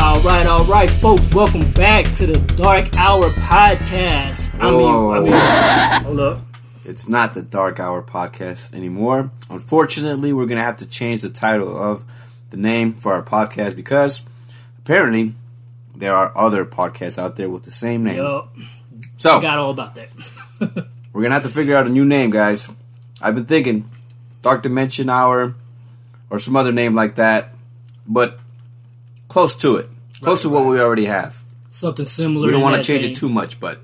All 0.00 0.18
right, 0.22 0.46
all 0.46 0.64
right, 0.64 0.90
folks. 0.90 1.28
Welcome 1.28 1.70
back 1.72 2.10
to 2.14 2.26
the 2.26 2.38
Dark 2.56 2.96
Hour 2.96 3.28
podcast. 3.30 4.58
I 4.58 4.70
Whoa. 4.72 5.22
mean, 5.22 5.32
I 5.32 5.98
mean, 6.00 6.04
hold 6.04 6.20
up. 6.20 6.38
It's 6.84 7.06
not 7.08 7.34
the 7.34 7.42
Dark 7.42 7.78
Hour 7.78 8.02
podcast 8.02 8.74
anymore. 8.74 9.30
Unfortunately, 9.50 10.32
we're 10.32 10.46
going 10.46 10.58
to 10.58 10.64
have 10.64 10.78
to 10.78 10.86
change 10.86 11.20
the 11.22 11.28
title 11.28 11.76
of 11.76 12.04
the 12.50 12.56
name 12.56 12.94
for 12.94 13.12
our 13.12 13.22
podcast 13.22 13.76
because 13.76 14.22
apparently 14.78 15.34
there 15.94 16.14
are 16.14 16.36
other 16.36 16.64
podcasts 16.64 17.18
out 17.18 17.36
there 17.36 17.48
with 17.50 17.64
the 17.64 17.70
same 17.70 18.02
name. 18.02 18.16
Yup, 18.16 18.54
So, 19.18 19.40
got 19.40 19.58
all 19.58 19.70
about 19.70 19.94
that. 19.96 20.08
we're 20.60 21.22
going 21.22 21.30
to 21.30 21.34
have 21.34 21.42
to 21.44 21.50
figure 21.50 21.76
out 21.76 21.86
a 21.86 21.90
new 21.90 22.06
name, 22.06 22.30
guys. 22.30 22.66
I've 23.20 23.34
been 23.34 23.46
thinking 23.46 23.88
Dark 24.42 24.62
Dimension 24.62 25.10
Hour 25.10 25.54
or 26.30 26.38
some 26.38 26.56
other 26.56 26.72
name 26.72 26.94
like 26.94 27.16
that, 27.16 27.50
but 28.06 28.39
close 29.30 29.54
to 29.56 29.76
it. 29.76 29.88
Close 30.20 30.44
Right, 30.44 30.50
to 30.50 30.54
what 30.54 30.64
right. 30.64 30.70
we 30.72 30.80
already 30.80 31.06
have. 31.06 31.42
Something 31.70 32.04
similar. 32.04 32.46
We 32.46 32.52
don't 32.52 32.60
want 32.60 32.76
to 32.76 32.82
change 32.82 33.02
vein. 33.04 33.12
it 33.12 33.16
too 33.16 33.28
much, 33.30 33.58
but 33.58 33.78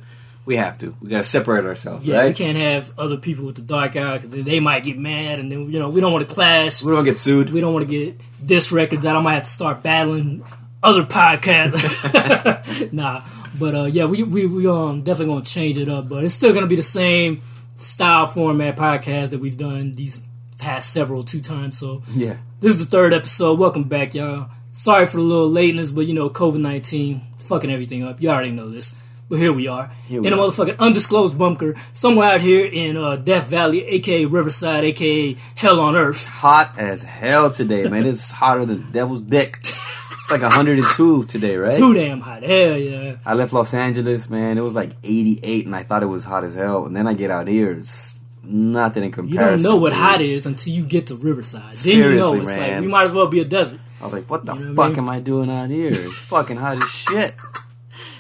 we 0.45 0.56
have 0.56 0.77
to. 0.78 0.95
We 1.00 1.09
got 1.09 1.18
to 1.18 1.24
separate 1.24 1.64
ourselves, 1.64 2.04
Yeah, 2.06 2.24
we 2.27 2.34
can't 2.34 2.59
have 2.59 2.92
other 2.98 3.16
people 3.16 3.46
with 3.46 3.56
the 3.56 3.62
dark 3.62 3.96
eye 3.96 4.18
because 4.18 4.45
they 4.45 4.60
might 4.60 4.84
get 4.84 4.98
mad, 4.98 5.38
and 5.38 5.51
then 5.51 5.70
you 5.70 5.78
know 5.78 5.88
we 5.88 6.01
don't 6.02 6.12
want 6.12 6.28
to 6.28 6.34
clash. 6.34 6.82
We 6.82 6.92
don't 6.92 7.04
get 7.04 7.18
sued. 7.18 7.51
We 7.51 7.60
don't 7.62 7.73
want 7.73 7.88
to 7.88 7.90
get 7.90 8.20
this 8.42 8.70
records 8.70 9.06
out. 9.06 9.16
I 9.16 9.20
might 9.23 9.34
have 9.34 9.45
to 9.45 9.48
start 9.48 9.82
battling 9.82 10.45
other 10.82 11.04
podcasts. 11.04 12.92
nah, 12.92 13.20
but 13.59 13.74
uh, 13.74 13.84
yeah, 13.84 14.04
we 14.04 14.23
we 14.23 14.46
we 14.46 14.66
um 14.66 15.02
definitely 15.02 15.32
gonna 15.34 15.45
change 15.45 15.78
it 15.78 15.88
up, 15.88 16.09
but 16.09 16.23
it's 16.24 16.34
still 16.34 16.52
gonna 16.52 16.66
be 16.66 16.76
the 16.76 16.82
same 16.82 17.40
style 17.76 18.26
format 18.26 18.76
podcast 18.76 19.30
that 19.30 19.40
we've 19.40 19.56
done 19.56 19.95
these 19.95 20.20
past 20.59 20.92
several 20.92 21.23
two 21.24 21.40
times. 21.40 21.78
So 21.78 22.02
Yeah. 22.15 22.37
this 22.60 22.73
is 22.74 22.78
the 22.78 22.87
third 22.90 23.12
episode. 23.15 23.59
Welcome 23.59 23.84
back, 23.84 24.15
y'all. 24.15 24.48
Sorry 24.77 25.07
for 25.07 25.16
the 25.16 25.23
little 25.23 25.51
lateness, 25.51 25.91
but 25.91 26.07
you 26.07 26.12
know 26.15 26.29
COVID 26.29 26.59
nineteen 26.61 27.23
fucking 27.39 27.71
everything 27.71 28.05
up. 28.05 28.21
You 28.21 28.29
already 28.30 28.51
know 28.51 28.69
this. 28.69 28.95
But 29.29 29.41
here 29.41 29.52
we 29.52 29.66
are 29.66 29.91
Here 30.07 30.21
we 30.21 30.29
in 30.29 30.33
a 30.33 30.37
are. 30.37 30.46
motherfucking 30.49 30.79
undisclosed 30.79 31.37
bunker 31.37 31.74
somewhere 31.95 32.30
out 32.30 32.41
here 32.43 32.65
in 32.65 32.96
uh, 32.96 33.16
Death 33.16 33.46
Valley, 33.49 33.85
aka 33.85 34.24
Riverside, 34.27 34.85
aka 34.85 35.35
Hell 35.57 35.80
on 35.80 35.96
Earth. 35.96 36.27
hot 36.27 36.74
as 36.79 37.02
hell 37.02 37.51
today, 37.51 37.88
man. 37.88 38.07
It's 38.07 38.30
hotter 38.30 38.65
than 38.66 38.93
devil's 38.93 39.23
dick. 39.23 39.59
It's 39.63 40.30
like 40.30 40.43
102 40.43 41.24
today, 41.24 41.57
right? 41.57 41.77
Too 41.77 41.95
damn 41.95 42.21
hot. 42.21 42.43
Hell 42.45 42.77
yeah. 42.77 43.16
I 43.24 43.35
left 43.35 43.52
Los 43.52 43.73
Angeles, 43.74 44.29
man. 44.30 44.59
It 44.59 44.61
was 44.61 44.74
like 44.74 44.90
88, 45.02 45.66
and 45.66 45.74
I 45.74 45.83
thought 45.85 46.02
it 46.05 46.07
was 46.07 46.23
hot 46.23 46.45
as 46.45 46.55
hell. 46.55 46.85
And 46.87 46.95
then 46.96 47.07
I 47.09 47.15
get 47.15 47.30
out 47.33 47.49
here, 47.49 47.73
it's 47.73 48.18
nothing 48.45 49.02
in 49.05 49.11
comparison. 49.13 49.59
You 49.59 49.63
don't 49.63 49.63
know 49.63 49.77
what 49.80 49.90
dude. 49.90 49.99
hot 49.99 50.21
is 50.21 50.46
until 50.46 50.73
you 50.73 50.87
get 50.87 51.07
to 51.09 51.16
Riverside. 51.16 51.74
Then 51.74 51.96
you 51.96 52.02
know 52.16 52.33
Seriously, 52.33 52.38
it's 52.38 52.46
like 52.49 52.59
man. 52.59 52.83
we 52.83 52.88
might 52.88 53.05
as 53.05 53.13
well 53.13 53.27
be 53.27 53.40
a 53.40 53.45
desert. 53.45 53.80
I 54.01 54.05
was 54.05 54.13
like, 54.13 54.29
what 54.30 54.45
the 54.45 54.55
You 54.55 54.61
know 54.61 54.73
what 54.73 54.85
I 54.85 54.89
fuck 54.89 54.97
mean? 54.97 55.05
am 55.05 55.09
I 55.11 55.21
doing 55.21 55.51
out 55.51 55.71
here? 55.71 55.91
It's 55.93 56.16
fucking 56.29 56.57
hot 56.57 56.83
as 56.83 56.91
shit. 56.91 57.35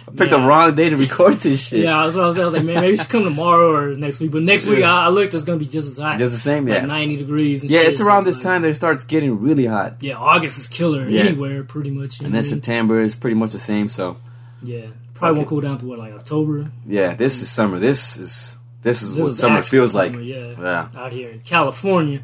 I 0.08 0.12
picked 0.12 0.30
Yeah. 0.32 0.38
the 0.40 0.46
wrong 0.46 0.74
day 0.74 0.88
to 0.88 0.96
record 0.96 1.34
this 1.40 1.60
shit. 1.66 1.80
Yeah, 1.80 2.02
that's 2.04 2.14
what 2.14 2.24
I 2.24 2.26
was, 2.28 2.38
I 2.38 2.44
was 2.44 2.54
like, 2.54 2.64
man, 2.64 2.76
maybe 2.76 2.92
you 2.92 2.96
should 2.96 3.08
come 3.08 3.24
tomorrow 3.24 3.72
or 3.74 3.94
next 3.96 4.20
week. 4.20 4.30
But 4.30 4.42
next 4.42 4.64
week, 4.64 4.84
I, 4.84 5.06
I 5.06 5.08
looked, 5.08 5.34
it's 5.34 5.44
gonna 5.44 5.58
be 5.58 5.66
just 5.66 5.88
as 5.88 5.98
hot, 5.98 6.18
Just 6.18 6.32
the 6.32 6.38
same, 6.38 6.64
like 6.66 6.80
yeah. 6.82 6.86
ninety 6.86 7.16
degrees. 7.16 7.62
And 7.62 7.70
Yeah, 7.72 7.80
shit. 7.80 7.90
it's 7.92 8.00
around 8.00 8.22
So 8.24 8.30
this 8.30 8.36
like- 8.36 8.44
time 8.44 8.62
that 8.62 8.68
it 8.68 8.76
starts 8.76 9.02
getting 9.04 9.40
really 9.40 9.66
hot. 9.66 9.96
Yeah, 10.00 10.16
August 10.16 10.58
is 10.60 10.68
killer 10.68 11.08
Yeah. 11.08 11.22
anywhere, 11.22 11.64
pretty 11.64 11.90
much. 11.90 12.20
And 12.20 12.26
then 12.28 12.42
mean? 12.42 12.42
September 12.44 13.00
is 13.00 13.16
pretty 13.16 13.34
much 13.36 13.50
the 13.50 13.58
same, 13.58 13.88
so 13.88 14.16
Yeah, 14.62 14.86
probably 15.14 15.38
won't 15.38 15.48
cool 15.48 15.60
down 15.60 15.78
to 15.78 15.86
what 15.86 15.98
like 15.98 16.12
October. 16.14 16.70
yeah, 16.86 17.14
this 17.14 17.42
is 17.42 17.50
summer. 17.50 17.78
This 17.80 18.16
is 18.16 18.56
this 18.82 19.02
is 19.02 19.12
This 19.14 19.22
what 19.22 19.30
is 19.32 19.38
summer 19.38 19.62
feels 19.62 19.90
summer, 19.90 20.04
like. 20.04 20.16
Yeah, 20.24 20.52
Yeah. 20.58 20.88
out 20.96 21.12
here 21.12 21.30
in 21.30 21.40
California, 21.40 22.20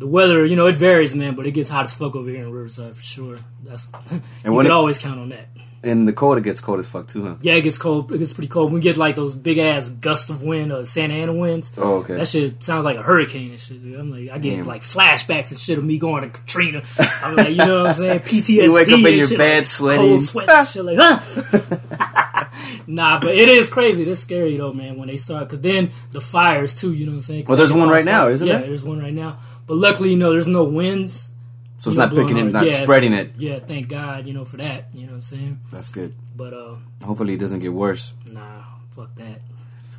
the 0.00 0.06
weather, 0.06 0.44
you 0.46 0.56
know, 0.56 0.66
it 0.66 0.76
varies, 0.78 1.14
man, 1.14 1.34
but 1.34 1.46
it 1.46 1.50
gets 1.52 1.68
hot 1.68 1.84
as 1.84 1.92
fuck 1.92 2.16
over 2.16 2.28
here 2.28 2.42
in 2.42 2.50
Riverside 2.50 2.96
for 2.96 3.02
sure. 3.02 3.38
That's 3.62 3.86
you 4.10 4.52
when 4.52 4.64
can 4.64 4.72
it- 4.72 4.72
always 4.72 4.98
count 4.98 5.20
on 5.20 5.28
that. 5.28 5.46
And 5.82 6.06
the 6.06 6.12
cold, 6.12 6.36
it 6.36 6.44
gets 6.44 6.60
cold 6.60 6.78
as 6.78 6.86
fuck 6.86 7.08
too, 7.08 7.24
huh? 7.24 7.36
Yeah, 7.40 7.54
it 7.54 7.62
gets 7.62 7.78
cold. 7.78 8.12
It 8.12 8.18
gets 8.18 8.34
pretty 8.34 8.48
cold. 8.48 8.70
We 8.70 8.80
get 8.80 8.98
like 8.98 9.16
those 9.16 9.34
big 9.34 9.56
ass 9.56 9.88
gusts 9.88 10.28
of 10.28 10.42
wind, 10.42 10.72
uh, 10.72 10.84
Santa 10.84 11.14
Ana 11.14 11.32
winds. 11.32 11.72
Oh, 11.78 11.96
okay. 12.00 12.16
That 12.16 12.28
shit 12.28 12.62
sounds 12.62 12.84
like 12.84 12.98
a 12.98 13.02
hurricane 13.02 13.50
and 13.50 13.58
shit. 13.58 13.82
Dude. 13.82 13.98
I'm 13.98 14.10
like, 14.10 14.28
I 14.28 14.36
get 14.38 14.56
Damn. 14.56 14.66
like 14.66 14.82
flashbacks 14.82 15.52
and 15.52 15.58
shit 15.58 15.78
of 15.78 15.84
me 15.84 15.98
going 15.98 16.24
to 16.24 16.28
Katrina. 16.28 16.82
I'm 16.98 17.34
like, 17.34 17.48
you 17.48 17.56
know 17.56 17.80
what 17.84 17.86
I'm 17.88 17.94
saying? 17.94 18.20
PTSD. 18.30 18.48
You 18.62 18.74
wake 18.74 18.88
up 18.88 18.98
in 19.00 19.16
your 19.16 19.26
shit, 19.26 19.38
bed 19.38 19.58
like, 19.60 19.66
sweating. 19.68 20.06
cold 20.06 20.22
sweat 20.22 20.48
and 20.50 20.68
shit 20.68 20.84
like, 20.84 20.98
huh? 21.00 22.44
nah, 22.86 23.18
but 23.18 23.34
it 23.34 23.48
is 23.48 23.70
crazy. 23.70 24.02
It's 24.02 24.20
scary 24.20 24.58
though, 24.58 24.74
man. 24.74 24.98
When 24.98 25.08
they 25.08 25.16
start, 25.16 25.48
because 25.48 25.62
then 25.62 25.92
the 26.12 26.20
fires 26.20 26.78
too. 26.78 26.92
You 26.92 27.06
know 27.06 27.12
what 27.12 27.16
I'm 27.16 27.22
saying? 27.22 27.44
Well, 27.46 27.56
there's 27.56 27.72
one 27.72 27.88
right 27.88 28.04
now, 28.04 28.28
isn't 28.28 28.46
it? 28.46 28.50
yeah, 28.50 28.58
there? 28.58 28.68
there's 28.68 28.84
one 28.84 29.00
right 29.00 29.14
now. 29.14 29.38
But 29.70 29.76
luckily, 29.76 30.10
you 30.10 30.16
know, 30.16 30.32
there's 30.32 30.48
no 30.48 30.64
winds. 30.64 31.30
So 31.78 31.90
it's 31.90 31.96
not 31.96 32.12
picking 32.12 32.36
it, 32.36 32.46
not 32.46 32.66
Yeah, 32.66 32.82
spreading 32.82 33.12
it. 33.12 33.34
Yeah, 33.38 33.60
thank 33.60 33.86
God, 33.86 34.26
you 34.26 34.34
know, 34.34 34.44
for 34.44 34.56
that. 34.56 34.86
You 34.92 35.02
know 35.02 35.12
what 35.12 35.14
I'm 35.18 35.22
saying? 35.22 35.60
That's 35.70 35.88
good. 35.90 36.12
But 36.36 36.52
uh, 36.52 36.74
Hopefully, 37.04 37.34
it 37.34 37.36
doesn't 37.38 37.60
get 37.60 37.72
worse. 37.72 38.12
nah, 38.28 38.64
fuck 38.96 39.14
that. 39.14 39.40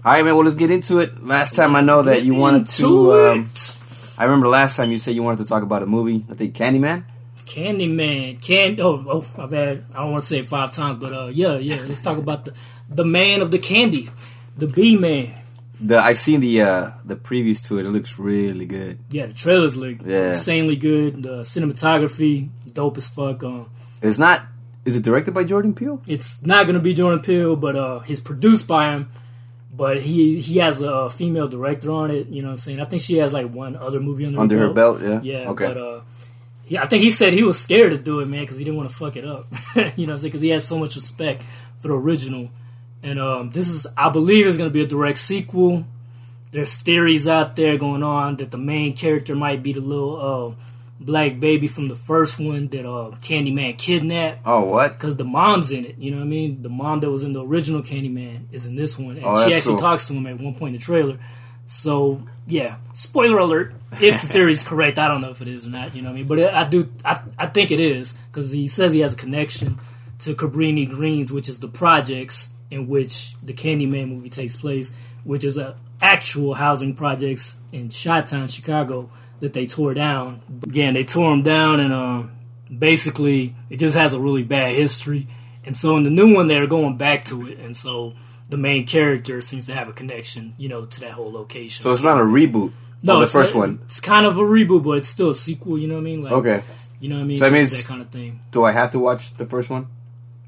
All 0.04 0.12
right, 0.12 0.26
man. 0.26 0.36
Well, 0.36 0.44
let's 0.44 0.58
get 0.58 0.72
into 0.72 1.00
it. 1.00 1.24
Last 1.24 1.56
time 1.56 1.78
I 1.78 1.80
know 1.80 2.02
that 2.02 2.24
you 2.24 2.36
wanted 2.36 2.68
to. 2.68 3.14
Um. 3.14 3.50
I 4.18 4.26
remember 4.26 4.50
last 4.50 4.76
time 4.76 4.92
you 4.92 4.98
said 4.98 5.16
you 5.16 5.24
wanted 5.24 5.38
to 5.38 5.46
talk 5.46 5.64
about 5.64 5.84
a 5.84 5.86
movie. 5.86 6.26
I 6.30 6.34
think 6.34 6.54
Candyman. 6.54 7.06
Candyman, 7.46 8.42
can 8.42 8.78
oh 8.82 9.06
oh 9.08 9.42
I've 9.42 9.52
had 9.52 9.86
I 9.96 10.02
don't 10.02 10.12
want 10.12 10.22
to 10.24 10.28
say 10.28 10.40
it 10.40 10.48
five 10.48 10.72
times, 10.72 10.98
but 10.98 11.14
uh 11.14 11.28
yeah 11.28 11.56
yeah 11.56 11.82
let's 11.88 12.02
talk 12.02 12.18
about 12.18 12.44
the 12.44 12.54
the 12.90 13.06
man 13.06 13.42
of 13.42 13.52
the 13.52 13.58
candy, 13.58 14.10
the 14.58 14.68
B 14.68 14.98
man. 14.98 15.32
The 15.82 15.98
I've 15.98 16.20
seen 16.20 16.42
the 16.42 16.62
uh, 16.62 16.90
the 17.06 17.16
previews 17.16 17.66
to 17.68 17.80
it. 17.80 17.86
It 17.86 17.90
looks 17.90 18.20
really 18.20 18.66
good. 18.66 19.00
Yeah, 19.10 19.26
the 19.26 19.34
trailers 19.34 19.76
look 19.76 19.98
Yeah. 20.06 20.34
insanely 20.34 20.76
good. 20.76 21.24
The 21.24 21.42
cinematography 21.42 22.50
dope 22.74 22.98
as 22.98 23.08
fuck. 23.10 23.44
Um, 23.44 23.66
It's 24.02 24.20
not. 24.20 24.42
Is 24.86 24.96
it 24.96 25.04
directed 25.04 25.34
by 25.34 25.44
Jordan 25.44 25.74
Peele? 25.76 26.02
it's 26.08 26.44
not 26.46 26.66
gonna 26.68 26.80
be 26.80 26.94
Jordan 26.94 27.20
Peele, 27.22 27.56
but 27.56 27.76
uh, 27.76 28.00
he's 28.00 28.20
produced 28.22 28.68
by 28.68 28.92
him. 28.94 29.10
But 29.74 30.02
he 30.02 30.40
he 30.42 30.60
has 30.60 30.82
a 30.82 31.10
female 31.10 31.48
director 31.48 31.92
on 31.92 32.12
it. 32.12 32.28
You 32.28 32.42
know 32.42 32.50
what 32.50 32.52
I'm 32.54 32.58
saying? 32.58 32.80
I 32.82 32.86
think 32.86 33.02
she 33.02 33.18
has 33.18 33.32
like 33.34 33.50
one 33.52 33.76
other 33.76 34.00
movie 34.00 34.26
under, 34.26 34.40
Under 34.40 34.60
her 34.60 34.74
belt, 34.74 35.02
yeah. 35.02 35.20
Yeah, 35.24 35.50
Okay. 35.52 35.66
but 35.68 35.78
uh, 35.78 36.02
yeah, 36.68 36.84
I 36.84 36.88
think 36.88 37.02
he 37.04 37.10
said 37.12 37.34
he 37.34 37.44
was 37.44 37.60
scared 37.60 37.92
to 37.92 37.98
do 37.98 38.20
it, 38.20 38.28
man, 38.28 38.42
because 38.44 38.58
he 38.58 38.64
didn't 38.64 38.78
want 38.78 38.90
to 38.90 38.96
fuck 38.96 39.16
it 39.16 39.26
up. 39.26 39.48
you 39.76 39.82
know, 39.82 39.86
what 39.86 39.98
I'm 39.98 40.18
saying? 40.20 40.22
because 40.24 40.42
he 40.42 40.50
has 40.50 40.66
so 40.66 40.78
much 40.78 40.96
respect 40.96 41.44
for 41.80 41.88
the 41.90 41.94
original. 41.96 42.50
And 43.04 43.20
um, 43.20 43.50
this 43.52 43.70
is, 43.70 43.88
I 43.98 44.10
believe, 44.10 44.46
is 44.46 44.58
going 44.58 44.70
to 44.70 44.74
be 44.74 44.82
a 44.82 44.88
direct 44.88 45.18
sequel. 45.18 45.86
There's 46.52 46.76
theories 46.76 47.28
out 47.28 47.56
there 47.56 47.78
going 47.78 48.04
on 48.04 48.36
that 48.38 48.52
the 48.52 48.58
main 48.58 48.94
character 48.96 49.36
might 49.36 49.64
be 49.64 49.74
the 49.74 49.80
little 49.80 50.56
uh, 50.60 50.64
black 51.00 51.40
baby 51.40 51.68
from 51.68 51.88
the 51.88 51.96
first 51.96 52.38
one 52.40 52.68
that 52.68 52.86
uh, 52.86 53.12
Candyman 53.22 53.78
kidnapped. 53.78 54.42
oh, 54.46 54.66
what? 54.66 54.94
Because 54.94 55.16
the 55.16 55.24
mom's 55.24 55.72
in 55.72 55.86
it, 55.86 55.98
you 55.98 56.12
know 56.12 56.18
what 56.18 56.24
I 56.24 56.28
mean? 56.28 56.62
The 56.62 56.70
mom 56.70 57.00
that 57.00 57.10
was 57.10 57.24
in 57.24 57.34
the 57.34 57.44
original 57.44 57.82
Candyman 57.82 58.46
is 58.52 58.66
in 58.68 58.76
this 58.76 59.00
one, 59.00 59.16
and 59.18 59.26
Oh, 59.26 59.48
she 59.48 59.54
actually 59.56 59.74
cool. 59.76 59.82
talks 59.82 60.08
to 60.08 60.14
him 60.14 60.28
at 60.28 60.40
one 60.40 60.54
point 60.56 60.76
in 60.76 60.80
the 60.80 60.86
trailer. 60.86 61.18
So 61.66 62.22
yeah, 62.48 62.76
spoiler 62.94 63.38
alert. 63.40 63.74
If 64.00 64.22
the 64.22 64.28
theory 64.28 64.52
is 64.52 64.64
correct, 64.66 65.00
I 65.00 65.08
don't 65.08 65.22
know 65.22 65.30
if 65.32 65.42
it 65.42 65.48
is 65.48 65.66
or 65.66 65.70
not. 65.70 65.96
You 65.96 66.02
know 66.02 66.10
what 66.10 66.14
I 66.16 66.18
mean? 66.18 66.28
But 66.28 66.40
it, 66.40 66.54
I 66.54 66.66
do, 66.66 66.92
I, 67.04 67.22
I 67.40 67.48
think 67.48 67.72
it 67.72 67.80
is 67.80 68.14
because 68.30 68.52
he 68.52 68.68
says 68.68 68.92
he 68.94 69.00
has 69.00 69.14
a 69.14 69.16
connection 69.16 69.80
to 70.20 70.36
Cabrini 70.36 70.88
Greens, 70.88 71.32
which 71.32 71.48
is 71.50 71.60
the 71.60 71.68
projects 71.70 72.50
in 72.72 72.88
which 72.88 73.36
the 73.44 73.54
Candyman 73.54 74.08
movie 74.10 74.30
takes 74.30 74.56
place, 74.56 74.92
which 75.24 75.44
is 75.44 75.58
a 75.58 75.76
actual 76.02 76.56
housing 76.56 76.96
projects 76.96 77.56
in 77.72 77.90
Chi-Town, 77.90 78.48
Chicago, 78.48 79.12
that 79.42 79.54
they 79.54 79.66
tore 79.68 79.94
down. 79.94 80.42
Again, 80.64 80.94
they 80.96 81.04
tore 81.04 81.30
them 81.30 81.44
down, 81.44 81.80
and 81.80 81.94
um, 81.94 82.32
basically 82.76 83.56
it 83.70 83.78
just 83.78 83.96
has 83.96 84.14
a 84.14 84.20
really 84.20 84.44
bad 84.44 84.76
history. 84.76 85.28
And 85.64 85.78
so 85.78 85.96
in 85.98 86.04
the 86.04 86.10
new 86.10 86.34
one, 86.34 86.48
they're 86.48 86.66
going 86.68 86.98
back 86.98 87.26
to 87.26 87.48
it, 87.48 87.60
and 87.60 87.76
so 87.78 88.14
the 88.50 88.58
main 88.58 88.86
character 88.88 89.42
seems 89.42 89.66
to 89.68 89.74
have 89.74 89.90
a 89.90 89.94
connection, 89.94 90.54
you 90.58 90.68
know, 90.70 90.86
to 90.86 91.00
that 91.02 91.12
whole 91.12 91.32
location. 91.32 91.84
So 91.84 91.92
it's 91.92 92.02
not 92.02 92.18
a 92.18 92.24
reboot. 92.24 92.72
no, 93.04 93.20
the 93.20 93.28
first 93.28 93.54
one. 93.54 93.80
It's 93.86 94.00
kind 94.00 94.26
of 94.26 94.38
a 94.38 94.42
reboot, 94.42 94.84
but 94.84 94.92
it's 94.98 95.08
still 95.08 95.30
a 95.30 95.36
sequel. 95.36 95.78
You 95.78 95.88
know 95.88 95.96
what 95.96 96.02
I 96.02 96.04
mean? 96.04 96.24
Like, 96.24 96.34
Okay. 96.34 96.64
You 97.00 97.10
know 97.10 97.16
what 97.16 97.22
I 97.22 97.26
mean? 97.26 97.38
So 97.38 97.46
that 97.46 97.54
means- 97.54 97.72
that 97.78 97.86
kind 97.88 98.02
of 98.02 98.10
thing. 98.10 98.40
Do 98.52 98.64
I 98.64 98.72
have 98.72 98.92
to 98.92 99.00
watch 99.00 99.34
the 99.36 99.46
first 99.46 99.70
one? 99.70 99.88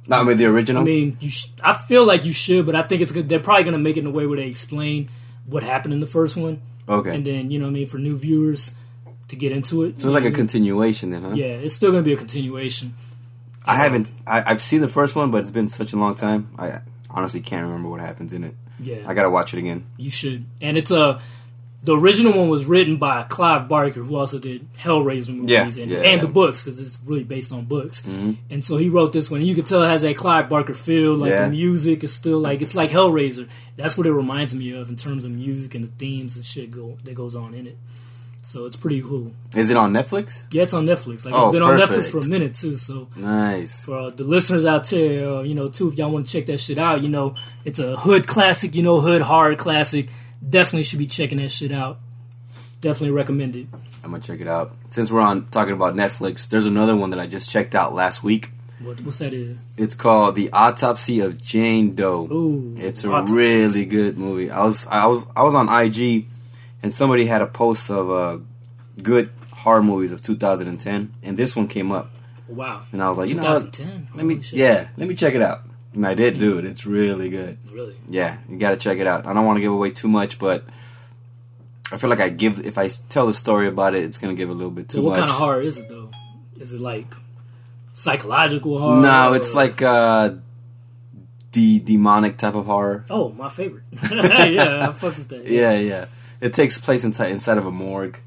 Not 0.08 0.26
with 0.26 0.38
the 0.38 0.46
original. 0.46 0.82
I 0.82 0.86
mean, 0.86 1.18
you. 1.20 1.30
Sh- 1.30 1.48
I 1.62 1.74
feel 1.74 2.06
like 2.06 2.26
you 2.26 2.34
should, 2.34 2.66
but 2.66 2.76
I 2.76 2.82
think 2.82 3.02
it's 3.02 3.12
good. 3.12 3.30
They're 3.30 3.40
probably 3.40 3.64
gonna 3.64 3.78
make 3.78 3.96
it 3.98 4.02
in 4.02 4.06
a 4.06 4.12
way 4.12 4.26
where 4.28 4.38
they 4.38 4.48
explain 4.48 5.10
what 5.46 5.64
happened 5.64 5.94
in 5.94 6.00
the 6.00 6.08
first 6.08 6.36
one, 6.36 6.62
okay. 6.88 7.16
and 7.16 7.26
then 7.26 7.52
you 7.52 7.60
know 7.60 7.66
what 7.66 7.72
I 7.72 7.74
mean 7.74 7.88
for 7.88 7.98
new 7.98 8.18
viewers 8.18 8.74
to 9.30 9.36
get 9.36 9.52
into 9.52 9.84
it. 9.84 10.00
so 10.00 10.08
it's 10.08 10.14
like 10.14 10.26
a 10.26 10.32
continuation 10.32 11.10
then, 11.10 11.24
huh? 11.24 11.34
yeah, 11.34 11.46
it's 11.46 11.74
still 11.74 11.92
gonna 11.92 12.04
be 12.04 12.14
a 12.14 12.18
continuation. 12.18 12.94
I 13.66 13.76
haven't. 13.78 14.12
I, 14.28 14.44
I've 14.46 14.62
seen 14.62 14.82
the 14.82 14.90
first 14.90 15.16
one, 15.16 15.32
but 15.32 15.42
it's 15.42 15.52
been 15.52 15.68
such 15.68 15.94
a 15.94 15.98
long 15.98 16.16
time. 16.16 16.54
I 16.58 16.82
honestly 17.10 17.40
can't 17.40 17.66
remember 17.66 17.90
what 17.90 18.02
happens 18.02 18.34
in 18.34 18.44
it. 18.44 18.56
Yeah, 18.80 19.04
I 19.08 19.14
gotta 19.14 19.30
watch 19.30 19.54
it 19.54 19.60
again. 19.60 19.86
you 19.98 20.12
should. 20.12 20.46
And 20.62 20.78
it's 20.78 20.92
a. 20.92 21.22
The 21.84 21.98
original 21.98 22.32
one 22.38 22.48
was 22.48 22.66
written 22.66 22.96
by 22.96 23.24
Clive 23.24 23.68
Barker, 23.68 24.02
who 24.02 24.16
also 24.16 24.40
did 24.40 24.66
Hellraiser 24.76 25.36
movies 25.36 25.52
Yeah, 25.78 25.84
and, 25.84 25.92
yeah, 25.92 25.98
and 26.00 26.22
the 26.22 26.28
books 26.30 26.64
because 26.64 26.80
it's 26.80 26.98
really 27.06 27.26
based 27.26 27.52
on 27.52 27.66
books. 27.66 28.02
Mhm. 28.04 28.38
And 28.50 28.64
so 28.64 28.78
he 28.78 28.88
wrote 28.88 29.12
this 29.12 29.30
one. 29.30 29.42
You 29.42 29.54
can 29.54 29.66
tell 29.66 29.84
it 29.84 29.88
has 29.90 30.02
that 30.04 30.16
Clive 30.16 30.48
Barker 30.48 30.74
feel. 30.74 31.16
Like 31.16 31.32
Yeah. 31.32 31.46
the 31.46 31.52
music 31.52 32.04
is 32.06 32.14
still 32.14 32.40
like 32.40 32.62
it's 32.62 32.74
like 32.74 32.90
Hellraiser. 32.90 33.48
That's 33.76 33.98
what 33.98 34.08
it 34.08 34.14
reminds 34.14 34.56
me 34.56 34.72
of 34.72 34.90
in 34.90 34.96
terms 34.96 35.26
of 35.26 35.32
music 35.32 35.76
and 35.76 35.84
the 35.86 35.92
themes 36.00 36.36
and 36.38 36.46
shit 36.46 36.72
go 36.72 36.98
that 37.04 37.16
goes 37.16 37.36
on 37.36 37.54
in 37.54 37.68
it. 37.68 37.78
So 38.46 38.66
it's 38.66 38.76
pretty 38.76 39.02
cool. 39.02 39.32
Is 39.56 39.70
it 39.70 39.78
on 39.78 39.94
Netflix? 39.94 40.44
Yeah, 40.52 40.64
it's 40.64 40.74
on 40.74 40.86
Netflix. 40.86 41.24
Like 41.26 41.34
Oh, 41.34 41.48
it's 41.48 41.54
been 41.54 41.62
on 41.64 41.80
Netflix 41.80 42.10
for 42.12 42.20
a 42.20 42.26
minute 42.26 42.54
too. 42.54 42.76
So 42.76 43.08
Nice. 43.18 43.86
for 43.86 43.98
uh, 43.98 44.10
the 44.10 44.24
listeners 44.26 44.66
out 44.66 44.88
there, 44.90 45.30
uh, 45.30 45.42
you 45.44 45.56
know, 45.56 45.70
too, 45.70 45.88
if 45.90 45.98
y'all 45.98 46.12
want 46.12 46.26
to 46.28 46.32
check 46.32 46.46
that 46.48 46.60
shit 46.60 46.78
out, 46.78 47.02
you 47.02 47.08
know, 47.10 47.36
it's 47.66 47.80
a 47.80 47.96
hood 47.96 48.28
classic. 48.28 48.76
You 48.76 48.84
know, 48.84 49.00
hood 49.02 49.22
horror 49.22 49.56
classic. 49.56 50.08
Definitely 50.48 50.84
should 50.84 51.00
be 51.00 51.06
checking 51.08 51.38
that 51.40 51.50
shit 51.50 51.72
out. 51.72 52.00
Definitely 52.82 53.12
recommend 53.12 53.56
it. 53.56 53.68
I'm 54.04 54.12
gonna 54.12 54.22
check 54.22 54.42
it 54.42 54.48
out. 54.48 54.76
Since 54.90 55.10
we're 55.12 55.22
on 55.22 55.46
talking 55.46 55.74
about 55.74 55.96
Netflix, 55.96 56.50
there's 56.50 56.66
another 56.66 56.96
one 56.96 57.12
that 57.12 57.20
I 57.20 57.28
just 57.28 57.50
checked 57.50 57.76
out 57.76 57.94
last 57.94 58.24
week. 58.24 58.50
What, 58.82 59.00
what's 59.02 59.20
that? 59.20 59.34
Is? 59.34 59.56
It's 59.78 59.96
called 59.96 60.36
The 60.36 60.50
Autopsy 60.52 61.22
of 61.22 61.42
Jane 61.42 61.96
Doe. 61.96 62.28
Ooh, 62.30 62.76
It's 62.78 63.06
a 63.06 63.10
autopsies. 63.10 63.34
really 63.36 63.86
good 63.86 64.18
movie. 64.18 64.52
I 64.52 64.66
was 64.66 64.86
I 64.88 65.06
was 65.08 65.26
I 65.36 65.44
was 65.44 65.56
on 65.56 65.70
IG 65.70 66.26
and 66.82 66.94
somebody 66.94 67.26
had 67.26 67.42
a 67.42 67.48
post 67.48 67.90
of 67.90 68.12
uh, 68.12 68.40
good 69.02 69.30
horror 69.54 69.82
movies 69.82 70.12
of 70.12 70.22
2010 70.22 71.14
and 71.24 71.38
this 71.38 71.56
one 71.56 71.70
came 71.70 71.94
up 71.94 72.12
Wow. 72.50 72.82
and 72.92 73.02
I 73.02 73.08
was 73.08 73.18
like, 73.18 73.30
you 73.30 73.36
know 73.36 73.44
2010. 73.44 74.10
Let 74.16 74.26
me 74.26 74.34
Holy 74.34 74.44
shit. 74.44 74.60
yeah, 74.60 74.88
let 74.98 75.08
me 75.08 75.16
check 75.16 75.36
it 75.36 75.42
out. 75.42 75.62
And 75.94 76.08
I 76.08 76.16
did 76.16 76.40
do 76.40 76.58
it. 76.58 76.66
It's 76.66 76.86
really 76.86 77.30
good. 77.30 77.58
Really? 77.72 77.96
Yeah, 78.10 78.38
you 78.50 78.58
got 78.58 78.72
to 78.72 78.78
check 78.78 78.98
it 78.98 79.08
out. 79.08 79.28
I 79.28 79.34
don't 79.34 79.46
want 79.46 79.58
to 79.58 79.62
give 79.62 79.72
away 79.72 79.92
too 79.92 80.08
much, 80.08 80.40
but 80.40 80.64
I 81.94 81.98
feel 81.98 82.10
like 82.10 82.20
I 82.20 82.30
give 82.30 82.66
if 82.66 82.78
I 82.80 82.88
tell 83.10 83.28
the 83.28 83.34
story 83.34 83.68
about 83.68 83.94
it, 83.94 84.04
it's 84.04 84.18
gonna 84.18 84.34
give 84.34 84.50
a 84.50 84.54
little 84.54 84.72
bit 84.72 84.90
too 84.90 84.98
much. 84.98 85.06
What 85.06 85.10
much. 85.12 85.20
kind 85.20 85.30
of 85.30 85.36
horror 85.36 85.62
is 85.62 85.78
it 85.78 85.90
though? 85.90 86.10
Is 86.60 86.74
it 86.74 86.80
like 86.80 87.14
psychological 87.94 88.80
horror? 88.80 89.02
No, 89.02 89.34
it's 89.34 89.52
or- 89.52 89.56
like 89.56 89.82
uh 89.82 90.32
the 91.52 91.80
demonic 91.80 92.38
type 92.38 92.56
of 92.56 92.66
horror. 92.66 93.06
Oh, 93.12 93.30
my 93.30 93.48
favorite. 93.48 93.84
yeah, 94.12 94.88
I 94.88 94.92
fucks 94.92 95.20
with 95.20 95.30
that. 95.30 95.48
Yeah, 95.48 95.78
yeah. 95.78 96.06
It 96.42 96.56
takes 96.56 96.80
place 96.80 97.04
inside 97.04 97.30
inside 97.30 97.60
of 97.60 97.68
a 97.68 97.72
morgue. 97.72 98.20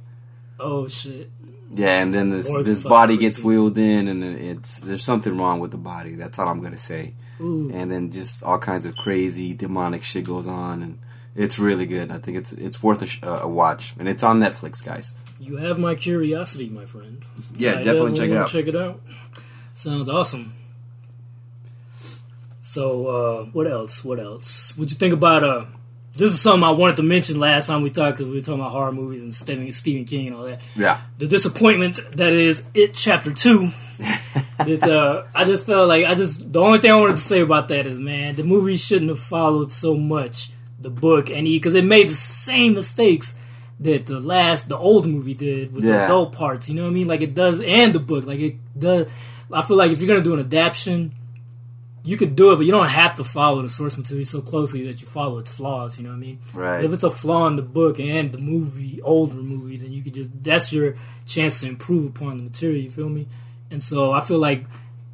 Oh 0.60 0.86
shit. 0.86 1.28
Yeah, 1.72 2.00
and 2.00 2.14
then 2.14 2.30
this 2.30 2.48
Morgue's 2.48 2.68
this 2.68 2.80
body 2.80 3.16
gets 3.16 3.40
wheeled 3.40 3.76
in, 3.76 4.06
and 4.06 4.22
it's 4.22 4.78
there's 4.78 5.02
something 5.02 5.36
wrong 5.36 5.58
with 5.58 5.72
the 5.72 5.76
body. 5.76 6.14
That's 6.14 6.38
all 6.38 6.48
I'm 6.48 6.62
gonna 6.62 6.78
say. 6.78 7.14
Ooh. 7.41 7.71
And 7.73 7.91
then 7.91 8.11
just 8.11 8.43
all 8.43 8.59
kinds 8.59 8.85
of 8.87 8.97
crazy 8.97 9.55
demonic 9.55 10.03
shit 10.03 10.25
goes 10.25 10.47
on, 10.47 10.83
and 10.83 10.99
it's 11.35 11.59
really 11.59 11.87
good. 11.87 12.11
I 12.11 12.19
think 12.19 12.38
it's 12.38 12.53
it's 12.53 12.83
worth 12.83 13.03
a, 13.03 13.06
sh- 13.06 13.21
uh, 13.23 13.41
a 13.43 13.49
watch, 13.49 13.94
and 13.99 14.09
it's 14.09 14.23
on 14.23 14.41
Netflix, 14.41 14.83
guys. 14.85 15.15
You 15.38 15.56
have 15.59 15.79
my 15.79 15.94
curiosity, 15.94 16.69
my 16.71 16.87
friend. 16.87 17.23
Yeah, 17.55 17.73
I 17.73 17.83
definitely 17.83 18.17
check 18.19 18.31
it 18.31 18.37
out. 18.38 18.49
Check 18.49 18.67
it 18.69 18.77
out. 18.77 19.00
Sounds 19.75 20.09
awesome. 20.09 20.55
So, 22.62 23.06
uh, 23.06 23.44
what 23.47 23.67
else? 23.71 24.05
What 24.05 24.19
else? 24.19 24.77
What'd 24.77 24.91
you 24.91 24.97
think 24.99 25.12
about? 25.15 25.44
Uh, 25.44 25.65
this 26.17 26.33
is 26.33 26.41
something 26.41 26.65
I 26.65 26.71
wanted 26.71 26.97
to 26.97 27.03
mention 27.03 27.38
last 27.38 27.67
time 27.67 27.83
we 27.83 27.91
talked 27.91 28.17
because 28.17 28.31
we 28.31 28.37
were 28.37 28.41
talking 28.41 28.61
about 28.61 28.73
horror 28.73 28.93
movies 28.93 29.21
and 29.21 29.33
Stephen, 29.33 29.71
Stephen 29.73 30.05
King 30.06 30.29
and 30.29 30.37
all 30.37 30.44
that. 30.44 30.61
Yeah, 30.75 31.00
The 31.19 31.27
disappointment 31.27 32.00
that 32.12 32.33
is 32.33 32.62
It 32.75 32.94
Chapter 32.94 33.33
Two. 33.33 33.71
it's 34.60 34.84
uh, 34.84 35.26
I 35.34 35.44
just 35.44 35.66
felt 35.66 35.88
like 35.88 36.04
I 36.06 36.14
just 36.14 36.52
the 36.52 36.60
only 36.60 36.78
thing 36.78 36.90
I 36.90 36.96
wanted 36.96 37.16
to 37.16 37.22
say 37.22 37.40
about 37.40 37.69
that 37.69 37.87
is, 37.87 37.98
man, 37.98 38.34
the 38.37 38.44
movie 38.44 38.76
shouldn't 38.76 39.08
have 39.10 39.20
followed 39.20 39.70
so 39.72 39.94
much 39.94 40.50
the 40.78 40.90
book 40.90 41.31
and 41.31 41.44
because 41.44 41.75
it 41.75 41.84
made 41.84 42.08
the 42.08 42.14
same 42.14 42.75
mistakes 42.75 43.34
that 43.81 44.06
the 44.06 44.20
last 44.20 44.69
the 44.69 44.76
old 44.76 45.06
movie 45.06 45.34
did 45.34 45.72
with 45.72 45.84
the 45.84 45.90
Yeah. 45.90 46.04
adult 46.04 46.32
parts. 46.32 46.69
You 46.69 46.75
know 46.76 46.82
what 46.84 46.90
I 46.90 46.93
mean? 46.94 47.08
Like 47.08 47.20
it 47.22 47.34
does, 47.34 47.60
and 47.60 47.93
the 47.94 47.98
book, 48.00 48.26
like 48.26 48.40
it 48.40 48.56
does. 48.78 49.06
I 49.52 49.62
feel 49.62 49.76
like 49.76 49.90
if 49.90 50.00
you're 50.00 50.08
gonna 50.08 50.22
do 50.25 50.34
an 50.34 50.40
adaptation, 50.40 51.12
you 52.04 52.16
could 52.16 52.37
do 52.37 52.52
it, 52.52 52.56
but 52.56 52.64
you 52.66 52.72
don't 52.72 52.87
have 52.88 53.16
to 53.16 53.25
follow 53.25 53.62
the 53.62 53.69
source 53.69 53.96
material 53.96 54.25
so 54.25 54.40
closely 54.40 54.87
that 54.87 55.00
you 55.00 55.06
follow 55.08 55.38
its 55.38 55.50
flaws. 55.50 55.99
You 55.99 56.04
know 56.04 56.10
what 56.10 56.16
I 56.16 56.20
mean? 56.20 56.38
right. 56.54 56.84
If 56.84 56.92
it's 56.92 57.02
a 57.04 57.10
flaw 57.10 57.46
in 57.49 57.56
the 57.56 57.62
book 57.62 57.99
and 57.99 58.31
the 58.32 58.38
movie, 58.38 59.00
older 59.02 59.37
movie, 59.37 59.76
then 59.76 59.92
you 59.92 60.02
could 60.02 60.14
just 60.14 60.31
that's 60.42 60.72
your 60.72 60.96
chance 61.26 61.60
to 61.60 61.69
improve 61.69 62.06
upon 62.06 62.37
the 62.38 62.44
material. 62.44 62.81
You 62.81 62.90
feel 62.90 63.08
me? 63.08 63.26
And 63.70 63.82
so 63.82 64.12
I 64.12 64.20
feel 64.20 64.38
like, 64.38 64.64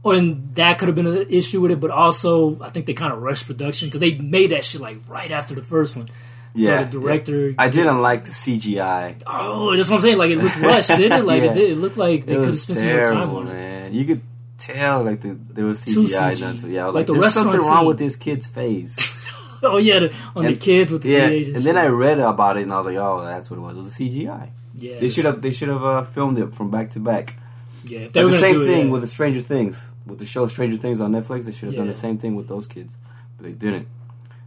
or 0.02 0.14
and 0.14 0.54
that 0.56 0.78
could 0.78 0.88
have 0.88 0.94
been 0.94 1.06
an 1.06 1.26
issue 1.30 1.60
with 1.60 1.70
it, 1.70 1.80
but 1.80 1.90
also 1.90 2.60
I 2.62 2.68
think 2.70 2.86
they 2.86 2.94
kind 2.94 3.12
of 3.12 3.22
rushed 3.22 3.46
production 3.46 3.88
because 3.88 4.00
they 4.00 4.16
made 4.18 4.50
that 4.50 4.64
shit 4.64 4.80
like 4.80 4.98
right 5.08 5.30
after 5.30 5.54
the 5.54 5.62
first 5.62 5.96
one. 5.96 6.08
yeah, 6.54 6.78
so 6.80 6.84
the 6.84 6.90
director, 7.00 7.54
I 7.58 7.68
didn't 7.70 8.02
like 8.02 8.24
the 8.24 8.32
CGI. 8.32 9.22
Oh, 9.26 9.74
that's 9.76 9.88
what 9.88 9.96
I'm 9.96 10.02
saying. 10.02 10.18
Like 10.18 10.30
it 10.32 10.38
looked 10.38 10.60
rushed, 10.60 10.88
didn't 10.88 11.20
it? 11.20 11.24
Like 11.24 11.42
Yeah. 11.42 11.52
it 11.52 11.54
did. 11.54 11.70
It 11.72 11.76
looked 11.76 11.96
like 11.96 12.26
they 12.26 12.34
could 12.34 12.44
have 12.46 12.58
spent 12.58 12.78
some 12.80 12.88
more 12.88 12.96
time 13.04 13.12
terrible, 13.14 13.36
on 13.38 13.46
it. 13.48 13.52
man. 13.52 13.94
You 13.94 14.04
could 14.04 14.20
tell 14.58 15.02
like 15.02 15.20
the, 15.22 15.38
there 15.50 15.64
was 15.64 15.82
CGI 15.84 16.32
CG. 16.32 16.40
done 16.40 16.56
to. 16.58 16.68
Yeah, 16.68 16.82
I 16.84 16.86
was 16.86 16.94
Like 16.94 17.08
like, 17.08 17.14
the 17.14 17.20
there's 17.20 17.34
something 17.34 17.60
wrong 17.60 17.78
scene. 17.78 17.86
with 17.86 17.98
this 17.98 18.16
kid's 18.16 18.46
face. 18.46 19.18
Oh 19.64 19.78
yeah, 19.78 20.00
the, 20.00 20.12
on 20.34 20.44
And- 20.44 20.56
the 20.56 20.58
kids 20.58 20.90
with 20.90 21.02
the 21.02 21.10
yeah, 21.10 21.26
age 21.26 21.46
and 21.46 21.62
then 21.62 21.76
I 21.78 21.86
read 21.86 22.18
about 22.18 22.56
it 22.56 22.64
and 22.64 22.72
I 22.72 22.78
was 22.78 22.86
like, 22.86 22.96
oh, 22.96 23.24
that's 23.24 23.48
what 23.48 23.58
it 23.58 23.60
was. 23.60 23.74
It 23.74 23.76
was 23.76 23.86
a 23.86 24.02
CGI. 24.02 24.50
yeah, 24.74 24.98
They 24.98 25.08
should 25.08 25.24
have 25.24 25.40
they 25.40 25.52
should 25.52 25.68
have 25.68 25.84
uh, 25.84 26.02
filmed 26.02 26.36
it 26.40 26.52
from 26.52 26.68
back 26.72 26.90
to 26.90 26.98
back. 26.98 27.36
Yeah. 27.84 28.00
If 28.00 28.12
they 28.12 28.24
were 28.24 28.30
the 28.30 28.38
same 28.38 28.54
do 28.54 28.62
it, 28.62 28.66
thing 28.66 28.86
yeah. 28.86 28.92
with 28.92 29.02
the 29.02 29.08
Stranger 29.08 29.40
Things, 29.40 29.84
with 30.06 30.18
the 30.18 30.26
show 30.26 30.46
Stranger 30.46 30.76
Things 30.76 31.00
on 31.00 31.12
Netflix. 31.12 31.44
They 31.44 31.52
should 31.52 31.70
have 31.70 31.76
done 31.76 31.88
the 31.88 31.94
same 31.94 32.18
thing 32.18 32.34
with 32.34 32.48
those 32.48 32.66
kids, 32.66 32.96
but 33.36 33.46
they 33.46 33.52
didn't. 33.52 33.88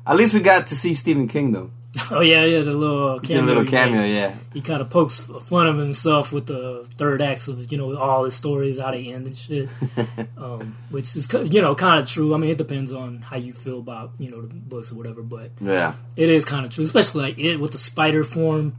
At 0.07 0.17
least 0.17 0.33
we 0.33 0.39
got 0.39 0.67
to 0.67 0.75
see 0.75 0.93
Stephen 0.93 1.27
King 1.27 1.51
though. 1.51 1.71
Oh 2.11 2.19
yeah, 2.19 2.43
yeah, 2.43 2.59
the 2.59 2.73
little 2.73 3.19
cameo. 3.21 3.41
a 3.41 3.45
little 3.45 3.65
cameo, 3.65 4.03
yeah. 4.03 4.35
He 4.53 4.59
kind 4.59 4.81
of 4.81 4.89
pokes 4.89 5.21
fun 5.21 5.67
of 5.67 5.77
himself 5.77 6.31
with 6.31 6.45
the 6.45 6.85
third 6.97 7.21
acts 7.21 7.47
of 7.47 7.71
you 7.71 7.77
know 7.77 7.95
all 7.95 8.25
his 8.25 8.35
stories, 8.35 8.79
how 8.79 8.91
they 8.91 9.13
end 9.13 9.27
and 9.27 9.38
shit. 9.38 9.69
um, 10.38 10.75
which 10.89 11.15
is 11.15 11.31
you 11.31 11.61
know 11.61 11.73
kind 11.73 12.01
of 12.01 12.07
true. 12.07 12.33
I 12.33 12.38
mean, 12.38 12.51
it 12.51 12.57
depends 12.57 12.91
on 12.91 13.19
how 13.19 13.38
you 13.38 13.53
feel 13.53 13.79
about 13.79 14.11
you 14.19 14.29
know 14.29 14.41
the 14.41 14.53
books 14.53 14.91
or 14.91 14.95
whatever, 14.95 15.21
but 15.21 15.51
yeah, 15.61 15.93
it 16.17 16.29
is 16.29 16.43
kind 16.43 16.65
of 16.65 16.71
true. 16.71 16.83
Especially 16.83 17.21
like 17.21 17.39
it 17.39 17.57
with 17.57 17.71
the 17.71 17.77
spider 17.77 18.23
form. 18.23 18.75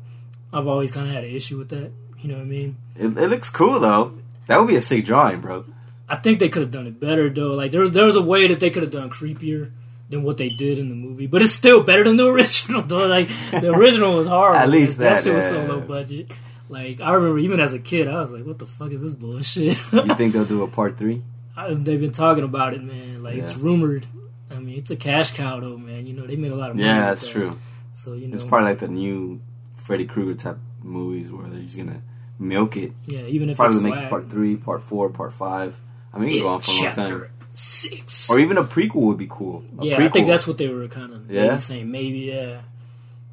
I've 0.52 0.66
always 0.66 0.92
kind 0.92 1.08
of 1.08 1.14
had 1.14 1.24
an 1.24 1.30
issue 1.30 1.56
with 1.56 1.70
that. 1.70 1.90
You 2.18 2.28
know 2.28 2.36
what 2.36 2.42
I 2.42 2.46
mean? 2.46 2.76
it, 2.96 3.06
it 3.06 3.28
looks 3.28 3.48
cool 3.48 3.80
though. 3.80 4.12
That 4.46 4.58
would 4.58 4.68
be 4.68 4.76
a 4.76 4.80
sick 4.80 5.04
drawing, 5.04 5.40
bro. 5.40 5.64
I 6.08 6.16
think 6.16 6.38
they 6.38 6.48
could 6.48 6.62
have 6.62 6.70
done 6.70 6.86
it 6.86 7.00
better 7.00 7.28
though. 7.28 7.54
Like 7.54 7.72
there 7.72 7.80
was 7.80 7.92
there 7.92 8.04
was 8.06 8.16
a 8.16 8.22
way 8.22 8.46
that 8.46 8.60
they 8.60 8.70
could 8.70 8.82
have 8.82 8.92
done 8.92 9.10
creepier 9.10 9.72
than 10.08 10.22
what 10.22 10.36
they 10.36 10.48
did 10.48 10.78
in 10.78 10.88
the 10.88 10.94
movie, 10.94 11.26
but 11.26 11.42
it's 11.42 11.52
still 11.52 11.82
better 11.82 12.04
than 12.04 12.16
the 12.16 12.26
original. 12.32 12.82
Though, 12.82 13.06
like 13.06 13.28
the 13.50 13.72
original 13.72 14.16
was 14.16 14.26
horrible. 14.26 14.58
At 14.60 14.68
least 14.68 14.98
Like, 15.00 15.08
that, 15.14 15.24
shit 15.24 15.34
was 15.34 15.44
so 15.44 15.64
low 15.64 15.80
budget. 15.80 16.32
Like 16.68 17.00
I 17.00 17.12
remember, 17.12 17.38
even 17.38 17.60
as 17.60 17.72
a 17.72 17.78
kid, 17.78 18.08
I 18.08 18.20
was 18.20 18.30
like, 18.30 18.44
"What 18.44 18.58
the 18.58 18.66
fuck 18.66 18.92
is 18.92 19.00
this 19.00 19.14
bullshit?" 19.14 19.78
You 19.92 20.14
think 20.14 20.32
they'll 20.32 20.44
do 20.44 20.62
a 20.62 20.68
part 20.68 20.96
three? 20.98 21.22
I, 21.56 21.72
they've 21.74 22.00
been 22.00 22.12
talking 22.12 22.44
about 22.44 22.74
it, 22.74 22.82
man. 22.82 23.22
Like 23.22 23.36
it's 23.36 23.56
rumored. 23.56 24.06
I 24.50 24.60
mean, 24.60 24.78
it's 24.78 24.90
a 24.90 24.96
cash 24.96 25.32
cow, 25.32 25.58
though, 25.58 25.76
man. 25.76 26.06
You 26.06 26.14
know, 26.14 26.24
they 26.26 26.36
made 26.36 26.52
a 26.52 26.56
lot 26.56 26.70
of 26.70 26.76
money. 26.76 26.86
Yeah, 26.86 27.00
that's 27.00 27.22
that. 27.22 27.32
true. 27.32 27.58
So 27.94 28.12
you 28.14 28.28
know, 28.28 28.34
It's 28.34 28.44
probably 28.44 28.68
like 28.68 28.78
the 28.78 28.88
new 28.88 29.40
Freddy 29.74 30.04
Krueger 30.06 30.34
type 30.34 30.58
movies 30.82 31.32
where 31.32 31.48
they're 31.48 31.62
just 31.62 31.76
gonna 31.76 32.02
milk 32.38 32.76
it. 32.76 32.92
yeah, 33.06 33.20
even 33.20 33.50
if 33.50 33.56
Probably 33.56 33.76
it's 33.76 33.82
make 33.84 33.94
whack. 33.94 34.10
part 34.10 34.30
three, 34.30 34.56
part 34.56 34.82
four, 34.82 35.08
part 35.10 35.32
five. 35.32 35.78
I 36.12 36.18
mean, 36.18 36.28
it 36.28 36.32
can 36.32 36.42
go 36.42 36.48
on 36.48 36.60
for 36.62 36.70
a 36.70 36.84
long 36.84 36.92
time. 36.94 37.26
six. 37.54 38.30
Or 38.30 38.38
even 38.38 38.56
a 38.58 38.64
prequel 38.64 39.02
would 39.02 39.18
be 39.18 39.26
cool. 39.28 39.64
A 39.78 39.84
yeah, 39.84 39.98
prequel. 39.98 40.04
I 40.04 40.08
think 40.08 40.26
that's 40.26 40.46
what 40.46 40.58
they 40.58 40.68
were 40.68 40.88
kind 40.88 41.12
of 41.12 41.30
Yeah? 41.30 41.56
saying. 41.58 41.90
Maybe, 41.90 42.20
yeah. 42.20 42.60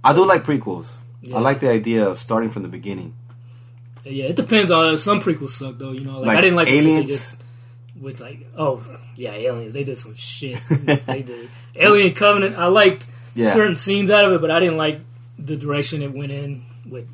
I 0.04 0.14
do 0.14 0.26
like 0.26 0.44
prequels. 0.44 0.88
Yeah. 1.22 1.38
I 1.38 1.40
like 1.40 1.60
the 1.62 1.70
idea 1.70 2.06
of 2.08 2.20
starting 2.20 2.50
from 2.50 2.64
the 2.64 2.68
beginning. 2.70 3.14
Yeah, 4.04 4.26
it 4.26 4.36
depends 4.36 4.70
on 4.72 4.98
some 4.98 5.22
prequels 5.22 5.50
suck 5.52 5.78
though. 5.78 5.92
You 5.92 6.02
know, 6.02 6.18
like, 6.20 6.28
Like 6.28 6.38
I 6.38 6.42
didn't 6.42 6.56
like 6.58 6.68
Aliens. 6.68 7.38
with 8.02 8.20
like 8.20 8.46
oh 8.58 8.84
yeah, 9.16 9.32
aliens. 9.32 9.74
They 9.74 9.86
did 9.86 9.98
some 9.98 10.14
shit. 10.16 10.60
they 10.70 11.22
did 11.22 11.50
Alien 11.76 12.14
Covenant. 12.14 12.58
I 12.58 12.66
liked 12.68 13.06
Yeah. 13.36 13.54
certain 13.54 13.78
scenes 13.78 14.10
out 14.10 14.26
of 14.26 14.34
it, 14.34 14.42
but 14.42 14.52
I 14.52 14.60
didn't 14.60 14.76
like 14.78 15.00
the 15.40 15.56
direction 15.56 16.02
it 16.02 16.12
went 16.12 16.34
in 16.34 16.64
with 16.86 17.08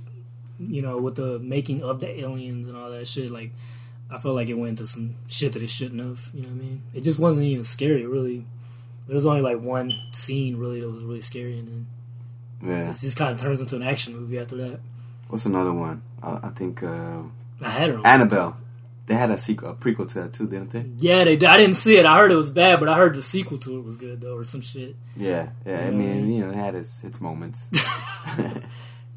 you 0.60 0.82
know 0.82 0.98
with 0.98 1.16
the 1.16 1.40
making 1.40 1.82
of 1.84 2.00
the 2.02 2.20
aliens 2.20 2.68
and 2.68 2.78
all 2.78 2.90
that 2.92 3.08
shit. 3.08 3.32
Like 3.32 3.52
I 4.12 4.18
felt 4.18 4.36
like 4.36 4.50
it 4.50 4.56
went 4.56 4.72
into 4.80 4.88
some 4.88 5.16
shit 5.28 5.54
that 5.54 5.62
it 5.62 5.70
shouldn't 5.70 6.02
have. 6.02 6.30
You 6.34 6.42
know 6.44 6.50
what 6.50 6.56
I 6.56 6.60
mean? 6.66 6.82
It 6.94 7.02
just 7.02 7.20
wasn't 7.20 7.46
even 7.46 7.64
scary. 7.64 8.06
Really, 8.06 8.46
there 9.08 9.16
was 9.16 9.26
only 9.26 9.42
like 9.42 9.60
one 9.62 9.94
scene 10.12 10.58
really 10.58 10.82
that 10.82 10.90
was 10.90 11.04
really 11.04 11.22
scary, 11.22 11.58
and 11.60 11.68
then 11.68 11.88
Yeah. 12.70 12.90
it 12.92 12.98
just 13.00 13.18
kind 13.18 13.32
of 13.32 13.38
turns 13.40 13.60
into 13.62 13.76
an 13.76 13.84
action 13.84 14.16
movie 14.16 14.40
after 14.40 14.56
that. 14.58 14.80
What's 15.28 15.46
another 15.46 15.72
one? 15.74 16.02
I, 16.24 16.40
I 16.44 16.50
think 16.50 16.82
uh, 16.84 17.22
I 17.62 17.70
had 17.70 17.90
it. 17.92 18.00
Annabelle. 18.04 18.58
They 19.06 19.16
had 19.16 19.32
a 19.32 19.40
sequel, 19.40 19.70
a 19.70 19.74
prequel 19.74 20.08
to 20.10 20.22
that 20.22 20.34
too, 20.34 20.48
didn't 20.48 20.70
they? 20.70 20.86
Yeah, 20.98 21.24
they. 21.24 21.36
did. 21.36 21.50
I 21.50 21.58
didn't 21.58 21.76
see 21.78 21.96
it. 21.98 22.06
I 22.06 22.18
heard 22.20 22.32
it 22.32 22.36
was 22.36 22.52
bad, 22.52 22.80
but 22.80 22.88
I 22.90 22.96
heard 22.96 23.16
the 23.16 23.24
sequel 23.24 23.58
to 23.60 23.78
it 23.80 23.84
was 23.84 23.98
good 23.98 24.22
though, 24.22 24.36
or 24.36 24.44
some 24.44 24.62
shit. 24.62 24.96
Yeah, 25.16 25.50
yeah. 25.66 25.80
I 25.88 25.90
mean, 25.90 26.32
you 26.32 26.42
know, 26.46 26.52
it 26.52 26.56
had 26.56 26.76
its 26.76 27.04
its 27.04 27.20
moments. 27.20 27.66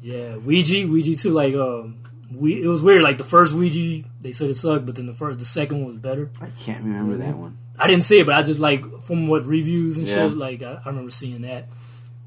Yeah, 0.03 0.35
Ouija, 0.35 0.85
Ouija 0.87 1.15
too. 1.15 1.31
Like, 1.31 1.55
um, 1.55 1.97
we 2.31 2.61
it 2.61 2.67
was 2.67 2.83
weird. 2.83 3.03
Like 3.03 3.17
the 3.17 3.23
first 3.23 3.53
Ouija, 3.53 4.05
they 4.21 4.31
said 4.33 4.49
it 4.49 4.55
sucked, 4.57 4.85
but 4.85 4.95
then 4.95 5.05
the 5.05 5.13
first, 5.13 5.39
the 5.39 5.45
second 5.45 5.77
one 5.77 5.87
was 5.87 5.95
better. 5.97 6.29
I 6.41 6.49
can't 6.59 6.83
remember 6.83 7.15
that 7.17 7.37
one. 7.37 7.57
I 7.79 7.87
didn't 7.87 8.03
see 8.03 8.19
it, 8.19 8.25
but 8.25 8.35
I 8.35 8.43
just 8.43 8.59
like 8.59 9.01
from 9.01 9.27
what 9.27 9.45
reviews 9.45 9.97
and 9.97 10.07
Yeah. 10.07 10.27
shit. 10.29 10.37
Like, 10.37 10.61
I, 10.61 10.73
I 10.83 10.89
remember 10.89 11.09
seeing 11.09 11.41
that. 11.43 11.69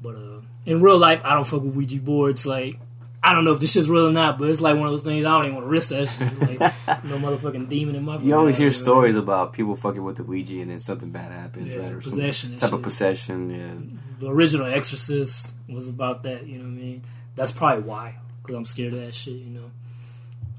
But 0.01 0.15
uh, 0.15 0.41
in 0.65 0.81
real 0.81 0.97
life, 0.97 1.21
I 1.23 1.35
don't 1.35 1.45
fuck 1.45 1.61
with 1.61 1.75
Ouija 1.75 1.97
boards. 2.01 2.45
Like, 2.45 2.79
I 3.23 3.33
don't 3.33 3.45
know 3.45 3.51
if 3.53 3.59
this 3.59 3.71
shit's 3.71 3.89
real 3.89 4.07
or 4.07 4.11
not, 4.11 4.37
but 4.37 4.49
it's 4.49 4.61
like 4.61 4.75
one 4.75 4.85
of 4.87 4.91
those 4.93 5.03
things. 5.03 5.25
I 5.25 5.29
don't 5.29 5.45
even 5.45 5.55
want 5.55 5.65
to 5.65 5.69
risk 5.69 5.89
that 5.89 6.07
shit. 6.07 6.39
Like, 6.59 6.59
no 7.05 7.17
motherfucking 7.17 7.69
demon 7.69 7.95
in 7.95 8.03
my. 8.05 8.17
You 8.17 8.35
always 8.35 8.57
hear 8.57 8.71
stories 8.71 9.15
about 9.15 9.53
people 9.53 9.75
fucking 9.75 10.03
with 10.03 10.17
the 10.17 10.23
Ouija 10.23 10.59
and 10.61 10.71
then 10.71 10.79
something 10.79 11.11
bad 11.11 11.31
happens, 11.31 11.71
Yeah, 11.73 11.79
right? 11.79 11.93
Or 11.93 12.01
some 12.01 12.57
type 12.57 12.73
of 12.73 12.81
possession. 12.81 13.49
Yeah, 13.49 13.97
The 14.19 14.29
original 14.31 14.67
Exorcist 14.67 15.53
was 15.69 15.87
about 15.87 16.23
that. 16.23 16.45
You 16.45 16.57
know 16.59 16.65
what 16.65 16.71
I 16.71 16.81
mean? 16.81 17.03
That's 17.37 17.53
probably 17.53 17.83
why. 17.83 18.15
because 18.41 18.55
I'm 18.55 18.65
scared 18.65 18.93
of 18.93 18.99
that 18.99 19.13
shit. 19.13 19.35
You 19.35 19.51
know. 19.51 19.71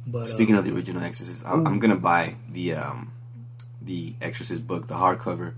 But 0.07 0.29
Speaking 0.29 0.55
uh, 0.55 0.61
of 0.61 0.65
the 0.65 0.75
original 0.75 1.03
Exorcist, 1.03 1.45
I, 1.45 1.51
I'm 1.53 1.79
gonna 1.79 1.97
buy 1.97 2.37
the 2.51 2.75
um, 2.75 3.13
the 3.83 4.15
Exorcist 4.23 4.67
book, 4.67 4.87
the 4.87 4.95
hardcover, 4.95 5.53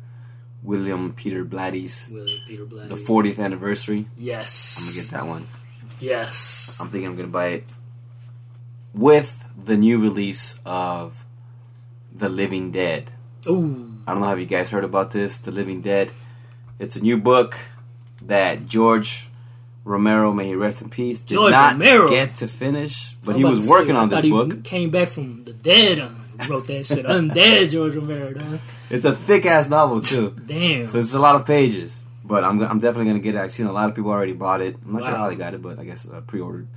William 0.62 1.12
Peter 1.12 1.44
Blatty's 1.44 2.08
William 2.10 2.40
Peter 2.46 2.64
Blatty. 2.64 2.88
the 2.88 2.96
40th 2.96 3.38
anniversary. 3.38 4.06
Yes. 4.18 4.78
I'm 4.78 4.86
gonna 4.86 5.02
get 5.02 5.10
that 5.12 5.26
one. 5.26 5.46
Yes. 6.00 6.76
I'm 6.80 6.88
thinking 6.88 7.08
I'm 7.08 7.16
gonna 7.16 7.28
buy 7.28 7.48
it 7.48 7.64
with 8.94 9.44
the 9.62 9.76
new 9.76 10.00
release 10.00 10.56
of 10.64 11.24
The 12.12 12.28
Living 12.28 12.72
Dead. 12.72 13.10
Ooh. 13.46 13.94
I 14.06 14.12
don't 14.12 14.22
know 14.22 14.32
if 14.32 14.38
you 14.40 14.46
guys 14.46 14.70
heard 14.70 14.84
about 14.84 15.12
this, 15.12 15.38
The 15.38 15.52
Living 15.52 15.80
Dead. 15.80 16.10
It's 16.78 16.96
a 16.96 17.00
new 17.00 17.16
book 17.16 17.56
that 18.22 18.66
George 18.66 19.28
Romero, 19.84 20.32
may 20.32 20.46
he 20.46 20.54
rest 20.54 20.82
in 20.82 20.90
peace, 20.90 21.20
did 21.20 21.34
George 21.34 21.52
not 21.52 21.72
Romero. 21.72 22.08
get 22.10 22.34
to 22.36 22.46
finish, 22.48 23.14
but 23.24 23.34
he 23.36 23.44
was 23.44 23.66
working 23.66 23.96
on 23.96 24.08
this 24.10 24.22
he 24.22 24.30
book. 24.30 24.62
Came 24.64 24.90
back 24.90 25.08
from 25.08 25.44
the 25.44 25.52
dead. 25.52 25.98
and 25.98 26.16
Wrote 26.48 26.66
that 26.68 26.84
shit. 26.86 27.04
Undead 27.06 27.70
George 27.70 27.94
Romero. 27.94 28.58
It's 28.90 29.04
a 29.04 29.14
thick 29.14 29.44
ass 29.46 29.68
novel 29.68 30.00
too, 30.02 30.34
Damn. 30.46 30.86
so 30.86 30.98
it's 30.98 31.12
a 31.14 31.18
lot 31.18 31.34
of 31.36 31.46
pages. 31.46 31.98
But 32.24 32.44
I'm 32.44 32.62
I'm 32.62 32.78
definitely 32.78 33.06
gonna 33.06 33.18
get 33.20 33.34
it. 33.34 33.38
I've 33.40 33.52
seen 33.52 33.66
a 33.66 33.72
lot 33.72 33.88
of 33.88 33.94
people 33.96 34.10
already 34.10 34.32
bought 34.34 34.60
it. 34.60 34.76
I'm 34.86 34.92
not 34.92 35.02
sure 35.02 35.16
how 35.16 35.28
they 35.28 35.36
got 35.36 35.52
it, 35.54 35.60
but 35.62 35.78
I 35.78 35.84
guess 35.84 36.06
uh, 36.06 36.20
pre-ordered. 36.22 36.68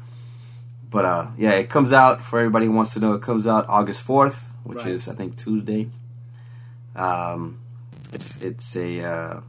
But 0.90 1.06
uh, 1.06 1.28
yeah, 1.38 1.52
it 1.52 1.70
comes 1.70 1.94
out 1.94 2.22
for 2.24 2.40
everybody 2.40 2.66
who 2.66 2.72
wants 2.72 2.94
to 2.96 3.00
know. 3.00 3.14
It 3.14 3.22
comes 3.22 3.46
out 3.48 3.68
August 3.70 4.02
fourth, 4.02 4.52
which 4.64 4.80
Right. 4.80 4.88
is 4.88 5.08
I 5.08 5.14
think 5.16 5.38
Tuesday. 5.38 5.90
Um, 6.96 7.60
it's 8.12 8.38
it's 8.42 8.76
a 8.76 9.02
uh, 9.04 9.42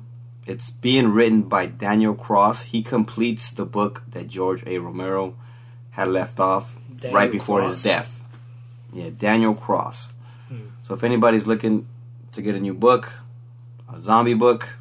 it's 0.47 0.71
being 0.71 1.09
written 1.09 1.43
by 1.43 1.67
Daniel 1.67 2.15
Kraus. 2.15 2.63
He 2.63 2.83
completes 2.83 3.51
the 3.51 3.65
book 3.65 4.03
that 4.09 4.29
George 4.29 4.63
A. 4.67 4.79
Romero 4.79 5.37
had 5.93 6.09
left 6.09 6.39
off 6.41 6.75
Daniel 6.97 7.15
right 7.15 7.31
before 7.33 7.61
Kraus. 7.61 7.75
his 7.75 7.83
death. 7.83 8.23
Yeah, 8.93 9.11
Daniel 9.17 9.55
Kraus. 9.55 10.13
Hmm. 10.49 10.69
So 10.87 10.95
if 10.95 11.03
anybody's 11.03 11.47
looking 11.47 11.87
to 12.33 12.43
get 12.43 12.55
a 12.55 12.61
new 12.61 12.75
book, 12.75 13.13
a 13.93 13.99
zombie 14.01 14.35
book, 14.35 14.77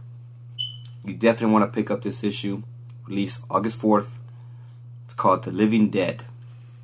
you 1.05 1.13
definitely 1.13 1.53
want 1.53 1.71
to 1.71 1.75
pick 1.75 1.89
up 1.89 2.01
this 2.01 2.23
issue. 2.23 2.63
Released 3.07 3.43
August 3.49 3.81
4th. 3.81 4.11
It's 5.05 5.13
called 5.13 5.43
The 5.43 5.51
Living 5.51 5.89
Dead. 5.89 6.23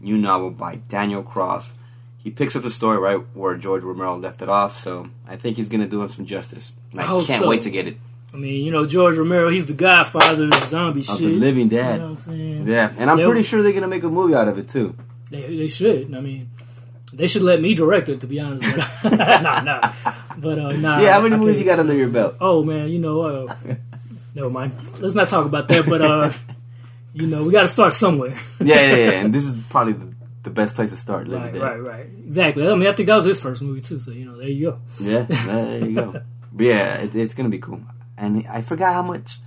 New 0.02 0.18
novel 0.18 0.52
by 0.52 0.76
Daniel 0.76 1.24
Kraus. 1.24 1.74
He 2.18 2.30
picks 2.30 2.56
up 2.56 2.64
the 2.64 2.70
story 2.70 2.98
right 2.98 3.20
where 3.34 3.56
George 3.56 3.84
Romero 3.84 4.18
left 4.18 4.42
it 4.42 4.50
off, 4.50 4.78
so 4.78 5.10
I 5.28 5.38
think 5.38 5.56
he's 5.58 5.70
going 5.70 5.82
to 5.82 5.88
do 5.88 6.02
him 6.02 6.10
some 6.10 6.26
justice. 6.26 6.74
I 6.98 7.04
I 7.04 7.06
can't 7.26 7.44
so. 7.44 7.50
wait 7.50 7.62
to 7.62 7.70
get 7.70 7.88
it. 7.88 7.98
I 8.34 8.38
mean, 8.38 8.64
you 8.64 8.72
know, 8.72 8.86
George 8.86 9.18
Romero, 9.18 9.50
he's 9.50 9.66
the 9.66 9.74
godfather 9.74 10.46
of 10.46 10.54
zombie 10.66 11.00
Of 11.02 11.06
shit. 11.08 11.20
The 11.20 11.36
Living 11.36 11.68
Dead. 11.68 11.96
You 11.96 12.00
know 12.00 12.10
what 12.12 12.20
I'm 12.20 12.24
saying? 12.26 12.68
Yeah, 12.68 12.94
and 12.98 13.10
I'm 13.10 13.18
They- 13.18 13.26
pretty 13.26 13.42
sure 13.44 13.64
they're 13.64 13.72
going 13.72 13.82
to 13.82 13.88
make 13.88 14.04
a 14.04 14.10
movie 14.10 14.36
out 14.36 14.48
of 14.48 14.58
it 14.58 14.68
too. 14.70 14.96
They, 15.32 15.56
they 15.58 15.68
should. 15.68 16.14
I 16.16 16.20
mean, 16.22 16.50
they 17.12 17.26
should 17.28 17.42
let 17.42 17.60
me 17.62 17.74
direct 17.74 18.08
it, 18.10 18.22
to 18.22 18.28
be 18.28 18.40
honest. 18.40 18.68
Nah, 19.04 19.62
nah. 19.62 19.94
But, 20.38 20.60
uh, 20.60 20.72
nah. 20.74 21.00
yeah, 21.00 21.14
how 21.14 21.22
many 21.22 21.36
I 21.36 21.38
movies 21.38 21.60
you 21.60 21.66
got 21.66 21.80
under 21.80 21.96
your 21.96 22.10
belt? 22.10 22.36
Oh, 22.40 22.64
man, 22.64 22.90
you 22.90 23.00
know, 23.00 23.22
uh, 23.22 23.56
never 24.36 24.50
mind. 24.50 24.74
Let's 25.00 25.16
not 25.16 25.30
talk 25.30 25.46
about 25.46 25.68
that. 25.68 25.86
But, 25.88 26.02
uh, 26.02 26.32
you 27.14 27.28
know, 27.28 27.44
we 27.44 27.52
got 27.52 27.62
to 27.64 27.68
start 27.68 27.94
somewhere. 27.94 28.38
yeah, 28.60 28.76
yeah, 28.82 28.96
yeah. 28.96 29.12
And 29.22 29.34
this 29.34 29.44
is 29.44 29.56
probably 29.70 29.94
the, 29.94 30.14
the 30.44 30.50
best 30.50 30.76
place 30.76 30.92
to 30.92 30.98
start. 30.98 31.28
Living 31.28 31.60
right, 31.60 31.80
right, 31.80 31.82
right. 31.82 32.06
Exactly. 32.28 32.68
I 32.68 32.74
mean, 32.76 32.88
I 32.88 32.94
think 32.94 33.08
that 33.08 33.16
was 33.16 33.26
his 33.26 33.40
first 33.40 33.62
movie, 33.62 33.82
too. 33.82 34.00
So, 34.00 34.12
you 34.12 34.26
know, 34.26 34.38
there 34.38 34.48
you 34.50 34.72
go. 34.72 34.80
Yeah, 35.00 35.22
there 35.24 35.86
you 35.86 35.96
go. 35.96 36.22
But 36.52 36.66
yeah, 36.66 36.98
it, 37.02 37.16
it's 37.16 37.34
gonna 37.34 37.50
be 37.50 37.60
cool. 37.60 37.82
And 38.20 38.46
I 38.48 38.62
forgot 38.62 38.94
how 38.94 39.02
much. 39.02 39.38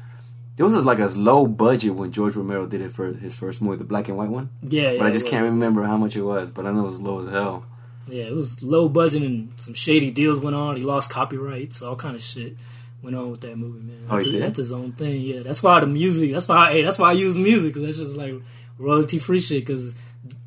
There 0.56 0.66
was 0.66 0.84
like 0.84 0.98
a 0.98 1.06
low 1.06 1.46
budget 1.46 1.94
when 1.94 2.12
George 2.12 2.36
Romero 2.36 2.66
did 2.66 2.80
it 2.82 2.92
for 2.92 3.12
his 3.12 3.34
first 3.34 3.62
movie, 3.62 3.76
the 3.78 3.84
black 3.84 4.08
and 4.08 4.18
white 4.18 4.28
one. 4.28 4.50
Yeah, 4.62 4.96
But 4.98 5.06
I 5.06 5.10
just 5.12 5.26
can't 5.26 5.44
remember 5.44 5.82
how 5.84 5.96
much 5.96 6.14
it 6.14 6.22
was. 6.22 6.50
But 6.50 6.66
I 6.66 6.72
know 6.72 6.80
it 6.80 6.86
was 6.86 7.00
low 7.00 7.20
as 7.26 7.30
hell. 7.30 7.64
Yeah, 8.06 8.24
it 8.24 8.34
was 8.34 8.62
low 8.62 8.88
budget 8.88 9.22
and 9.22 9.52
some 9.56 9.74
shady 9.74 10.10
deals 10.10 10.40
went 10.40 10.56
on. 10.56 10.76
He 10.76 10.82
lost 10.82 11.08
copyrights, 11.10 11.82
all 11.82 11.96
kind 11.96 12.16
of 12.16 12.22
shit 12.22 12.56
went 13.02 13.16
on 13.16 13.30
with 13.30 13.40
that 13.42 13.56
movie, 13.56 13.80
man. 13.80 14.04
Oh, 14.08 14.14
That's, 14.14 14.26
he 14.26 14.32
did? 14.32 14.42
that's 14.42 14.58
his 14.58 14.72
own 14.72 14.92
thing. 14.92 15.20
Yeah, 15.22 15.40
that's 15.40 15.62
why 15.62 15.80
the 15.80 15.86
music. 15.86 16.32
That's 16.32 16.46
why. 16.48 16.70
Hey, 16.72 16.82
that's 16.82 16.98
why 16.98 17.10
I 17.10 17.12
use 17.12 17.36
music 17.36 17.74
because 17.74 17.84
that's 17.84 18.08
just 18.08 18.16
like 18.16 18.34
royalty 18.78 19.18
free 19.18 19.40
shit. 19.40 19.64
Because 19.66 19.94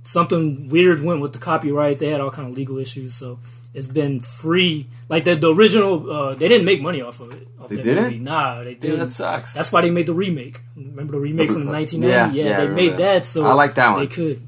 something 0.04 0.68
weird 0.68 1.04
went 1.04 1.22
with 1.22 1.34
the 1.34 1.40
copyright. 1.40 2.00
They 2.00 2.10
had 2.10 2.22
all 2.22 2.32
kind 2.32 2.48
of 2.50 2.56
legal 2.56 2.78
issues, 2.78 3.14
so 3.14 3.40
it's 3.76 3.88
been 3.88 4.20
free. 4.22 4.88
Like 5.10 5.24
the, 5.26 5.36
the 5.36 5.54
original, 5.54 6.10
uh, 6.12 6.34
they 6.34 6.48
didn't 6.48 6.66
make 6.66 6.82
money 6.82 7.02
off 7.02 7.20
of 7.20 7.32
it. 7.34 7.48
Off 7.60 7.70
They 7.70 7.76
that 7.78 7.84
didn't? 7.84 8.04
Movie. 8.06 8.20
Nah, 8.20 8.64
they 8.64 8.74
didn't. 8.76 9.00
that 9.00 9.12
sucks. 9.14 9.54
That's 9.54 9.72
why 9.72 9.82
they 9.82 9.90
made 9.92 10.08
the 10.08 10.14
remake. 10.14 10.62
Remember 10.76 11.12
the 11.14 11.20
remake 11.20 11.50
from 11.50 11.66
the 11.66 11.72
Yeah, 11.72 11.78
1990? 11.78 12.40
yeah, 12.40 12.58
I 12.58 12.66
they 12.66 12.68
made 12.74 12.92
that. 12.94 12.98
that. 12.98 13.26
so 13.26 13.46
I 13.46 13.54
like 13.54 13.76
that 13.76 13.92
one. 13.92 14.00
They 14.00 14.08
could. 14.08 14.42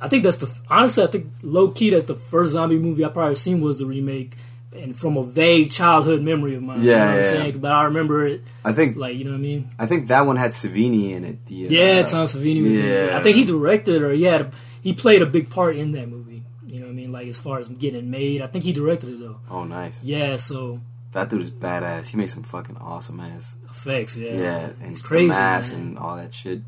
I 0.00 0.08
think 0.08 0.22
that's 0.24 0.36
the 0.38 0.50
honestly. 0.68 1.04
I 1.04 1.06
think 1.08 1.26
low 1.42 1.68
key 1.70 1.90
that's 1.90 2.04
the 2.04 2.14
first 2.16 2.52
zombie 2.52 2.78
movie 2.78 3.04
I 3.04 3.08
probably 3.08 3.36
seen 3.36 3.60
was 3.62 3.78
the 3.78 3.86
remake, 3.86 4.34
and 4.76 4.94
from 4.96 5.16
a 5.16 5.22
vague 5.22 5.70
childhood 5.70 6.20
memory 6.22 6.54
of 6.56 6.62
mine. 6.62 6.82
you 6.82 6.90
Yeah, 6.90 6.98
know 6.98 7.04
what 7.06 7.12
yeah. 7.14 7.18
I'm 7.30 7.36
saying? 7.36 7.58
But 7.58 7.72
I 7.72 7.84
remember 7.84 8.26
it 8.26 8.42
I 8.64 8.72
think 8.72 8.96
like 8.96 9.16
you 9.16 9.24
know 9.24 9.30
what 9.30 9.38
I 9.38 9.40
mean. 9.40 9.70
I 9.78 9.86
think 9.86 10.08
that 10.08 10.22
one 10.26 10.36
had 10.36 10.50
Savini 10.50 11.12
in 11.12 11.24
it. 11.24 11.46
The, 11.46 11.66
uh, 11.66 11.70
Yeah, 11.70 12.02
Tom 12.02 12.26
Savini 12.26 12.62
was. 12.62 12.72
in 12.74 12.84
it. 12.84 13.08
yeah. 13.10 13.16
I 13.18 13.22
think 13.22 13.36
he 13.36 13.44
directed 13.44 14.02
or 14.02 14.12
he 14.12 14.26
a, 14.26 14.50
he 14.82 14.92
played 14.92 15.22
a 15.22 15.26
big 15.26 15.48
part 15.48 15.76
in 15.76 15.92
that 15.92 16.08
movie. 16.08 16.42
You 16.66 16.80
know 16.80 16.86
what 16.86 16.92
I 16.92 16.94
mean? 16.96 17.03
Like 17.14 17.28
as 17.28 17.38
far 17.38 17.58
as 17.58 17.68
getting 17.68 18.10
made, 18.10 18.42
I 18.42 18.46
think 18.48 18.64
he 18.64 18.72
directed 18.72 19.08
it 19.14 19.20
though. 19.20 19.38
Oh, 19.50 19.64
nice. 19.64 19.96
Yeah, 20.02 20.36
so 20.36 20.80
That 21.12 21.30
dude 21.30 21.42
is 21.42 21.50
badass. 21.50 22.08
He 22.10 22.16
makes 22.16 22.34
some 22.34 22.42
fucking 22.42 22.76
awesome 22.76 23.20
ass. 23.20 23.54
effects. 23.70 24.16
Yeah, 24.16 24.32
Yeah, 24.46 24.60
and 24.82 24.92
it's 24.92 25.02
crazy. 25.02 25.28
man. 25.28 25.62
and 25.72 25.98
all 25.98 26.16
that 26.16 26.32
shit. 26.34 26.60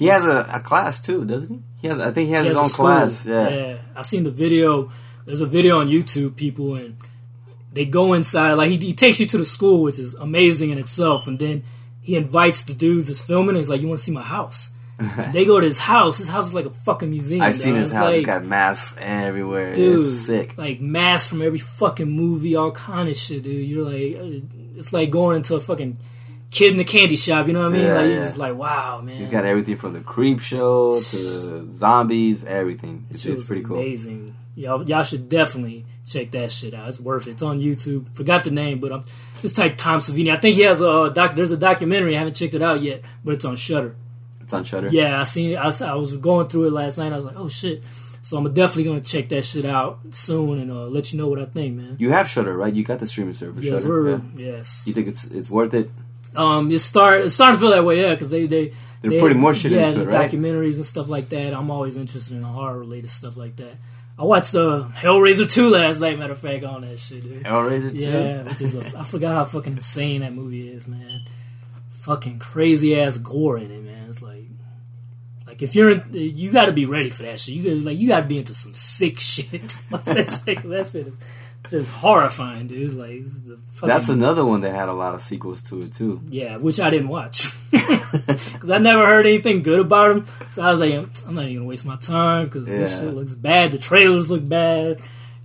He 0.00 0.06
has 0.06 0.24
a, 0.24 0.38
a 0.52 0.60
class 0.60 1.00
too, 1.00 1.24
doesn't 1.24 1.50
he? 1.54 1.60
He 1.82 1.88
has. 1.88 1.98
I 2.00 2.10
think 2.10 2.26
he 2.28 2.34
has 2.34 2.44
He 2.44 2.48
his 2.48 2.56
has 2.56 2.62
a 2.62 2.64
own 2.64 2.68
school. 2.70 2.86
class. 2.86 3.26
Yeah. 3.26 3.76
I 3.94 4.02
seen 4.02 4.24
the 4.24 4.30
video. 4.44 4.90
There's 5.26 5.40
a 5.40 5.46
video 5.46 5.78
on 5.80 5.86
YouTube, 5.88 6.34
people, 6.36 6.74
and 6.74 6.96
they 7.72 7.84
go 7.84 8.12
inside. 8.14 8.54
Like 8.54 8.70
he, 8.70 8.76
he 8.78 8.92
takes 8.94 9.20
you 9.20 9.26
to 9.26 9.38
the 9.38 9.46
school, 9.46 9.82
which 9.82 9.98
is 10.00 10.14
amazing 10.14 10.70
in 10.70 10.78
itself, 10.78 11.26
and 11.28 11.38
then 11.38 11.62
he 12.02 12.16
invites 12.16 12.62
the 12.62 12.74
dudes 12.74 13.06
that's 13.08 13.22
filming. 13.22 13.50
And 13.50 13.58
he's 13.58 13.68
like, 13.68 13.80
"You 13.82 13.88
want 13.88 13.98
to 14.00 14.04
see 14.04 14.12
my 14.12 14.22
house?" 14.22 14.70
they 15.32 15.44
go 15.44 15.58
to 15.60 15.66
his 15.66 15.78
house. 15.78 16.18
His 16.18 16.28
house 16.28 16.46
is 16.46 16.54
like 16.54 16.66
a 16.66 16.70
fucking 16.70 17.10
museum. 17.10 17.42
I've 17.42 17.56
seen 17.56 17.74
his 17.74 17.88
It's 17.88 17.94
house. 17.94 18.06
Like, 18.06 18.16
He's 18.16 18.26
got 18.26 18.44
masks 18.44 18.96
everywhere. 19.00 19.74
dude, 19.74 20.04
it's 20.04 20.26
sick. 20.26 20.56
Like 20.56 20.80
masks 20.80 21.28
from 21.28 21.42
every 21.42 21.58
fucking 21.58 22.08
movie, 22.08 22.54
all 22.54 22.70
kind 22.70 23.08
of 23.08 23.16
shit, 23.16 23.42
dude. 23.42 23.66
You're 23.66 23.84
like, 23.84 24.16
uh, 24.16 24.46
it's 24.76 24.92
like 24.92 25.10
going 25.10 25.36
into 25.36 25.56
a 25.56 25.60
fucking 25.60 25.98
kid 26.50 26.72
in 26.72 26.78
the 26.78 26.84
candy 26.84 27.16
shop. 27.16 27.46
You 27.48 27.52
know 27.54 27.60
what 27.60 27.70
I 27.70 27.76
mean? 27.76 27.82
Yeah, 27.82 27.94
like 27.94 28.06
you're 28.06 28.14
yeah. 28.14 28.24
just 28.26 28.36
like, 28.36 28.54
wow, 28.54 29.00
man. 29.00 29.16
He's 29.16 29.28
got 29.28 29.44
everything 29.44 29.76
from 29.76 29.92
the 29.92 30.00
creep 30.00 30.40
show 30.40 30.92
to 30.92 31.72
zombies, 31.72 32.44
everything. 32.44 33.06
It's, 33.10 33.26
it's 33.26 33.44
pretty 33.44 33.62
cool. 33.62 33.78
Amazing. 33.78 34.36
Y'all, 34.54 34.88
y'all 34.88 35.02
should 35.02 35.28
definitely 35.28 35.84
check 36.06 36.30
that 36.30 36.52
shit 36.52 36.74
out. 36.74 36.88
It's 36.88 37.00
worth 37.00 37.26
it. 37.26 37.32
It's 37.32 37.42
on 37.42 37.58
YouTube. 37.58 38.14
Forgot 38.14 38.44
the 38.44 38.52
name, 38.52 38.78
but 38.78 38.92
I'm 38.92 39.04
just 39.42 39.56
type 39.56 39.76
Tom 39.76 39.98
Savini. 39.98 40.32
I 40.32 40.36
think 40.36 40.54
he 40.54 40.62
has 40.62 40.80
a 40.80 41.10
doc. 41.12 41.34
There's 41.34 41.50
a 41.50 41.56
documentary. 41.56 42.14
I 42.14 42.20
haven't 42.20 42.34
checked 42.34 42.54
it 42.54 42.62
out 42.62 42.80
yet, 42.80 43.02
but 43.24 43.34
it's 43.34 43.44
on 43.44 43.56
Shudder. 43.56 43.96
It's 44.44 44.52
on 44.52 44.62
Shudder. 44.64 44.88
Yeah, 44.90 45.20
I 45.20 45.24
seen. 45.24 45.56
I, 45.56 45.66
was- 45.66 45.82
I 45.82 45.94
was 45.94 46.16
going 46.16 46.48
through 46.48 46.68
it 46.68 46.72
last 46.72 46.98
night. 46.98 47.12
I 47.12 47.16
was 47.16 47.24
like, 47.24 47.36
oh 47.36 47.48
shit. 47.48 47.82
So 48.22 48.38
I'm 48.38 48.54
definitely 48.54 48.84
gonna 48.84 49.00
check 49.02 49.28
that 49.30 49.42
shit 49.44 49.64
out 49.66 49.98
soon 50.12 50.58
and 50.58 50.70
uh, 50.70 50.86
let 50.86 51.12
you 51.12 51.18
know 51.18 51.28
what 51.28 51.38
I 51.38 51.44
think, 51.44 51.76
man. 51.76 51.96
You 51.98 52.10
have 52.12 52.26
Shudder, 52.28 52.56
right? 52.56 52.72
You 52.72 52.82
got 52.82 52.98
the 52.98 53.06
streaming 53.06 53.34
service. 53.34 53.62
Yes, 53.62 53.82
Shudder. 53.82 54.22
Yeah. 54.36 54.52
Yes. 54.52 54.84
You 54.86 54.94
think 54.94 55.08
it's 55.08 55.24
it's 55.26 55.50
worth 55.50 55.74
it? 55.74 55.90
Um, 56.34 56.70
it's 56.70 56.84
start. 56.84 57.20
It's 57.22 57.34
starting 57.34 57.56
to 57.56 57.60
feel 57.60 57.70
that 57.72 57.84
way, 57.84 58.00
yeah, 58.00 58.10
because 58.14 58.30
they 58.30 58.46
they 58.46 58.72
They're 59.02 59.10
they- 59.10 59.20
putting 59.20 59.38
more 59.38 59.52
shit 59.52 59.72
yeah, 59.72 59.88
into 59.88 60.04
the 60.04 60.10
it, 60.10 60.14
right? 60.14 60.30
documentaries 60.30 60.76
and 60.76 60.86
stuff 60.86 61.08
like 61.08 61.28
that. 61.30 61.52
I'm 61.52 61.70
always 61.70 61.96
interested 61.98 62.34
in 62.36 62.42
horror 62.42 62.78
related 62.78 63.10
stuff 63.10 63.36
like 63.36 63.56
that. 63.56 63.74
I 64.18 64.24
watched 64.24 64.52
the 64.52 64.84
Hellraiser 64.84 65.50
two 65.50 65.68
last 65.70 66.00
night. 66.00 66.18
Matter 66.18 66.32
of 66.32 66.38
fact, 66.38 66.64
on 66.64 66.80
that 66.82 66.98
shit, 66.98 67.22
dude. 67.24 67.42
Hellraiser 67.44 67.90
two. 67.90 67.96
Yeah, 67.98 68.42
which 68.44 68.62
is 68.62 68.74
a, 68.74 68.98
I 68.98 69.02
forgot 69.02 69.34
how 69.34 69.44
fucking 69.44 69.74
insane 69.74 70.20
that 70.22 70.32
movie 70.32 70.68
is, 70.68 70.86
man. 70.86 71.22
Fucking 72.00 72.38
crazy 72.38 72.98
ass 72.98 73.16
gore 73.16 73.58
in 73.58 73.70
it, 73.70 73.82
man. 73.82 73.93
Like, 75.54 75.62
if 75.62 75.76
you're, 75.76 75.90
in, 75.90 76.02
you 76.12 76.50
got 76.50 76.64
to 76.64 76.72
be 76.72 76.84
ready 76.84 77.10
for 77.10 77.22
that 77.22 77.38
shit. 77.38 77.54
You 77.54 77.62
gotta, 77.62 77.86
like, 77.86 77.96
you 77.96 78.08
got 78.08 78.20
to 78.22 78.26
be 78.26 78.38
into 78.38 78.56
some 78.56 78.74
sick 78.74 79.20
shit. 79.20 79.76
that 79.90 80.42
shit, 80.44 80.62
that 80.68 80.86
shit 80.90 81.06
is 81.06 81.14
just 81.70 81.90
horrifying, 81.92 82.66
dude. 82.66 82.94
Like, 82.94 83.22
the 83.22 83.60
fucking, 83.74 83.88
That's 83.88 84.08
another 84.08 84.44
one 84.44 84.62
that 84.62 84.74
had 84.74 84.88
a 84.88 84.92
lot 84.92 85.14
of 85.14 85.20
sequels 85.20 85.62
to 85.68 85.82
it 85.82 85.94
too. 85.94 86.20
yeah, 86.28 86.56
which 86.56 86.80
I 86.80 86.90
didn't 86.90 87.06
watch 87.06 87.52
because 87.70 88.68
I 88.68 88.78
never 88.78 89.06
heard 89.06 89.26
anything 89.26 89.62
good 89.62 89.78
about 89.78 90.10
him. 90.10 90.26
So 90.50 90.62
I 90.62 90.72
was 90.72 90.80
like, 90.80 90.92
I'm 91.24 91.36
not 91.36 91.44
even 91.44 91.58
gonna 91.58 91.68
waste 91.68 91.84
my 91.84 91.96
time 91.96 92.46
because 92.46 92.64
this 92.66 92.98
shit 92.98 93.14
looks 93.14 93.32
bad. 93.32 93.70
The 93.70 93.78
trailers 93.78 94.28
look 94.28 94.46
bad, 94.48 95.00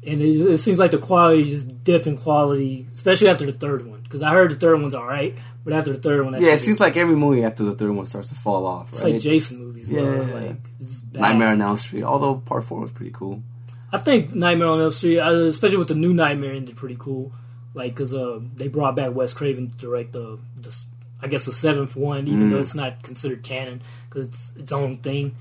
and 0.05 0.21
it, 0.21 0.25
it 0.25 0.57
seems 0.57 0.79
like 0.79 0.89
the 0.89 0.97
quality 0.97 1.43
is 1.43 1.65
just 1.65 1.83
dipped 1.83 2.07
in 2.07 2.17
quality, 2.17 2.87
especially 2.95 3.29
after 3.29 3.45
the 3.45 3.53
third 3.53 3.85
one. 3.85 4.01
Because 4.01 4.23
I 4.23 4.31
heard 4.31 4.49
the 4.49 4.55
third 4.55 4.81
one's 4.81 4.95
all 4.95 5.05
right, 5.05 5.37
but 5.63 5.73
after 5.73 5.93
the 5.93 5.99
third 5.99 6.23
one, 6.23 6.33
that 6.33 6.41
Yeah, 6.41 6.53
it 6.53 6.59
seems 6.59 6.79
like 6.79 6.95
every 6.97 7.15
movie 7.15 7.43
after 7.43 7.63
the 7.63 7.75
third 7.75 7.91
one 7.91 8.05
starts 8.05 8.29
to 8.29 8.35
fall 8.35 8.65
off, 8.65 8.89
it's 8.89 9.01
right? 9.01 9.13
like 9.13 9.21
Jason 9.21 9.59
movies. 9.59 9.89
Yeah. 9.89 10.01
like 10.01 10.57
it's 10.79 11.01
bad. 11.01 11.21
Nightmare 11.21 11.49
on 11.49 11.61
Elm 11.61 11.77
Street. 11.77 12.03
Although 12.03 12.35
Part 12.35 12.65
Four 12.65 12.79
was 12.81 12.91
pretty 12.91 13.11
cool. 13.11 13.43
I 13.91 13.97
think 13.97 14.33
Nightmare 14.35 14.67
on 14.67 14.79
Elm 14.81 14.91
Street, 14.91 15.19
uh, 15.19 15.31
especially 15.31 15.77
with 15.77 15.87
the 15.89 15.95
new 15.95 16.13
Nightmare, 16.13 16.53
ended 16.53 16.75
pretty 16.75 16.95
cool. 16.97 17.31
Like, 17.73 17.95
cause 17.95 18.13
uh, 18.13 18.39
they 18.55 18.67
brought 18.67 18.95
back 18.95 19.13
Wes 19.13 19.33
Craven 19.33 19.69
to 19.71 19.77
direct 19.77 20.13
the, 20.13 20.39
the 20.55 20.75
I 21.21 21.27
guess 21.27 21.45
the 21.45 21.53
seventh 21.53 21.95
one, 21.95 22.27
even 22.27 22.47
Mm. 22.47 22.51
though 22.51 22.59
it's 22.59 22.73
not 22.75 23.03
considered 23.03 23.43
canon, 23.43 23.81
cause 24.09 24.25
it's 24.25 24.53
its 24.57 24.71
own 24.71 24.97
thing. 24.97 25.35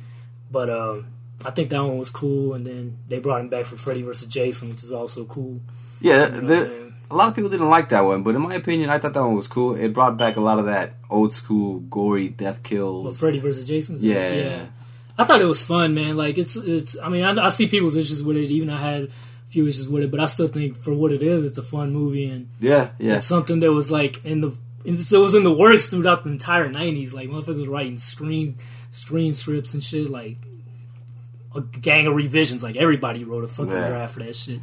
But 0.50 0.68
um, 0.70 1.06
I 1.44 1.50
think 1.52 1.70
that 1.70 1.82
one 1.82 1.98
was 1.98 2.10
cool, 2.10 2.54
and 2.54 2.66
then 2.66 2.98
they 3.08 3.18
brought 3.18 3.40
him 3.40 3.48
back 3.48 3.64
for 3.66 3.76
Freddy 3.76 4.02
vs. 4.02 4.28
Jason, 4.28 4.70
which 4.70 4.82
is 4.82 4.92
also 4.92 5.24
cool. 5.24 5.60
Yeah, 6.00 6.34
You 6.34 6.42
know 6.42 6.87
what 7.08 7.16
I'm 7.16 7.16
the, 7.16 7.16
saying? 7.16 7.16
a 7.16 7.16
lot 7.16 7.28
of 7.28 7.34
people 7.34 7.50
didn't 7.50 7.68
like 7.70 7.88
that 7.90 8.00
one, 8.02 8.22
but 8.22 8.34
in 8.34 8.40
my 8.42 8.54
opinion, 8.54 8.90
I 8.90 8.98
thought 8.98 9.14
that 9.14 9.22
one 9.22 9.34
was 9.36 9.48
cool. 9.48 9.74
It 9.74 9.92
brought 9.92 10.16
back 10.16 10.36
a 10.36 10.40
lot 10.40 10.58
of 10.58 10.66
that 10.66 10.94
old 11.10 11.32
school 11.32 11.80
gory 11.80 12.28
death 12.28 12.60
But 12.62 12.68
kills. 12.68 13.18
Freddy 13.18 13.38
vs. 13.38 13.66
Jason's 13.66 14.02
Yeah, 14.02 14.32
yeah. 14.32 14.66
I 15.16 15.24
thought 15.24 15.40
it 15.40 15.46
was 15.46 15.60
fun, 15.60 15.94
man. 15.94 16.16
Like 16.16 16.38
it's 16.38 16.54
it's. 16.56 16.96
I 17.02 17.08
mean, 17.08 17.24
I, 17.24 17.46
I 17.46 17.48
see 17.48 17.66
people's 17.66 17.96
issues 17.96 18.22
with 18.22 18.36
it. 18.36 18.50
Even 18.50 18.70
I 18.70 18.76
had 18.78 19.02
a 19.04 19.08
few 19.48 19.66
issues 19.66 19.88
with 19.88 20.04
it, 20.04 20.10
but 20.12 20.20
I 20.20 20.26
still 20.26 20.46
think 20.48 20.76
for 20.76 20.94
what 20.94 21.10
it 21.12 21.22
is, 21.22 21.44
it's 21.44 21.58
a 21.58 21.62
fun 21.62 21.92
movie 21.92 22.26
and 22.26 22.48
Yeah, 22.60 22.90
yeah, 22.98 23.16
it's 23.16 23.26
something 23.26 23.58
that 23.60 23.72
was 23.72 23.90
like 23.90 24.24
in 24.24 24.40
the. 24.42 24.52
It 24.84 24.92
was 25.18 25.34
in 25.34 25.42
the 25.42 25.52
works 25.52 25.86
throughout 25.86 26.22
the 26.24 26.30
entire 26.30 26.68
'90s. 26.68 27.12
Like 27.12 27.28
motherfuckers 27.28 27.68
writing 27.68 27.96
screen 27.98 28.58
screen 28.92 29.32
scripts 29.32 29.74
and 29.74 29.82
shit. 29.82 30.08
Like 30.08 30.36
a 31.54 31.60
gang 31.62 32.06
of 32.06 32.14
revisions. 32.14 32.62
Like 32.62 32.76
everybody 32.76 33.24
wrote 33.24 33.42
a 33.44 33.48
fucking 33.48 33.72
Yeah. 33.72 33.88
draft 33.88 34.14
for 34.14 34.20
that 34.20 34.36
shit. 34.36 34.60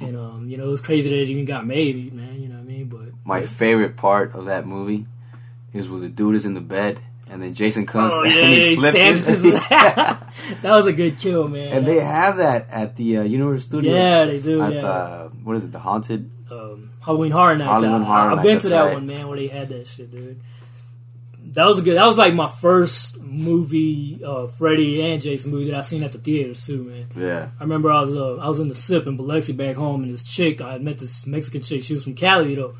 And 0.00 0.16
um, 0.16 0.48
you 0.48 0.56
know, 0.56 0.64
it 0.64 0.70
was 0.70 0.80
crazy 0.80 1.08
that 1.08 1.16
it 1.16 1.28
even 1.28 1.44
got 1.44 1.66
made, 1.66 2.12
man. 2.12 2.40
You 2.40 2.48
know 2.48 2.56
what 2.56 2.62
I 2.62 2.64
mean? 2.64 2.88
But 2.88 3.08
My 3.24 3.42
favorite 3.42 3.96
part 3.96 4.34
of 4.34 4.46
that 4.46 4.66
movie 4.66 5.06
is 5.72 5.88
where 5.88 6.00
the 6.00 6.08
dude 6.08 6.34
is 6.34 6.44
in 6.44 6.54
the 6.54 6.60
bed 6.60 7.00
and 7.28 7.42
then 7.42 7.54
Jason 7.54 7.86
comes 7.86 8.12
Oh 8.14 8.24
and 8.26 8.52
he 8.52 8.70
he 8.70 8.76
flips 8.76 9.28
his 9.28 9.42
that 9.68 10.20
was 10.64 10.86
a 10.86 10.92
good 10.92 11.18
kill, 11.18 11.48
man. 11.48 11.72
and 11.72 11.86
they 11.86 12.00
have 12.00 12.36
that 12.38 12.70
at 12.70 12.96
the 12.96 13.18
uh, 13.18 13.22
Universal 13.22 13.60
Studios. 13.62 13.94
Yeah, 13.94 14.24
they 14.26 14.40
do, 14.40 14.62
At 14.62 14.74
yeah. 14.74 14.80
the 14.80 15.30
what 15.42 15.56
is 15.56 15.64
it? 15.64 15.72
The 15.72 15.78
Haunted. 15.78 16.30
um, 16.50 16.90
Halloween 17.04 17.32
Horror 17.32 17.56
Nights. 17.56 17.82
Halloween 17.82 18.02
I, 18.02 18.04
Horror 18.04 18.30
I've 18.32 18.42
been 18.42 18.58
to 18.60 18.68
that 18.68 18.80
right. 18.84 18.94
one, 18.94 19.06
man, 19.06 19.28
where 19.28 19.38
they 19.38 19.48
had 19.48 19.68
that 19.70 19.86
shit, 19.86 20.10
dude. 20.10 20.40
That 21.54 21.66
was 21.66 21.78
a 21.78 21.82
good. 21.82 21.96
That 21.96 22.06
was 22.06 22.18
like 22.18 22.34
my 22.34 22.46
first 22.48 23.18
movie, 23.20 24.20
uh, 24.24 24.46
Freddy 24.46 25.00
and 25.02 25.22
Jason 25.22 25.50
movie 25.50 25.70
that 25.70 25.76
I 25.78 25.80
seen 25.80 26.02
at 26.02 26.12
the 26.12 26.18
theaters 26.18 26.64
too, 26.66 26.82
man. 26.82 27.06
Yeah, 27.16 27.48
I 27.58 27.62
remember 27.62 27.90
I 27.90 28.00
was 28.00 28.14
uh, 28.14 28.36
I 28.36 28.48
was 28.48 28.58
in 28.58 28.68
the 28.68 28.74
SIP 28.74 29.06
in 29.06 29.16
Biloxi 29.16 29.52
back 29.52 29.76
home, 29.76 30.02
and 30.04 30.12
this 30.12 30.24
chick 30.24 30.60
I 30.60 30.78
met 30.78 30.98
this 30.98 31.26
Mexican 31.26 31.62
chick. 31.62 31.82
She 31.82 31.94
was 31.94 32.04
from 32.04 32.14
Cali 32.14 32.54
though, 32.54 32.74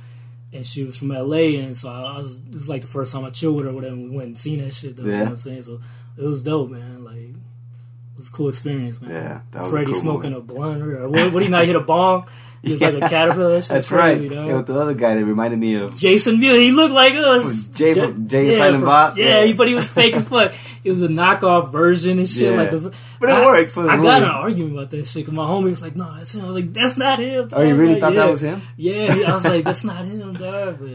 and 0.53 0.67
she 0.67 0.85
was 0.85 0.97
from 0.97 1.09
LA, 1.09 1.59
and 1.59 1.77
so 1.77 1.89
I 1.91 2.19
was. 2.19 2.41
This 2.43 2.55
was 2.55 2.69
like 2.69 2.81
the 2.83 2.87
first 2.87 3.13
time 3.13 3.25
I 3.25 3.31
chilled 3.31 3.57
with 3.57 3.67
her. 3.67 3.73
Whatever 3.73 3.97
we 3.97 4.11
went 4.11 4.27
and 4.29 4.39
seen 4.39 4.61
that 4.63 4.75
shit. 4.75 4.97
Though, 4.97 5.05
You 5.05 5.09
know 5.11 5.15
Yeah. 5.17 5.23
what 5.25 5.31
I'm 5.33 5.37
saying? 5.39 5.63
So 5.63 5.81
it 6.19 6.25
was 6.25 6.43
dope, 6.43 6.71
man. 6.71 7.05
Like 7.05 7.17
it 7.17 8.19
was 8.19 8.29
a 8.29 8.33
cool 8.33 8.49
experience, 8.49 9.01
man. 9.01 9.11
Yeah, 9.13 9.41
that 9.53 9.71
Freddie 9.71 9.93
cool 9.93 10.01
smoking 10.01 10.33
movie. 10.33 10.43
a 10.43 10.55
blunt 10.55 10.83
or 10.83 11.09
what? 11.09 11.33
What 11.33 11.43
he 11.43 11.49
not 11.49 11.65
hit 11.67 11.77
a 11.77 11.81
bong? 11.81 12.29
He 12.67 12.73
was 12.73 12.81
like 12.83 12.95
a 12.95 13.01
caterpillar. 13.09 13.61
That 13.61 13.69
that's 13.69 13.89
crazy, 13.89 14.29
right. 14.29 14.35
dog. 14.37 14.47
Yeah, 14.49 14.57
with 14.57 14.67
the 14.67 14.75
other 14.81 14.95
guy 14.95 15.15
that 15.15 15.25
reminded 15.25 15.59
me 15.61 15.77
of 15.77 15.95
Jason 15.97 16.41
Miller, 16.41 16.59
he 16.59 16.73
looked 16.73 16.93
like 16.93 17.15
us. 17.15 17.69
Jay 17.69 17.95
Ja- 17.95 18.07
from- 18.09 18.27
Jay 18.29 18.49
and 18.49 18.57
Silent 18.57 18.79
from- 18.81 18.89
Bob? 18.89 19.17
Yeah, 19.17 19.45
Yeah. 19.45 19.53
but 19.55 19.69
he 19.69 19.75
was 19.75 19.87
fake 19.87 20.15
as 20.15 20.27
fuck. 20.29 20.53
It 20.85 20.91
was 20.91 21.03
a 21.03 21.09
knockoff 21.09 21.71
version 21.73 22.19
and 22.19 22.29
shit. 22.29 22.51
Yeah. 22.53 22.57
Like 22.59 22.71
the, 22.73 22.93
But 23.21 23.31
it 23.31 23.33
I- 23.37 23.45
worked 23.47 23.71
for 23.71 23.83
the 23.85 23.91
I 23.91 23.97
movie. 23.97 24.09
got 24.09 24.23
an 24.23 24.29
argument 24.29 24.73
about 24.75 24.91
that 24.91 25.07
shit. 25.07 25.25
Cause 25.27 25.35
my 25.35 25.45
homie 25.45 25.65
was 25.65 25.83
like, 25.83 25.97
"No, 25.97 26.13
that's 26.17 26.35
him." 26.35 26.43
I 26.43 26.47
was 26.49 26.57
like, 26.57 26.73
"That's 26.73 26.97
not 26.97 27.19
him." 27.21 27.49
Oh, 27.53 27.63
you 27.63 27.75
really 27.77 27.93
Like, 27.95 28.01
thought 28.01 28.15
yeah. 28.15 28.25
that 28.25 28.31
was 28.31 28.43
him? 28.43 28.63
Yeah, 28.77 29.15
I 29.29 29.35
was 29.35 29.45
like, 29.45 29.65
"That's 29.65 29.85
not 29.85 30.05
him, 30.05 30.33
dog." 30.35 30.79
But 30.81 30.91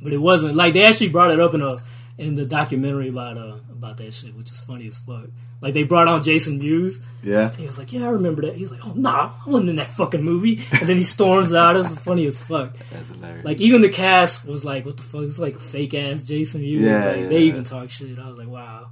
but 0.00 0.12
it 0.12 0.18
wasn't. 0.18 0.54
Like 0.54 0.72
they 0.74 0.84
actually 0.84 1.08
brought 1.08 1.30
it 1.32 1.40
up 1.40 1.52
in 1.54 1.62
a 1.62 1.76
in 2.16 2.34
the 2.36 2.44
documentary 2.44 3.08
about 3.08 3.36
uh 3.38 3.54
about 3.78 3.96
that 3.98 4.12
shit, 4.12 4.34
which 4.34 4.50
is 4.50 4.60
funny 4.60 4.86
as 4.86 4.98
fuck. 4.98 5.26
Like 5.60 5.74
they 5.74 5.84
brought 5.84 6.08
on 6.08 6.22
Jason 6.22 6.58
Mewes. 6.58 7.00
Yeah. 7.22 7.50
He 7.50 7.66
was 7.66 7.78
like, 7.78 7.92
"Yeah, 7.92 8.06
I 8.06 8.10
remember 8.10 8.42
that." 8.42 8.54
He 8.56 8.62
was 8.62 8.72
like, 8.72 8.84
"Oh 8.84 8.92
nah, 8.94 9.32
I 9.46 9.50
wasn't 9.50 9.70
in 9.70 9.76
that 9.76 9.88
fucking 9.88 10.22
movie." 10.22 10.64
And 10.72 10.88
then 10.88 10.96
he 10.96 11.02
storms 11.02 11.52
out. 11.52 11.76
It 11.76 11.80
was 11.80 11.98
funny 11.98 12.26
as 12.26 12.40
fuck. 12.40 12.76
That's 12.90 13.08
hilarious. 13.08 13.44
Like 13.44 13.60
even 13.60 13.80
the 13.80 13.88
cast 13.88 14.44
was 14.44 14.64
like, 14.64 14.84
"What 14.84 14.96
the 14.96 15.02
fuck?" 15.02 15.22
It's 15.22 15.38
like 15.38 15.56
a 15.56 15.60
fake 15.60 15.94
ass 15.94 16.22
Jason 16.22 16.60
Mewes. 16.60 16.82
Yeah, 16.82 17.06
like, 17.06 17.16
yeah. 17.16 17.28
They 17.28 17.42
even 17.42 17.64
talk 17.64 17.88
shit. 17.90 18.18
I 18.18 18.28
was 18.28 18.38
like, 18.38 18.48
"Wow, 18.48 18.90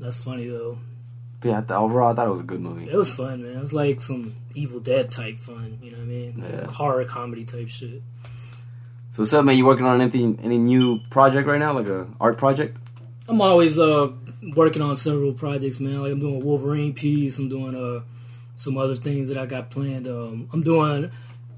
that's 0.00 0.16
funny 0.16 0.48
though." 0.48 0.78
But 1.40 1.48
yeah, 1.48 1.60
th- 1.60 1.70
overall, 1.72 2.12
I 2.12 2.14
thought 2.14 2.26
it 2.26 2.30
was 2.30 2.40
a 2.40 2.44
good 2.44 2.60
movie. 2.60 2.90
It 2.90 2.96
was 2.96 3.10
fun, 3.10 3.42
man. 3.42 3.56
It 3.56 3.60
was 3.60 3.72
like 3.72 4.00
some 4.00 4.34
Evil 4.54 4.80
Dead 4.80 5.12
type 5.12 5.38
fun. 5.38 5.78
You 5.82 5.90
know 5.90 5.98
what 5.98 6.04
I 6.04 6.06
mean? 6.06 6.44
Yeah. 6.50 6.66
Horror 6.70 7.04
comedy 7.04 7.44
type 7.44 7.68
shit. 7.68 8.02
So 9.10 9.22
what's 9.22 9.32
up, 9.32 9.44
man? 9.44 9.56
You 9.56 9.64
working 9.64 9.86
on 9.86 10.00
anything, 10.00 10.38
any 10.42 10.58
new 10.58 10.98
project 11.10 11.46
right 11.48 11.58
now, 11.58 11.72
like 11.72 11.86
a 11.86 12.08
art 12.20 12.36
project? 12.36 12.76
I'm 13.28 13.40
always 13.40 13.78
uh 13.78 14.12
working 14.54 14.82
on 14.82 14.96
several 14.96 15.32
projects, 15.32 15.80
man. 15.80 16.02
Like 16.02 16.12
I'm 16.12 16.20
doing 16.20 16.44
Wolverine 16.44 16.94
piece. 16.94 17.38
I'm 17.38 17.48
doing 17.48 17.74
uh 17.74 18.02
some 18.56 18.78
other 18.78 18.94
things 18.94 19.28
that 19.28 19.36
I 19.36 19.46
got 19.46 19.70
planned. 19.70 20.08
Um, 20.08 20.48
I'm 20.52 20.62
doing. 20.62 21.10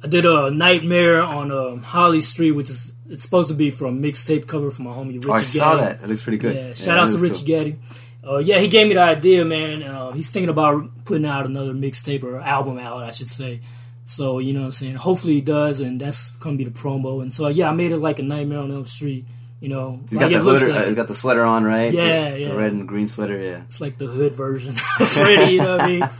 I 0.03 0.07
did 0.07 0.25
a 0.25 0.51
Nightmare 0.51 1.23
on 1.23 1.51
um, 1.51 1.83
Holly 1.83 2.21
Street, 2.21 2.53
which 2.53 2.71
is 2.71 2.93
it's 3.09 3.23
supposed 3.23 3.49
to 3.49 3.55
be 3.55 3.71
for 3.71 3.87
a 3.87 3.91
mixtape 3.91 4.47
cover 4.47 4.71
for 4.71 4.83
my 4.83 4.91
homie 4.91 5.15
Richie 5.15 5.29
Oh, 5.29 5.33
I 5.33 5.43
saw 5.43 5.77
that. 5.77 6.03
It 6.03 6.09
looks 6.09 6.23
pretty 6.23 6.39
good. 6.39 6.55
Yeah, 6.55 6.75
shout 6.75 6.99
out 6.99 7.09
to 7.09 7.19
Richie 7.19 7.39
cool. 7.39 7.47
Getty. 7.47 7.79
Uh, 8.27 8.39
yeah, 8.39 8.59
he 8.59 8.69
gave 8.69 8.87
me 8.87 8.95
the 8.95 9.01
idea, 9.01 9.45
man. 9.45 9.83
Uh, 9.83 10.13
he's 10.13 10.31
thinking 10.31 10.51
about 10.51 11.05
putting 11.05 11.25
out 11.25 11.47
another 11.47 11.73
mixtape 11.73 12.23
or 12.23 12.41
album 12.41 12.79
out, 12.79 13.03
I 13.03 13.11
should 13.11 13.29
say. 13.29 13.61
So 14.05 14.39
you 14.39 14.53
know 14.53 14.61
what 14.61 14.67
I'm 14.67 14.73
saying. 14.73 14.95
Hopefully 14.97 15.35
he 15.35 15.41
does, 15.41 15.81
and 15.81 16.01
that's 16.01 16.31
gonna 16.33 16.57
be 16.57 16.65
the 16.65 16.71
promo. 16.71 17.23
And 17.23 17.33
so 17.33 17.49
yeah, 17.49 17.69
I 17.69 17.73
made 17.73 17.93
it 17.93 17.99
like 17.99 18.19
a 18.19 18.23
Nightmare 18.23 18.59
on 18.59 18.71
Elm 18.71 18.87
Street. 18.87 19.25
You 19.61 19.69
know, 19.69 20.01
He's 20.09 20.19
like 20.19 20.31
got 20.31 20.39
the 20.39 20.45
hood. 20.45 20.63
like 20.69 20.81
uh, 20.81 20.85
he's 20.87 20.95
got 20.95 21.09
the 21.09 21.15
sweater 21.17 21.45
on, 21.45 21.65
right? 21.65 21.93
Yeah, 21.93 22.31
the, 22.31 22.41
yeah. 22.41 22.49
The 22.51 22.55
red 22.57 22.73
and 22.73 22.87
green 22.87 23.09
sweater. 23.09 23.37
Yeah. 23.43 23.63
it's 23.67 23.81
like 23.81 23.99
the 23.99 24.07
hood 24.07 24.35
version 24.35 24.71
of 25.01 25.09
Freddy. 25.09 25.55
You 25.55 25.59
know 25.59 25.77
what 25.77 25.81
I 25.81 25.87
mean? 25.89 26.09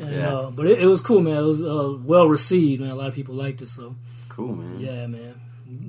And, 0.00 0.14
Yeah. 0.14 0.28
uh, 0.34 0.50
but 0.50 0.66
it, 0.66 0.80
it 0.80 0.86
was 0.86 1.02
cool, 1.02 1.20
man. 1.20 1.36
It 1.36 1.42
was 1.46 1.62
uh, 1.62 1.94
well 2.02 2.26
received, 2.26 2.80
man. 2.80 2.90
A 2.90 2.94
lot 2.94 3.08
of 3.08 3.14
people 3.14 3.34
liked 3.34 3.60
it. 3.60 3.68
So 3.68 3.96
Cool, 4.30 4.56
man. 4.56 4.80
yeah, 4.80 5.06
man. 5.06 5.34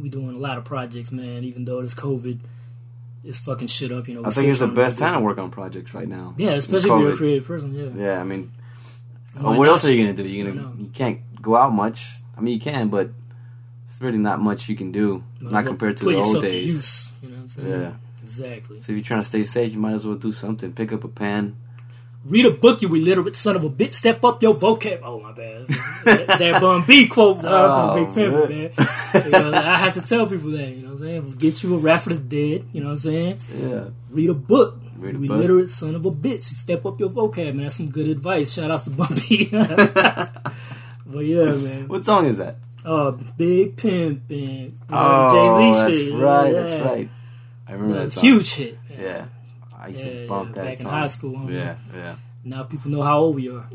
We 0.01 0.09
doing 0.09 0.35
a 0.35 0.37
lot 0.37 0.57
of 0.57 0.65
projects, 0.65 1.13
man. 1.13 1.45
Even 1.45 1.63
though 1.63 1.79
it's 1.79 1.93
COVID, 1.95 2.41
it's 3.23 3.39
fucking 3.39 3.67
shit 3.69 3.91
up. 3.93 4.09
You 4.09 4.15
know, 4.15 4.25
I 4.27 4.29
think 4.31 4.49
it's 4.49 4.59
the 4.59 4.67
best 4.67 4.99
time 4.99 5.13
to 5.13 5.19
work 5.21 5.37
on 5.37 5.49
projects 5.49 5.93
right 5.93 6.07
now. 6.09 6.35
Yeah, 6.37 6.51
especially 6.51 6.91
if 6.91 6.99
you're 6.99 7.13
a 7.13 7.15
creative 7.15 7.47
person. 7.47 7.73
Yeah. 7.73 8.05
Yeah, 8.05 8.19
I 8.19 8.23
mean, 8.25 8.51
Why 9.39 9.57
what 9.57 9.63
not? 9.65 9.71
else 9.71 9.85
are 9.85 9.91
you 9.91 10.03
gonna 10.03 10.17
do? 10.17 10.27
You 10.27 10.43
gonna 10.51 10.73
you 10.77 10.89
can't 10.93 11.21
go 11.41 11.55
out 11.55 11.71
much. 11.73 12.05
I 12.37 12.41
mean, 12.41 12.55
you 12.55 12.59
can, 12.59 12.89
but 12.89 13.11
really 14.01 14.17
not 14.17 14.39
much 14.41 14.67
you 14.69 14.75
can 14.75 14.91
do. 14.91 15.23
not 15.39 15.65
compared 15.65 15.97
to 15.97 16.05
the 16.05 16.15
old 16.15 16.41
days. 16.41 16.67
use, 16.67 17.11
you 17.21 17.29
know 17.29 17.35
what 17.35 17.41
I'm 17.43 17.49
saying? 17.49 17.69
Yeah. 17.69 17.91
Exactly. 18.23 18.79
So 18.79 18.83
if 18.83 18.89
you're 18.89 19.01
trying 19.01 19.21
to 19.21 19.25
stay 19.25 19.43
safe, 19.43 19.73
you 19.73 19.79
might 19.79 19.93
as 19.93 20.05
well 20.05 20.15
do 20.15 20.31
something. 20.31 20.71
Pick 20.71 20.93
up 20.93 21.03
a 21.03 21.07
pen. 21.07 21.57
Read 22.23 22.45
a 22.45 22.51
book, 22.51 22.83
you 22.83 22.93
illiterate 22.93 23.35
son 23.35 23.55
of 23.55 23.63
a 23.63 23.69
bitch. 23.69 23.93
Step 23.93 24.23
up 24.23 24.43
your 24.43 24.53
vocab. 24.53 25.01
Oh 25.03 25.19
my 25.19 25.31
bad. 25.31 25.65
that, 26.05 26.37
that 26.37 26.61
Bun 26.61 26.83
B 26.85 27.07
quote 27.07 27.43
uh, 27.43 27.49
Oh, 27.49 27.95
from 27.95 28.05
Big 28.05 28.13
Pimp, 28.13 28.49
man. 28.49 28.49
man. 28.49 29.25
You 29.25 29.31
know, 29.31 29.51
I 29.53 29.77
have 29.77 29.93
to 29.93 30.01
tell 30.01 30.27
people 30.27 30.51
that. 30.51 30.69
You 30.69 30.83
know 30.83 30.89
what 30.89 31.01
I'm 31.01 31.05
saying? 31.05 31.35
Get 31.39 31.63
you 31.63 31.75
a 31.75 31.77
rap 31.79 32.01
for 32.01 32.09
the 32.13 32.19
dead. 32.19 32.67
You 32.73 32.81
know 32.81 32.87
what 32.87 32.91
I'm 32.93 32.97
saying? 32.99 33.39
Yeah. 33.57 33.85
Read 34.11 34.29
a 34.29 34.33
book. 34.35 34.79
Read 34.97 35.15
a 35.15 35.19
you 35.19 35.27
book. 35.27 35.37
illiterate 35.37 35.69
son 35.69 35.95
of 35.95 36.05
a 36.05 36.11
bitch. 36.11 36.43
Step 36.43 36.85
up 36.85 36.99
your 36.99 37.09
vocab, 37.09 37.55
man. 37.55 37.63
That's 37.63 37.77
some 37.77 37.89
good 37.89 38.07
advice. 38.07 38.53
Shout 38.53 38.69
outs 38.69 38.83
to 38.83 38.91
Bun 38.91 39.07
B. 39.27 39.49
but 39.51 41.25
yeah, 41.25 41.45
man. 41.45 41.87
What 41.87 42.05
song 42.05 42.27
is 42.27 42.37
that? 42.37 42.57
Uh, 42.83 43.11
Big 43.37 43.77
Pimp 43.77 44.23
and 44.29 44.73
Oh, 44.89 45.33
Jay 45.33 45.73
Z 45.75 45.79
that's 45.91 45.99
shit. 45.99 46.13
right. 46.13 46.53
Yeah. 46.53 46.61
That's 46.61 46.85
right. 46.85 47.09
I 47.67 47.71
remember 47.73 47.99
that 48.05 48.13
song. 48.13 48.23
huge 48.23 48.53
hit. 48.53 48.77
man. 48.89 48.99
Yeah. 48.99 49.25
I 49.79 49.87
used 49.87 49.99
Yeah, 50.01 50.05
to 50.11 50.27
bump 50.27 50.49
yeah, 50.55 50.61
that 50.63 50.69
back 50.71 50.79
in 50.79 50.85
high 50.87 51.07
school, 51.07 51.37
huh? 51.37 51.47
Yeah, 51.49 51.75
yeah. 51.95 52.15
Now 52.43 52.63
people 52.63 52.91
know 52.91 53.01
how 53.03 53.19
old 53.19 53.35
we 53.35 53.49
are. 53.49 53.65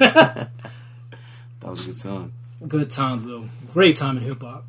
That 1.60 1.70
was 1.70 1.82
a 1.84 1.86
good 1.90 1.96
song. 1.98 2.32
Good 2.66 2.90
times 2.90 3.24
though. 3.26 3.48
Great 3.72 3.96
time 3.96 4.16
in 4.18 4.22
hip 4.22 4.42
hop. 4.42 4.64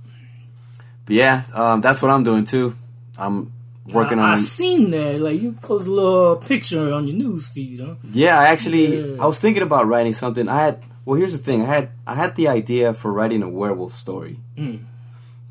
But 1.05 1.15
yeah, 1.15 1.43
um, 1.53 1.81
that's 1.81 2.01
what 2.01 2.09
I'm 2.11 2.23
doing 2.23 2.45
too. 2.45 2.75
I'm 3.17 3.51
working 3.91 4.17
I, 4.19 4.23
on. 4.23 4.29
I 4.33 4.35
seen 4.41 4.91
that. 4.91 5.19
Like 5.19 5.41
you 5.41 5.51
post 5.53 5.87
a 5.87 5.91
little 5.91 6.37
picture 6.37 6.93
on 6.93 7.07
your 7.07 7.15
news 7.17 7.49
feed, 7.49 7.81
huh? 7.81 7.95
Yeah, 8.11 8.39
I 8.39 8.45
actually 8.47 9.15
Yeah. 9.15 9.21
I 9.23 9.25
was 9.25 9.39
thinking 9.39 9.61
about 9.63 9.87
writing 9.87 10.13
something. 10.13 10.47
I 10.47 10.59
had 10.59 10.83
well, 11.05 11.17
here's 11.19 11.37
the 11.37 11.43
thing. 11.43 11.61
I 11.61 11.65
had 11.65 11.89
I 12.07 12.15
had 12.15 12.35
the 12.35 12.47
idea 12.47 12.93
for 12.93 13.13
writing 13.13 13.43
a 13.43 13.49
werewolf 13.49 13.95
story, 13.95 14.39
Mm. 14.57 14.79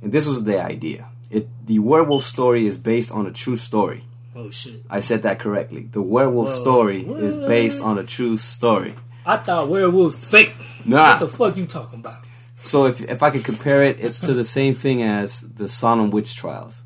and 0.02 0.12
this 0.12 0.26
was 0.26 0.44
the 0.44 0.62
idea. 0.62 1.06
It 1.30 1.48
the 1.66 1.78
werewolf 1.78 2.24
story 2.24 2.66
is 2.66 2.76
based 2.76 3.10
on 3.12 3.26
a 3.26 3.30
true 3.32 3.56
story. 3.56 4.04
Oh 4.36 4.50
shit. 4.50 4.82
I 4.90 5.00
said 5.00 5.22
that 5.22 5.38
correctly. 5.38 5.88
The 5.90 6.02
werewolf 6.02 6.48
Whoa. 6.48 6.56
story 6.60 7.06
is 7.06 7.36
based 7.36 7.80
on 7.80 7.98
a 7.98 8.02
true 8.04 8.36
story. 8.36 8.94
I 9.24 9.36
thought 9.38 9.68
werewolves 9.68 10.16
fake. 10.16 10.54
Nah. 10.84 11.12
What 11.12 11.20
the 11.20 11.28
fuck 11.28 11.56
you 11.56 11.66
talking 11.66 12.00
about? 12.00 12.18
So 12.56 12.86
if 12.86 13.00
if 13.00 13.22
I 13.22 13.30
could 13.30 13.44
compare 13.44 13.82
it, 13.84 14.00
it's 14.00 14.20
to 14.20 14.34
the 14.34 14.44
same 14.44 14.74
thing 14.74 15.02
as 15.02 15.40
the 15.42 15.68
Salem 15.68 16.10
witch 16.10 16.34
trials. 16.34 16.82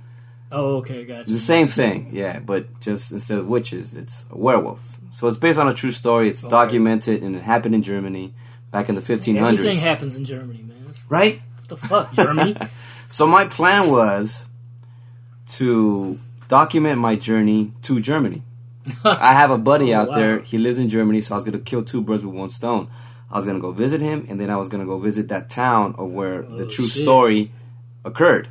Oh, 0.51 0.77
okay, 0.79 1.05
got 1.05 1.21
It's 1.23 1.33
the 1.33 1.41
same 1.41 1.67
thing, 1.67 2.09
yeah, 2.11 2.39
but 2.41 2.81
just 2.81 3.13
instead 3.13 3.37
of 3.39 3.47
witches, 3.49 3.93
it's 3.93 4.25
werewolves. 4.31 4.99
So 5.11 5.29
it's 5.29 5.37
based 5.39 5.59
on 5.59 5.69
a 5.69 5.75
true 5.75 5.91
story. 5.91 6.29
It's 6.31 6.43
Okay. 6.43 6.51
documented, 6.51 7.23
and 7.23 7.37
it 7.37 7.43
happened 7.43 7.75
in 7.75 7.83
Germany 7.83 8.33
back 8.71 8.89
in 8.89 8.95
the 8.95 9.01
1500s. 9.01 9.53
Everything 9.53 9.77
happens 9.79 10.17
in 10.17 10.25
Germany, 10.25 10.63
man. 10.63 10.83
That's, 10.87 11.03
right? 11.11 11.41
what 11.59 11.69
the 11.69 11.77
fuck, 11.77 12.13
Germany? 12.15 12.57
So 13.11 13.27
my 13.27 13.47
plan 13.47 13.91
was 13.91 14.45
to 15.57 16.19
document 16.49 16.99
my 17.01 17.17
journey 17.17 17.73
to 17.83 18.01
Germany. 18.01 18.43
I 19.05 19.33
have 19.33 19.51
a 19.51 19.57
buddy 19.57 19.95
Oh, 19.95 20.01
out 20.01 20.09
wow. 20.11 20.15
there. 20.17 20.39
He 20.41 20.59
lives 20.59 20.77
in 20.77 20.91
Germany, 20.91 21.23
so 21.23 21.35
I 21.35 21.39
was 21.39 21.45
gonna 21.45 21.59
kill 21.59 21.83
two 21.83 22.03
birds 22.03 22.23
with 22.25 22.35
one 22.35 22.51
stone. 22.51 22.89
I 23.31 23.37
was 23.39 23.47
gonna 23.47 23.61
go 23.61 23.73
visit 23.73 24.01
him, 24.03 24.27
and 24.29 24.39
then 24.39 24.51
I 24.51 24.57
was 24.57 24.69
gonna 24.69 24.85
go 24.85 24.99
visit 24.99 25.29
that 25.29 25.49
town 25.51 25.95
of 25.99 26.11
where 26.11 26.45
oh, 26.45 26.57
the 26.59 26.65
Oh, 26.67 26.69
true 26.69 26.87
shit. 26.87 27.03
story 27.03 27.51
occurred. 28.05 28.49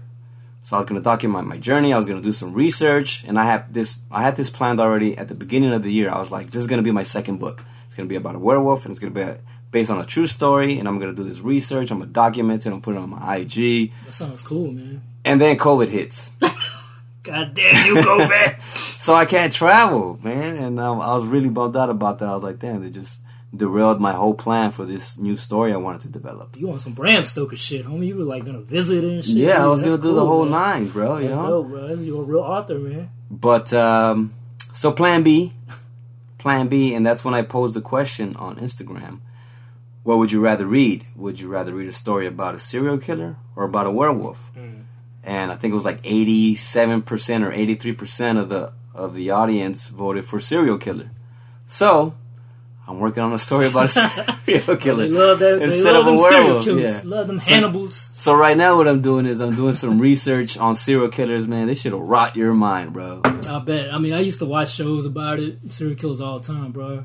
So 0.62 0.76
I 0.76 0.80
was 0.80 0.86
going 0.86 1.00
to 1.00 1.04
document 1.04 1.48
my 1.48 1.58
journey. 1.58 1.94
I 1.94 1.98
was 1.98 2.06
going 2.06 2.22
to 2.22 2.28
do 2.28 2.34
some 2.34 2.52
research, 2.54 3.24
and 3.26 3.40
I 3.40 3.46
had 3.46 3.74
this. 3.74 4.00
I 4.12 4.22
had 4.22 4.36
this 4.36 4.50
planned 4.50 4.82
already 4.82 5.18
at 5.18 5.30
the 5.30 5.36
beginning 5.36 5.72
of 5.72 5.82
the 5.82 5.90
year. 5.94 6.10
I 6.10 6.20
was 6.20 6.30
like, 6.30 6.52
"This 6.52 6.60
is 6.62 6.68
going 6.68 6.80
to 6.80 6.84
be 6.84 6.92
my 6.92 7.04
second 7.04 7.38
book. 7.40 7.64
It's 7.86 7.96
going 7.96 8.06
to 8.06 8.12
be 8.12 8.18
about 8.18 8.36
a 8.36 8.40
werewolf, 8.40 8.84
and 8.84 8.92
it's 8.92 9.00
going 9.00 9.14
to 9.14 9.18
be 9.26 9.40
based 9.72 9.90
on 9.92 10.00
a 10.00 10.06
true 10.06 10.28
story. 10.28 10.80
And 10.80 10.88
I'm 10.88 11.00
going 11.00 11.16
to 11.16 11.22
do 11.22 11.28
this 11.28 11.40
research. 11.40 11.92
I'm 11.92 12.00
to 12.00 12.06
document 12.06 12.66
it. 12.66 12.72
I'm 12.74 12.82
put 12.82 12.96
it 12.96 13.00
on 13.00 13.10
my 13.10 13.38
IG. 13.38 13.92
That 14.06 14.14
sounds 14.14 14.42
cool, 14.42 14.72
man. 14.72 15.02
And 15.26 15.42
then 15.42 15.58
COVID 15.58 15.90
hits, 15.90 16.32
God 17.24 17.54
damn 17.54 17.86
you, 17.86 17.96
COVID. 18.02 18.62
so 19.02 19.14
I 19.14 19.26
can't 19.26 19.52
travel, 19.52 20.18
man. 20.24 20.56
And 20.56 20.80
um, 20.80 21.02
I 21.02 21.16
was 21.16 21.26
really 21.26 21.50
bummed 21.50 21.76
out 21.76 21.90
about 21.90 22.20
that. 22.20 22.30
I 22.30 22.34
was 22.34 22.44
like, 22.44 22.60
"Damn, 22.60 22.82
they 22.82 22.90
just 22.90 23.22
derailed 23.54 24.00
my 24.00 24.14
whole 24.14 24.34
plan 24.34 24.72
for 24.72 24.86
this 24.86 25.18
new 25.18 25.36
story 25.36 25.74
I 25.74 25.78
wanted 25.78 26.02
to 26.02 26.10
develop." 26.10 26.56
you 26.56 26.68
want 26.68 26.80
some 26.80 26.94
Bram 26.94 27.26
Stoker 27.26 27.58
shit, 27.58 27.86
homie? 27.86 28.08
You 28.08 28.16
were 28.16 28.24
like 28.24 28.46
gonna 28.46 28.62
visit 28.62 29.04
and 29.04 29.26
shit. 29.26 29.36
Yeah, 29.36 29.62
I 29.62 29.68
was 29.68 29.82
That's 29.82 29.90
going 29.90 30.02
to 30.02 30.08
do 30.08 30.16
the 30.16 30.26
whole 30.26 30.44
man. 30.46 30.52
nine, 30.52 30.88
bro. 30.88 31.18
You 31.18 31.28
know. 31.28 31.46
dope, 31.46 31.68
bro. 31.68 31.88
That's, 31.90 32.02
you're 32.02 32.22
a 32.22 32.26
real 32.26 32.40
author, 32.40 32.80
man. 32.80 33.10
But 33.30 33.74
um, 33.74 34.34
so 34.72 34.94
plan 34.94 35.24
B, 35.24 35.52
plan 36.38 36.70
B, 36.70 36.96
and 36.96 37.06
that's 37.06 37.26
when 37.26 37.34
I 37.34 37.42
posed 37.42 37.74
the 37.74 37.82
question 37.82 38.38
on 38.38 38.56
Instagram. 38.56 39.20
What 40.08 40.20
would 40.20 40.32
you 40.32 40.40
rather 40.40 40.66
read? 40.66 41.04
Would 41.18 41.38
you 41.42 41.50
rather 41.50 41.74
read 41.74 41.90
a 41.90 41.92
story 41.92 42.28
about 42.28 42.56
a 42.56 42.60
serial 42.60 42.98
killer 42.98 43.36
or 43.58 43.66
about 43.66 43.88
a 43.88 43.92
werewolf? 43.92 44.40
Mm. 44.58 44.84
And 45.22 45.52
I 45.52 45.56
think 45.58 45.74
it 45.74 45.76
was 45.76 45.84
like 45.84 46.00
eighty-seven 46.06 47.02
percent 47.02 47.44
or 47.44 47.52
eighty-three 47.52 47.92
percent 47.92 48.38
of 48.38 48.48
the 48.48 48.72
of 48.96 49.16
the 49.16 49.32
audience 49.32 49.90
voted 49.90 50.24
for 50.24 50.40
serial 50.40 50.78
killer. 50.78 51.12
So 51.66 52.14
I'm 52.88 53.00
working 53.02 53.22
on 53.22 53.34
a 53.34 53.38
story 53.38 53.68
about 53.68 53.88
a 53.88 53.90
serial 54.46 54.78
killer 54.78 55.36
that. 55.36 55.62
Instead 55.62 55.94
of 55.94 56.08
a 56.08 56.14
werewolf. 56.14 56.66
Yeah. 56.66 57.02
Love 57.04 57.28
them 57.28 57.42
So- 57.42 57.50
Hannibals. 57.54 58.12
So 58.16 58.34
right 58.34 58.56
now, 58.56 58.78
what 58.78 58.88
I'm 58.88 59.02
doing 59.02 59.26
is 59.26 59.42
I'm 59.42 59.56
doing 59.58 59.74
some 59.74 60.00
research 60.00 60.58
on 60.58 60.76
serial 60.76 61.10
killers. 61.10 61.50
Man, 61.50 61.68
this 61.68 61.82
shit'll 61.82 62.02
rot 62.02 62.38
your 62.38 62.54
mind, 62.54 62.94
bro. 62.94 63.24
I 63.26 63.60
bet. 63.60 63.94
I 63.94 63.98
mean, 63.98 64.14
I 64.14 64.22
used 64.22 64.40
to 64.40 64.46
watch 64.46 64.70
shows 64.72 65.06
about 65.06 65.40
it, 65.40 65.58
serial 65.74 65.98
killers 65.98 66.22
all 66.22 66.40
the 66.40 66.48
time, 66.48 66.72
bro. 66.72 67.04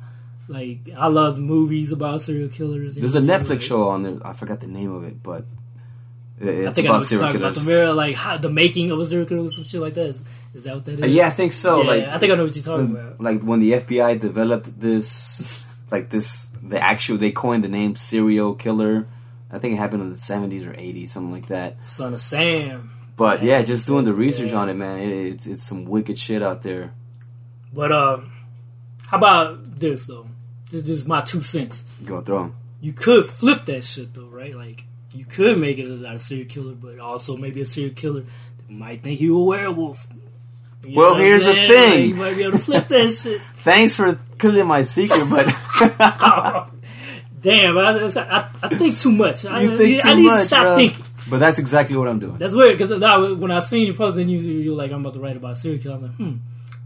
Like, 0.52 0.80
I 0.96 1.06
love 1.06 1.38
movies 1.38 1.92
about 1.92 2.20
serial 2.20 2.48
killers. 2.48 2.94
There's 2.94 3.14
a 3.14 3.20
Netflix 3.20 3.48
like- 3.48 3.60
show 3.62 3.88
on 3.88 4.02
there. 4.02 4.18
I 4.24 4.32
forgot 4.34 4.60
the 4.60 4.66
name 4.66 4.92
of 4.92 5.04
it, 5.04 5.22
but 5.22 5.44
it's 6.40 6.68
I 6.70 6.72
think 6.72 6.86
I 6.86 6.88
know 6.88 6.94
about 6.96 7.00
what 7.02 7.10
you're 7.10 7.20
serial 7.20 7.26
talking 7.32 7.40
about. 7.40 7.54
The 7.54 7.92
like 7.94 8.14
how, 8.16 8.36
the 8.36 8.50
making 8.50 8.90
of 8.90 8.98
a 8.98 9.06
serial 9.06 9.26
killer, 9.26 9.44
or 9.44 9.50
some 9.50 9.64
shit 9.64 9.80
like 9.80 9.94
that. 9.94 10.06
Is, 10.06 10.22
is 10.54 10.64
that 10.64 10.74
what 10.74 10.84
that 10.86 10.92
is? 10.94 11.02
Uh, 11.02 11.06
yeah, 11.06 11.28
I 11.28 11.30
think 11.30 11.52
so. 11.52 11.82
Yeah, 11.82 11.88
like, 11.88 12.08
I 12.08 12.18
think 12.18 12.32
I 12.32 12.36
know 12.36 12.44
what 12.44 12.54
you're 12.56 12.64
talking 12.64 12.90
about. 12.96 13.20
like 13.20 13.42
when 13.42 13.60
the 13.60 13.72
FBI 13.72 14.20
developed 14.20 14.78
this, 14.80 15.64
like 15.90 16.10
this, 16.10 16.46
the 16.62 16.80
actual 16.80 17.16
they 17.16 17.30
coined 17.30 17.64
the 17.64 17.68
name 17.68 17.96
serial 17.96 18.54
killer. 18.54 19.06
I 19.50 19.58
think 19.58 19.74
it 19.74 19.76
happened 19.76 20.02
in 20.02 20.10
the 20.10 20.16
70s 20.16 20.66
or 20.66 20.72
80s, 20.72 21.08
something 21.08 21.30
like 21.30 21.48
that. 21.48 21.84
Son 21.84 22.14
of 22.14 22.22
Sam. 22.22 22.90
But 23.16 23.42
Yeah, 23.42 23.58
yeah, 23.58 23.62
just 23.64 23.86
doing 23.86 24.04
the 24.06 24.14
research 24.14 24.52
yeah. 24.52 24.56
on 24.56 24.70
it, 24.70 24.74
man. 24.74 24.98
It, 25.00 25.12
it's 25.12 25.46
it's 25.46 25.62
some 25.62 25.84
wicked 25.84 26.18
shit 26.18 26.42
out 26.42 26.62
there. 26.62 26.94
But 27.72 27.92
uh, 27.92 28.20
how 29.06 29.18
about 29.18 29.78
this 29.78 30.06
though? 30.06 30.26
This, 30.72 30.82
this 30.82 30.96
is 30.98 31.06
my 31.06 31.20
two 31.20 31.40
cents. 31.40 31.84
Go 32.04 32.20
throw 32.22 32.44
'em. 32.44 32.54
You 32.80 32.92
could 32.92 33.26
flip 33.26 33.66
that 33.66 33.84
shit 33.84 34.12
though, 34.14 34.26
right? 34.26 34.54
Like 34.56 34.84
you 35.14 35.24
could 35.24 35.58
make 35.58 35.78
it 35.78 35.88
about 35.88 36.16
a 36.16 36.18
serial 36.18 36.48
killer, 36.48 36.72
but 36.72 36.98
also 36.98 37.36
maybe 37.36 37.60
a 37.60 37.64
serial 37.64 37.94
killer 37.94 38.22
that 38.22 38.70
might 38.70 39.02
think 39.04 39.20
you 39.20 39.38
a 39.38 39.44
werewolf. 39.44 40.08
You 40.84 40.96
Well, 40.96 41.10
know 41.10 41.12
what 41.12 41.20
I'm 41.20 41.26
here's 41.26 41.44
the 41.44 41.52
thing. 41.54 42.00
Like, 42.00 42.08
you 42.08 42.14
might 42.16 42.36
be 42.36 42.42
able 42.42 42.58
to 42.58 42.64
flip 42.64 42.88
that 42.88 43.10
shit. 43.22 43.40
Thanks 43.58 43.94
for 43.94 44.18
killing 44.38 44.66
my 44.66 44.82
secret, 44.82 45.28
but 45.30 45.46
Damn, 47.40 47.76
I, 47.76 48.08
I, 48.08 48.48
I 48.62 48.68
think 48.68 48.98
too 48.98 49.10
much. 49.12 49.44
I, 49.44 49.62
you 49.62 49.76
think 49.76 50.02
too 50.02 50.08
I 50.08 50.14
need 50.14 50.26
much, 50.26 50.40
to 50.40 50.46
stop 50.46 50.62
bro. 50.62 50.76
thinking. 50.76 51.04
But 51.28 51.38
that's 51.38 51.58
exactly 51.58 51.96
what 51.96 52.08
I'm 52.08 52.18
doing. 52.20 52.38
That's 52.38 52.54
weird 52.54 52.78
because 52.78 52.90
when 53.38 53.50
I 53.50 53.58
seen 53.60 53.86
you 53.88 53.94
post, 53.94 54.16
then 54.16 54.28
you 54.28 54.38
you're 54.38 54.76
like, 54.76 54.90
I'm 54.92 55.00
about 55.00 55.14
to 55.14 55.20
write 55.20 55.36
about 55.36 55.56
serial 55.56 55.80
killer. 55.82 55.96
I'm 55.96 56.02
like, 56.02 56.12
hmm, 56.14 56.36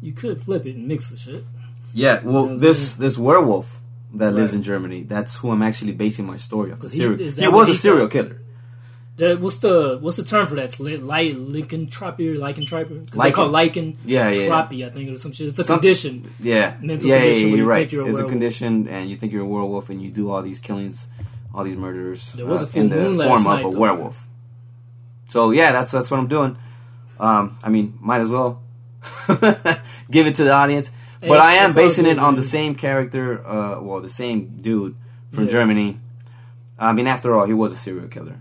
you 0.03 0.12
could 0.12 0.40
flip 0.40 0.66
it 0.66 0.75
and 0.77 0.88
mix 0.88 1.11
the 1.11 1.16
shit. 1.16 1.44
Yeah, 1.94 2.20
well, 2.22 2.49
Yeah, 2.51 2.57
this 2.57 2.94
this 2.94 3.16
werewolf 3.18 3.76
that 4.14 4.33
lives 4.33 4.53
Right. 4.53 4.59
in 4.59 4.62
Germany, 4.62 5.03
that's 5.05 5.37
who 5.37 5.51
I'm 5.51 5.62
actually 5.62 5.92
basing 5.92 6.27
my 6.27 6.37
story 6.37 6.73
off. 6.73 6.81
The 6.81 6.88
He- 6.88 6.97
serial, 6.99 7.21
is 7.21 7.37
he, 7.37 7.49
was 7.49 7.69
a 7.69 7.75
serial 7.75 8.09
killer. 8.09 8.40
The- 9.16 9.37
what's 9.37 9.57
the 9.57 9.99
what's 10.01 10.16
the 10.16 10.25
term 10.25 10.47
for 10.47 10.55
that? 10.57 10.64
It's 10.66 10.79
li- 10.81 10.99
light 10.99 11.37
lycanthropy 11.38 12.29
or 12.31 12.38
lycanthropy? 12.38 12.95
They 13.12 13.19
Lichen. 13.19 13.33
call 13.35 13.47
it 13.47 13.53
lichen. 13.53 13.97
Yeah, 14.05 14.29
yeah, 14.31 14.40
yeah. 14.42 14.49
Tropy, 14.49 14.85
I 14.85 14.90
think, 14.90 15.11
or 15.11 15.16
some 15.16 15.33
shit. 15.33 15.47
It's 15.49 15.59
a 15.59 15.64
Some- 15.64 15.79
condition. 15.79 16.31
Yeah, 16.38 16.75
Mental 16.83 17.09
yeah, 17.09 17.14
yeah, 17.16 17.21
condition 17.23 17.42
yeah, 17.42 17.49
where 17.53 17.57
you're 17.59 17.66
right. 17.66 17.79
think 17.81 17.92
you're 17.92 18.07
a 18.07 18.11
It's 18.11 18.19
a 18.19 18.25
condition, 18.25 18.88
and 18.88 19.09
you 19.11 19.16
think 19.16 19.33
you're 19.33 19.42
a 19.42 19.47
werewolf, 19.47 19.88
and 19.90 20.03
you 20.03 20.11
do 20.11 20.31
all 20.31 20.42
these 20.42 20.59
killings, 20.59 21.07
all 21.55 21.64
these 21.64 21.77
murders 21.79 22.31
uh, 22.35 22.37
There 22.37 22.47
was 22.47 22.62
a 22.62 22.66
full 22.66 22.83
in 22.83 22.88
the 22.90 22.97
moon 22.97 23.16
form 23.27 23.42
night, 23.45 23.64
of 23.64 23.71
a 23.71 23.73
though. 23.75 23.79
werewolf. 23.81 24.29
So 25.29 25.51
yeah, 25.51 25.73
that's 25.73 25.90
that's 25.90 26.11
what 26.11 26.21
I'm 26.21 26.29
doing. 26.29 26.57
Um, 27.19 27.57
I 27.64 27.71
mean, 27.71 27.95
might 28.01 28.21
as 28.21 28.29
well 28.29 28.61
give 30.11 30.27
it 30.27 30.35
to 30.37 30.45
the 30.45 30.53
audience. 30.53 30.90
But 31.20 31.40
I 31.40 31.55
am 31.55 31.74
basing 31.74 32.07
it 32.07 32.18
on 32.18 32.35
the 32.37 32.42
same 32.42 32.74
character, 32.74 33.46
uh, 33.46 33.81
well, 33.81 34.00
the 34.00 34.09
same 34.09 34.59
dude 34.61 34.94
from 35.33 35.44
Yeah. 35.44 35.50
Germany. 35.50 36.00
I 36.79 36.92
mean, 36.92 37.07
after 37.07 37.35
all, 37.37 37.46
he 37.46 37.55
was 37.55 37.72
a 37.72 37.76
serial 37.76 38.09
killer. 38.09 38.38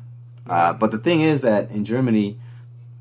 Uh, 0.47 0.73
but 0.73 0.91
the 0.91 0.97
thing 0.97 1.21
is 1.21 1.41
that 1.41 1.71
in 1.71 1.85
Germany, 1.85 2.37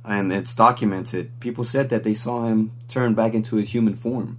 and 0.04 0.32
it's 0.32 0.54
documented, 0.54 1.38
people 1.40 1.64
said 1.64 1.88
that 1.90 2.04
they 2.04 2.14
saw 2.14 2.46
him 2.46 2.70
turn 2.88 3.14
back 3.14 3.34
into 3.34 3.56
his 3.56 3.70
human 3.74 3.96
form. 3.96 4.38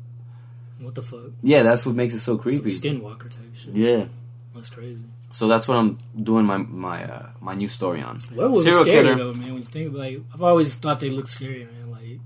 What 0.80 0.96
the 0.96 1.02
fuck? 1.04 1.32
Yeah, 1.44 1.64
that's 1.64 1.86
what 1.86 1.96
makes 1.96 2.14
it 2.14 2.20
so 2.22 2.38
creepy. 2.38 2.70
skinwalker 2.70 3.30
type 3.30 3.54
shit. 3.56 3.74
Yeah. 3.76 4.06
That's 4.54 4.70
crazy. 4.70 5.02
So 5.32 5.48
that's 5.50 5.68
what 5.68 5.76
I'm 5.78 5.98
doing 6.22 6.46
my 6.46 6.58
my 6.58 7.04
uh, 7.04 7.26
my 7.42 7.56
new 7.56 7.68
story 7.68 8.02
on. 8.02 8.20
Werewolves 8.34 8.64
Serial 8.64 8.84
scary 8.84 9.04
killer. 9.04 9.16
though, 9.16 9.34
man. 9.34 9.48
When 9.50 9.58
you 9.58 9.64
think 9.64 9.90
about 9.90 10.00
like, 10.00 10.20
I've 10.34 10.42
always 10.42 10.78
thought 10.78 11.00
they 11.02 11.10
look 11.10 11.28
scary, 11.28 11.66
man. 11.66 11.92
Like, 11.92 12.20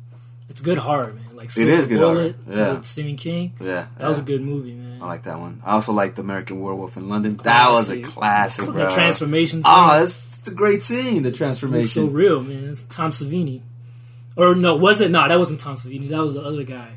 it's 0.48 0.62
good 0.62 0.78
horror, 0.78 1.14
man. 1.14 1.29
Like, 1.40 1.52
Silver 1.52 1.72
is 1.72 1.88
good 1.88 2.00
Bullet, 2.00 2.36
yeah. 2.48 2.74
with 2.74 2.86
Stephen 2.86 3.16
King. 3.16 3.54
Yeah, 3.62 3.88
That 3.98 4.10
was 4.10 4.20
a 4.20 4.22
good 4.22 4.42
movie, 4.42 4.74
man. 4.74 5.02
I 5.02 5.06
like 5.08 5.24
that 5.24 5.40
one. 5.40 5.62
I 5.66 5.72
also 5.72 5.94
like 5.94 6.16
the 6.16 6.22
American 6.22 6.60
Werewolf 6.60 6.98
in 6.98 7.08
London. 7.08 7.38
That 7.38 7.72
was 7.72 7.90
a 7.90 8.02
Classic. 8.02 8.14
classic, 8.14 8.66
the 8.66 8.72
bro. 8.74 8.94
transformation. 8.94 9.62
Oh, 9.64 10.02
it's, 10.04 10.22
it's 10.40 10.50
a 10.50 10.54
great 10.54 10.84
scene. 10.84 11.24
The 11.24 11.30
It's 11.30 11.92
so 11.94 12.06
real, 12.08 12.44
man. 12.44 12.70
It's 12.70 12.84
Tom 12.84 13.12
Savini. 13.12 13.62
Or 14.36 14.54
no, 14.56 14.76
was 14.76 15.00
it? 15.02 15.12
No, 15.12 15.28
that 15.28 15.40
wasn't 15.40 15.60
Tom 15.62 15.76
Savini. 15.76 16.10
That 16.10 16.20
was 16.22 16.34
the 16.34 16.42
other 16.42 16.64
guy. 16.64 16.92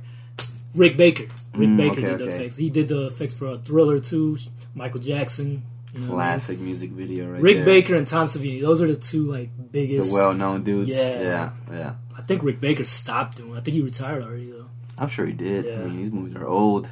Rick 0.75 0.97
Baker. 0.97 1.25
Rick 1.55 1.69
Mm, 1.69 1.77
Baker 1.77 1.93
okay, 1.93 2.01
did 2.03 2.19
the 2.19 2.25
okay. 2.25 2.35
effects. 2.35 2.57
He 2.57 2.71
did 2.71 2.89
the 2.89 3.07
effects 3.07 3.35
for 3.35 3.47
a 3.47 3.59
Thriller 3.59 4.01
too. 4.01 4.39
Michael 4.75 5.01
Jackson. 5.01 5.63
You 5.93 6.01
know 6.01 6.07
what 6.15 6.21
I 6.23 6.31
mean? 6.31 6.41
Classic 6.41 6.59
music 6.59 6.91
video, 6.91 7.31
right 7.31 7.43
Rick 7.43 7.57
there. 7.57 7.65
Baker 7.67 7.95
and 7.97 8.07
Tom 8.07 8.27
Savini. 8.27 8.61
Those 8.63 8.81
are 8.81 8.87
the 8.87 8.97
two 8.97 9.25
like 9.31 9.55
the 9.57 9.63
biggest. 9.65 10.13
well-known 10.13 10.63
dudes. 10.63 10.89
Yeah. 10.97 11.21
yeah, 11.21 11.51
yeah. 11.71 11.95
I 12.16 12.22
think 12.22 12.42
Rick 12.42 12.61
Baker 12.61 12.85
stopped 12.85 13.37
doing. 13.38 13.53
I 13.57 13.61
think 13.61 13.75
he 13.75 13.83
retired 13.83 14.22
already 14.22 14.51
though. 14.51 14.66
I'm 14.98 15.09
sure 15.09 15.27
he 15.27 15.33
did. 15.33 15.66
I 15.72 15.85
mean, 15.85 15.96
these 15.96 16.11
movies 16.12 16.35
are 16.37 16.46
old. 16.46 16.88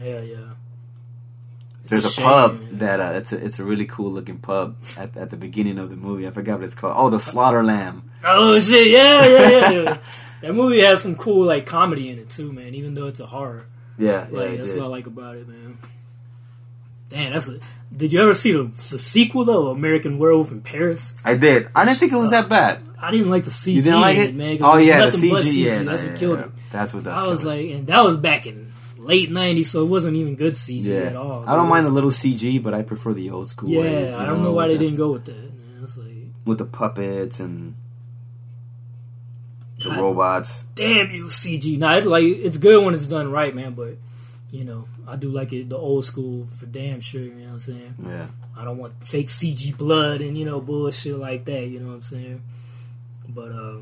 Yeah, 0.00 0.20
yeah. 0.20 0.36
It's 1.82 1.90
There's 1.90 2.04
a, 2.06 2.10
shame, 2.10 2.24
pub 2.24 2.60
man. 2.60 2.78
that 2.78 3.00
uh, 3.00 3.12
it's 3.14 3.32
a 3.32 3.44
it's 3.44 3.58
a 3.58 3.64
really 3.64 3.86
cool 3.86 4.10
looking 4.12 4.38
pub 4.38 4.76
at 4.96 5.16
at 5.16 5.30
the 5.30 5.36
beginning 5.36 5.78
of 5.78 5.90
the 5.90 5.96
movie. 5.96 6.26
I 6.26 6.30
forgot 6.30 6.58
what 6.58 6.64
it's 6.64 6.74
called. 6.74 6.94
Oh, 6.96 7.10
the 7.10 7.18
Slaughter 7.18 7.62
Lamb. 7.64 8.10
Oh 8.24 8.58
shit! 8.58 8.88
Yeah, 8.88 9.26
yeah, 9.26 9.48
yeah. 9.48 9.70
yeah. 9.70 9.98
that 10.42 10.54
movie 10.54 10.80
has 10.80 11.02
some 11.02 11.16
cool 11.16 11.44
like 11.46 11.66
comedy 11.66 12.08
in 12.10 12.18
it 12.18 12.30
too, 12.30 12.52
man. 12.52 12.74
Even 12.74 12.94
though 12.94 13.06
it's 13.08 13.18
a 13.20 13.26
horror, 13.26 13.66
Yeah, 13.98 14.26
yeah, 14.30 14.38
like 14.38 14.50
it 14.50 14.58
that's 14.58 14.70
did. 14.70 14.78
what 14.78 14.86
I 14.86 14.88
like 14.88 15.06
about 15.06 15.36
it, 15.36 15.48
man. 15.48 15.78
Damn, 17.12 17.32
that's 17.32 17.48
a. 17.48 17.60
Did 17.94 18.12
you 18.12 18.22
ever 18.22 18.32
see 18.32 18.52
the, 18.52 18.62
the 18.64 18.98
sequel 18.98 19.44
though, 19.44 19.68
American 19.68 20.18
Werewolf 20.18 20.50
in 20.50 20.62
Paris? 20.62 21.14
I 21.24 21.36
did. 21.36 21.68
I 21.76 21.84
didn't 21.84 21.98
think 21.98 22.12
it 22.12 22.16
was 22.16 22.30
that 22.30 22.48
bad. 22.48 22.82
I 22.98 23.10
didn't 23.10 23.30
like 23.30 23.44
the 23.44 23.50
CG. 23.50 23.74
You 23.74 23.82
didn't 23.82 24.00
like 24.00 24.16
it, 24.16 24.34
man. 24.34 24.58
Oh 24.62 24.78
yeah, 24.78 25.10
the 25.10 25.30
but 25.30 25.42
CG. 25.42 25.64
Yeah, 25.64 25.82
That's 25.82 26.02
yeah, 26.02 26.08
what 26.08 26.18
killed 26.18 26.38
yeah. 26.38 26.44
it. 26.46 26.52
That's 26.70 26.94
what. 26.94 27.04
That's 27.04 27.20
I 27.20 27.26
was 27.26 27.44
like, 27.44 27.68
and 27.70 27.86
that 27.88 28.02
was 28.02 28.16
back 28.16 28.46
in 28.46 28.72
late 28.96 29.30
'90s, 29.30 29.66
so 29.66 29.82
it 29.82 29.88
wasn't 29.88 30.16
even 30.16 30.36
good 30.36 30.54
CG 30.54 30.84
yeah. 30.84 31.00
at 31.00 31.16
all. 31.16 31.46
I 31.46 31.54
don't 31.54 31.68
mind 31.68 31.84
the 31.84 31.90
little 31.90 32.10
CG, 32.10 32.62
but 32.62 32.72
I 32.72 32.82
prefer 32.82 33.12
the 33.12 33.30
old 33.30 33.50
school. 33.50 33.68
Yeah, 33.68 33.80
ways, 33.80 34.14
I 34.14 34.24
don't 34.24 34.42
know 34.42 34.52
why 34.52 34.68
they 34.68 34.78
didn't 34.78 34.96
go 34.96 35.12
with 35.12 35.26
that. 35.26 35.36
Man. 35.36 35.80
It's 35.82 35.98
like, 35.98 36.08
with 36.46 36.58
the 36.58 36.64
puppets 36.64 37.40
and 37.40 37.74
the 39.78 39.90
God. 39.90 39.98
robots. 39.98 40.64
damn 40.74 41.10
you, 41.10 41.26
CG. 41.26 41.78
Nah, 41.78 41.96
it's 41.96 42.06
like 42.06 42.24
it's 42.24 42.56
good 42.56 42.82
when 42.82 42.94
it's 42.94 43.06
done 43.06 43.30
right, 43.30 43.54
man. 43.54 43.74
But 43.74 43.96
you 44.52 44.64
know, 44.64 44.86
I 45.08 45.16
do 45.16 45.30
like 45.30 45.52
it 45.54 45.70
the 45.70 45.78
old 45.78 46.04
school 46.04 46.44
for 46.44 46.66
damn 46.66 47.00
sure. 47.00 47.22
You 47.22 47.32
know 47.32 47.46
what 47.46 47.52
I'm 47.54 47.58
saying? 47.60 47.94
Yeah, 48.06 48.26
I 48.56 48.64
don't 48.64 48.76
want 48.78 48.92
fake 49.02 49.28
CG 49.28 49.76
blood 49.76 50.20
and 50.20 50.36
you 50.36 50.44
know 50.44 50.60
bullshit 50.60 51.18
like 51.18 51.46
that. 51.46 51.66
You 51.66 51.80
know 51.80 51.88
what 51.88 51.94
I'm 51.94 52.02
saying? 52.02 52.42
But 53.28 53.50
uh, 53.50 53.78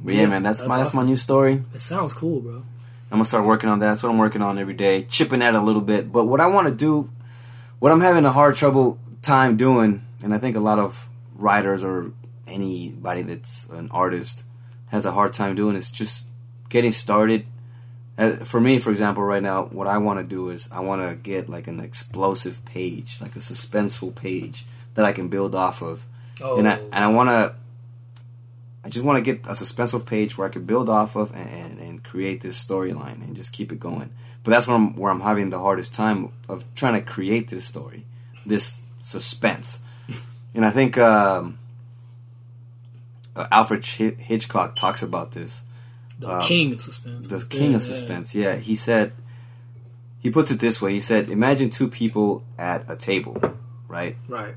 but 0.00 0.14
yeah, 0.14 0.22
Yeah, 0.22 0.26
man, 0.26 0.42
that's, 0.42 0.58
that's 0.58 0.68
my 0.68 0.78
that's 0.78 0.94
my 0.94 1.04
new 1.04 1.16
story. 1.16 1.62
it 1.72 1.80
sounds 1.80 2.12
cool, 2.12 2.40
bro. 2.40 2.56
I'm 2.56 3.18
gonna 3.18 3.24
start 3.24 3.46
working 3.46 3.70
on 3.70 3.78
that. 3.78 3.86
That's 3.86 4.02
what 4.02 4.10
I'm 4.10 4.18
working 4.18 4.42
on 4.42 4.58
every 4.58 4.74
day, 4.74 5.04
chipping 5.04 5.42
at 5.42 5.54
a 5.54 5.60
little 5.60 5.80
bit. 5.82 6.10
But 6.10 6.24
what 6.24 6.40
I 6.40 6.46
want 6.46 6.68
to 6.68 6.74
do, 6.74 7.08
what 7.78 7.92
I'm 7.92 8.00
having 8.00 8.24
a 8.24 8.32
hard 8.32 8.56
trouble 8.56 8.98
time 9.20 9.56
doing, 9.56 10.02
and 10.22 10.34
I 10.34 10.38
think 10.38 10.56
a 10.56 10.60
lot 10.60 10.78
of 10.80 11.08
writers 11.36 11.84
or 11.84 12.10
anybody 12.48 13.22
that's 13.22 13.66
an 13.66 13.88
artist 13.92 14.42
has 14.88 15.06
a 15.06 15.12
hard 15.12 15.32
time 15.34 15.54
doing, 15.54 15.76
is 15.76 15.90
just 15.90 16.26
getting 16.68 16.90
started. 16.90 17.46
For 18.44 18.60
me, 18.60 18.78
for 18.78 18.90
example, 18.90 19.22
right 19.22 19.42
now, 19.42 19.64
what 19.64 19.86
I 19.86 19.98
want 19.98 20.18
to 20.18 20.24
do 20.24 20.50
is 20.50 20.68
I 20.70 20.80
want 20.80 21.08
to 21.08 21.16
get 21.16 21.48
like 21.48 21.66
an 21.66 21.80
explosive 21.80 22.64
page, 22.64 23.18
like 23.20 23.36
a 23.36 23.40
suspenseful 23.40 24.14
page 24.14 24.64
that 24.94 25.04
I 25.04 25.12
can 25.12 25.28
build 25.28 25.54
off 25.54 25.80
of, 25.80 26.04
Oh, 26.40 26.58
and 26.58 26.68
I 26.68 26.72
and 26.74 26.94
I 26.94 27.06
want 27.08 27.28
to 27.28 27.54
I 28.84 28.88
just 28.88 29.04
want 29.04 29.16
to 29.16 29.22
get 29.22 29.46
a 29.46 29.52
suspenseful 29.52 30.04
page 30.04 30.36
where 30.36 30.46
I 30.46 30.50
can 30.50 30.64
build 30.64 30.88
off 30.88 31.14
of 31.14 31.32
and, 31.34 31.48
and, 31.48 31.78
and 31.78 32.04
create 32.04 32.40
this 32.40 32.62
storyline 32.62 33.22
and 33.22 33.36
just 33.36 33.52
keep 33.52 33.70
it 33.70 33.78
going. 33.78 34.10
But 34.42 34.50
that's 34.50 34.66
where 34.66 34.76
I'm, 34.76 34.96
where 34.96 35.12
I'm 35.12 35.20
having 35.20 35.50
the 35.50 35.60
hardest 35.60 35.94
time 35.94 36.32
of 36.48 36.64
trying 36.74 36.94
to 36.94 37.00
create 37.00 37.48
this 37.48 37.64
story, 37.64 38.04
this 38.44 38.82
suspense. 39.00 39.80
And 40.54 40.66
I 40.66 40.70
think 40.70 40.98
um, 40.98 41.58
uh, 43.34 43.46
Alfred 43.50 43.86
Hitchcock 43.86 44.76
talks 44.76 45.02
about 45.02 45.32
this. 45.32 45.62
The 46.22 46.34
Um, 46.36 46.42
king 46.42 46.72
of 46.72 46.80
suspense. 46.80 47.26
The 47.26 47.44
king 47.44 47.74
of 47.74 47.82
yeah. 47.82 47.88
suspense. 47.92 48.34
Yeah, 48.34 48.56
he 48.56 48.74
said. 48.76 49.12
He 50.20 50.30
puts 50.30 50.50
it 50.52 50.60
this 50.60 50.80
way. 50.80 50.92
He 50.92 51.00
said, 51.00 51.28
"Imagine 51.28 51.68
two 51.70 51.88
people 51.88 52.44
at 52.58 52.84
a 52.88 52.96
table, 52.96 53.36
right? 53.88 54.16
Right. 54.28 54.54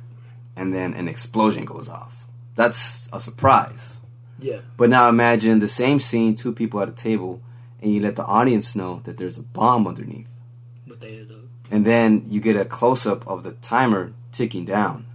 And 0.56 0.74
then 0.74 0.94
an 0.94 1.08
explosion 1.08 1.66
goes 1.66 1.90
off. 1.90 2.26
That's 2.56 3.10
a 3.12 3.20
surprise. 3.20 3.98
Yeah. 4.40 4.60
But 4.78 4.90
now 4.90 5.10
imagine 5.10 5.60
the 5.60 5.68
same 5.68 6.00
scene, 6.00 6.36
two 6.36 6.54
people 6.54 6.80
at 6.82 6.90
a 6.90 6.92
table, 6.94 7.42
and 7.82 7.92
you 7.94 8.00
let 8.02 8.16
the 8.16 8.26
audience 8.26 8.76
know 8.76 9.02
that 9.06 9.18
there's 9.18 9.38
a 9.38 9.44
bomb 9.44 9.88
underneath, 9.88 10.28
But 10.88 11.02
they 11.02 11.26
and 11.72 11.84
then 11.86 12.26
you 12.28 12.40
get 12.40 12.56
a 12.56 12.66
close 12.66 13.06
up 13.06 13.28
of 13.28 13.44
the 13.44 13.54
timer 13.54 14.14
ticking 14.32 14.66
down. 14.66 15.06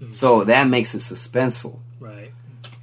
Mm. 0.00 0.14
So 0.14 0.44
that 0.44 0.68
makes 0.68 0.94
it 0.94 0.98
suspenseful. 1.02 1.78
right. 2.00 2.32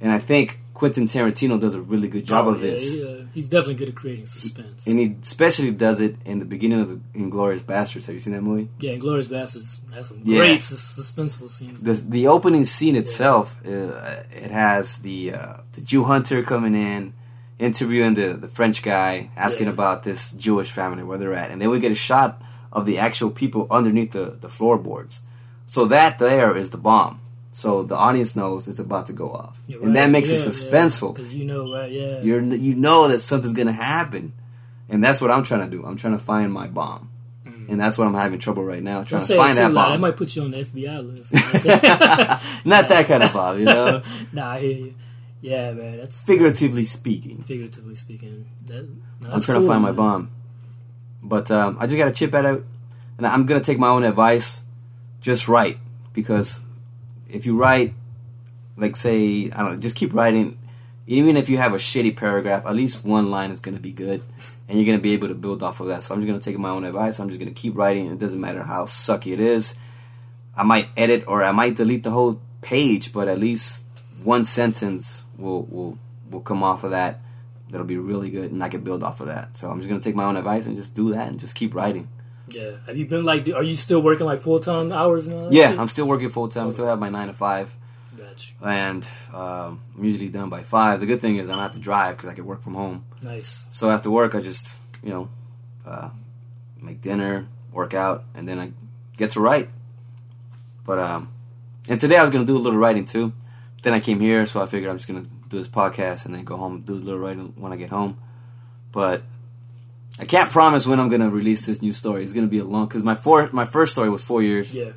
And 0.00 0.12
I 0.12 0.18
think 0.18 0.60
Quentin 0.76 1.06
Tarantino 1.06 1.58
does 1.58 1.74
a 1.74 1.80
really 1.80 2.06
good 2.06 2.26
job 2.26 2.46
Oh, 2.46 2.50
of 2.50 2.62
yeah, 2.62 2.70
this. 2.70 2.94
Yeah, 2.94 3.16
he's 3.32 3.48
definitely 3.48 3.76
good 3.76 3.88
at 3.88 3.94
creating 3.94 4.26
suspense. 4.26 4.86
And 4.86 4.98
he 5.00 5.16
especially 5.22 5.70
does 5.70 6.00
it 6.00 6.16
in 6.26 6.38
the 6.38 6.44
beginning 6.44 6.80
of 6.80 6.88
the 6.90 7.00
Inglourious 7.18 7.60
Basterds. 7.62 8.04
Have 8.06 8.14
you 8.14 8.20
seen 8.20 8.34
that 8.34 8.42
movie? 8.42 8.68
yeah, 8.78 8.92
Inglourious 8.92 9.26
Basterds 9.26 9.78
has 9.94 10.08
some 10.08 10.20
Yeah. 10.22 10.38
great 10.38 10.60
sus- 10.62 10.98
suspenseful 10.98 11.48
scenes. 11.48 11.82
The 11.82 11.94
the 12.16 12.26
opening 12.28 12.64
scene 12.66 12.94
itself, 12.94 13.56
uh, 13.64 13.70
it 14.44 14.50
has 14.50 14.98
the 14.98 15.32
uh, 15.32 15.54
the 15.72 15.80
Jew 15.80 16.04
hunter 16.04 16.42
coming 16.42 16.74
in, 16.74 17.14
interviewing 17.58 18.14
the 18.14 18.34
the 18.34 18.48
French 18.48 18.82
guy, 18.82 19.30
asking 19.36 19.68
about 19.68 20.02
this 20.02 20.32
Jewish 20.32 20.70
family 20.70 21.02
where 21.02 21.18
they're 21.18 21.34
at, 21.42 21.50
and 21.50 21.58
then 21.60 21.70
we 21.70 21.80
get 21.80 21.90
a 21.92 21.94
shot 22.10 22.30
of 22.70 22.84
the 22.84 22.98
actual 22.98 23.30
people 23.30 23.66
underneath 23.70 24.12
the 24.12 24.36
the 24.44 24.48
floorboards. 24.50 25.22
So 25.64 25.86
that 25.86 26.18
there 26.18 26.54
is 26.56 26.68
the 26.70 26.76
bomb. 26.78 27.20
So 27.56 27.84
the 27.84 27.96
audience 27.96 28.36
knows 28.36 28.68
it's 28.68 28.78
about 28.78 29.06
to 29.06 29.14
go 29.14 29.30
off, 29.32 29.58
You're 29.66 29.82
and 29.82 29.96
that 29.96 30.10
makes 30.10 30.28
Yeah, 30.28 30.36
it 30.36 30.46
suspenseful. 30.46 31.14
Because 31.14 31.32
you 31.32 31.46
know, 31.46 31.72
right? 31.72 31.90
Yeah. 31.90 32.20
You're 32.20 32.42
you 32.42 32.74
know 32.74 33.08
that 33.08 33.20
something's 33.20 33.54
gonna 33.54 33.72
happen, 33.72 34.34
and 34.90 35.02
that's 35.02 35.22
what 35.22 35.30
I'm 35.30 35.42
trying 35.42 35.60
to 35.60 35.74
do. 35.74 35.82
I'm 35.82 35.96
trying 35.96 36.18
to 36.18 36.22
find 36.22 36.52
my 36.52 36.66
bomb, 36.66 37.08
and 37.46 37.80
that's 37.80 37.96
what 37.96 38.06
I'm 38.08 38.12
having 38.12 38.40
trouble 38.40 38.62
right 38.62 38.82
now 38.82 39.04
trying 39.04 39.24
to 39.24 39.36
find 39.38 39.56
that 39.56 39.72
loud. 39.72 39.86
That 39.86 39.92
bomb. 39.92 40.00
might 40.02 40.16
put 40.18 40.36
you 40.36 40.42
on 40.42 40.50
the 40.50 40.58
FBI 40.58 41.16
list. 41.16 41.32
You 41.32 41.38
know 41.38 41.46
what 41.46 41.54
I'm 41.54 41.60
saying? 41.62 42.40
Not 42.66 42.88
that 42.90 43.06
kind 43.08 43.22
of 43.22 43.32
bomb, 43.32 43.58
you 43.58 43.64
know. 43.64 44.02
nah, 44.34 44.50
I 44.50 44.60
hear 44.60 44.72
you. 44.72 44.94
Yeah, 45.40 45.72
man. 45.72 45.96
That's 45.96 46.24
Figuratively 46.24 46.84
speaking, 46.84 47.42
figuratively 47.44 47.94
speaking. 47.94 48.50
That, 48.66 48.82
no, 48.82 49.28
I'm 49.28 49.30
that's 49.30 49.46
trying 49.46 49.56
to 49.56 49.60
cool, 49.60 49.68
find 49.68 49.82
my 49.82 49.92
bomb, 49.92 50.30
but 51.22 51.50
um, 51.50 51.78
I 51.80 51.86
just 51.86 51.96
gotta 51.96 52.12
chip 52.12 52.34
at 52.34 52.44
it, 52.44 52.62
and 53.16 53.26
I'm 53.26 53.46
gonna 53.46 53.62
take 53.64 53.78
my 53.78 53.88
own 53.88 54.04
advice. 54.04 54.60
Just 55.22 55.48
right 55.48 55.78
because 56.12 56.60
if 57.28 57.46
you 57.46 57.56
write, 57.56 57.94
like 58.76 58.96
say 58.96 59.50
I 59.50 59.62
don't 59.62 59.74
know, 59.74 59.80
just 59.80 59.96
keep 59.96 60.14
writing. 60.14 60.58
Even 61.08 61.36
if 61.36 61.48
you 61.48 61.58
have 61.58 61.72
a 61.72 61.76
shitty 61.76 62.16
paragraph, 62.16 62.66
at 62.66 62.74
least 62.74 63.04
one 63.04 63.30
line 63.30 63.50
is 63.50 63.60
gonna 63.60 63.78
be 63.78 63.92
good, 63.92 64.22
and 64.68 64.78
you're 64.78 64.86
gonna 64.86 65.02
be 65.02 65.12
able 65.12 65.28
to 65.28 65.34
build 65.34 65.62
off 65.62 65.80
of 65.80 65.86
that. 65.88 66.02
So 66.02 66.14
I'm 66.14 66.20
just 66.20 66.26
gonna 66.26 66.40
take 66.40 66.58
my 66.58 66.70
own 66.70 66.84
advice. 66.84 67.20
I'm 67.20 67.28
just 67.28 67.38
gonna 67.38 67.52
keep 67.52 67.76
writing. 67.76 68.06
It 68.08 68.18
doesn't 68.18 68.40
matter 68.40 68.62
how 68.62 68.86
sucky 68.86 69.32
it 69.32 69.40
is. 69.40 69.74
I 70.56 70.62
might 70.62 70.88
edit 70.96 71.24
or 71.26 71.44
I 71.44 71.52
might 71.52 71.76
delete 71.76 72.02
the 72.02 72.10
whole 72.10 72.40
page, 72.60 73.12
but 73.12 73.28
at 73.28 73.38
least 73.38 73.82
one 74.24 74.44
sentence 74.44 75.24
will 75.36 75.64
will 75.64 75.98
will 76.30 76.40
come 76.40 76.62
off 76.62 76.82
of 76.82 76.90
that. 76.90 77.20
That'll 77.70 77.86
be 77.86 77.98
really 77.98 78.30
good, 78.30 78.52
and 78.52 78.62
I 78.62 78.68
can 78.68 78.82
build 78.82 79.02
off 79.02 79.20
of 79.20 79.26
that. 79.26 79.56
So 79.56 79.70
I'm 79.70 79.78
just 79.78 79.88
gonna 79.88 80.00
take 80.00 80.16
my 80.16 80.24
own 80.24 80.36
advice 80.36 80.66
and 80.66 80.76
just 80.76 80.94
do 80.94 81.10
that 81.10 81.28
and 81.28 81.38
just 81.38 81.54
keep 81.54 81.74
writing. 81.74 82.08
Yeah. 82.48 82.72
Have 82.86 82.96
you 82.96 83.06
been 83.06 83.24
like? 83.24 83.48
Are 83.48 83.62
you 83.62 83.76
still 83.76 84.00
working 84.00 84.26
like 84.26 84.40
full 84.40 84.60
time 84.60 84.92
hours 84.92 85.26
now? 85.26 85.48
Yeah, 85.50 85.74
I'm 85.78 85.88
still 85.88 86.06
working 86.06 86.30
full 86.30 86.48
time. 86.48 86.68
I 86.68 86.70
still 86.70 86.86
have 86.86 86.98
my 87.00 87.08
nine 87.08 87.26
to 87.28 87.34
five, 87.34 87.74
Got 88.16 88.48
you. 88.48 88.66
and 88.68 89.06
um, 89.34 89.82
I'm 89.96 90.04
usually 90.04 90.28
done 90.28 90.48
by 90.48 90.62
five. 90.62 91.00
The 91.00 91.06
good 91.06 91.20
thing 91.20 91.36
is 91.36 91.48
I 91.48 91.52
don't 91.54 91.62
have 91.62 91.72
to 91.72 91.78
drive 91.80 92.16
because 92.16 92.30
I 92.30 92.34
can 92.34 92.44
work 92.44 92.62
from 92.62 92.74
home. 92.74 93.04
Nice. 93.22 93.66
So 93.72 93.90
after 93.90 94.10
work, 94.10 94.34
I 94.34 94.40
just 94.40 94.76
you 95.02 95.10
know 95.10 95.28
uh, 95.84 96.10
make 96.80 97.00
dinner, 97.00 97.48
work 97.72 97.94
out, 97.94 98.24
and 98.34 98.48
then 98.48 98.58
I 98.60 98.72
get 99.16 99.30
to 99.30 99.40
write. 99.40 99.68
But 100.84 100.98
um, 100.98 101.32
and 101.88 102.00
today 102.00 102.16
I 102.16 102.22
was 102.22 102.30
gonna 102.30 102.44
do 102.44 102.56
a 102.56 102.58
little 102.62 102.78
writing 102.78 103.04
too. 103.06 103.32
Then 103.82 103.92
I 103.92 104.00
came 104.00 104.20
here, 104.20 104.46
so 104.46 104.62
I 104.62 104.66
figured 104.66 104.90
I'm 104.90 104.96
just 104.98 105.08
gonna 105.08 105.24
do 105.48 105.58
this 105.58 105.68
podcast 105.68 106.26
and 106.26 106.34
then 106.34 106.44
go 106.44 106.56
home 106.56 106.76
and 106.76 106.86
do 106.86 106.94
a 106.94 106.96
little 106.96 107.20
writing 107.20 107.52
when 107.56 107.72
I 107.72 107.76
get 107.76 107.90
home. 107.90 108.18
But 108.92 109.22
I 110.18 110.24
can't 110.24 110.50
promise 110.50 110.86
when 110.86 110.98
I'm 110.98 111.08
gonna 111.08 111.28
release 111.28 111.66
this 111.66 111.82
new 111.82 111.92
story. 111.92 112.22
It's 112.22 112.32
gonna 112.32 112.46
be 112.46 112.58
a 112.58 112.64
long 112.64 112.86
because 112.86 113.02
my 113.02 113.14
four 113.14 113.48
my 113.52 113.66
first 113.66 113.92
story 113.92 114.08
was 114.08 114.24
four 114.24 114.42
years. 114.42 114.74
Yeah. 114.74 114.92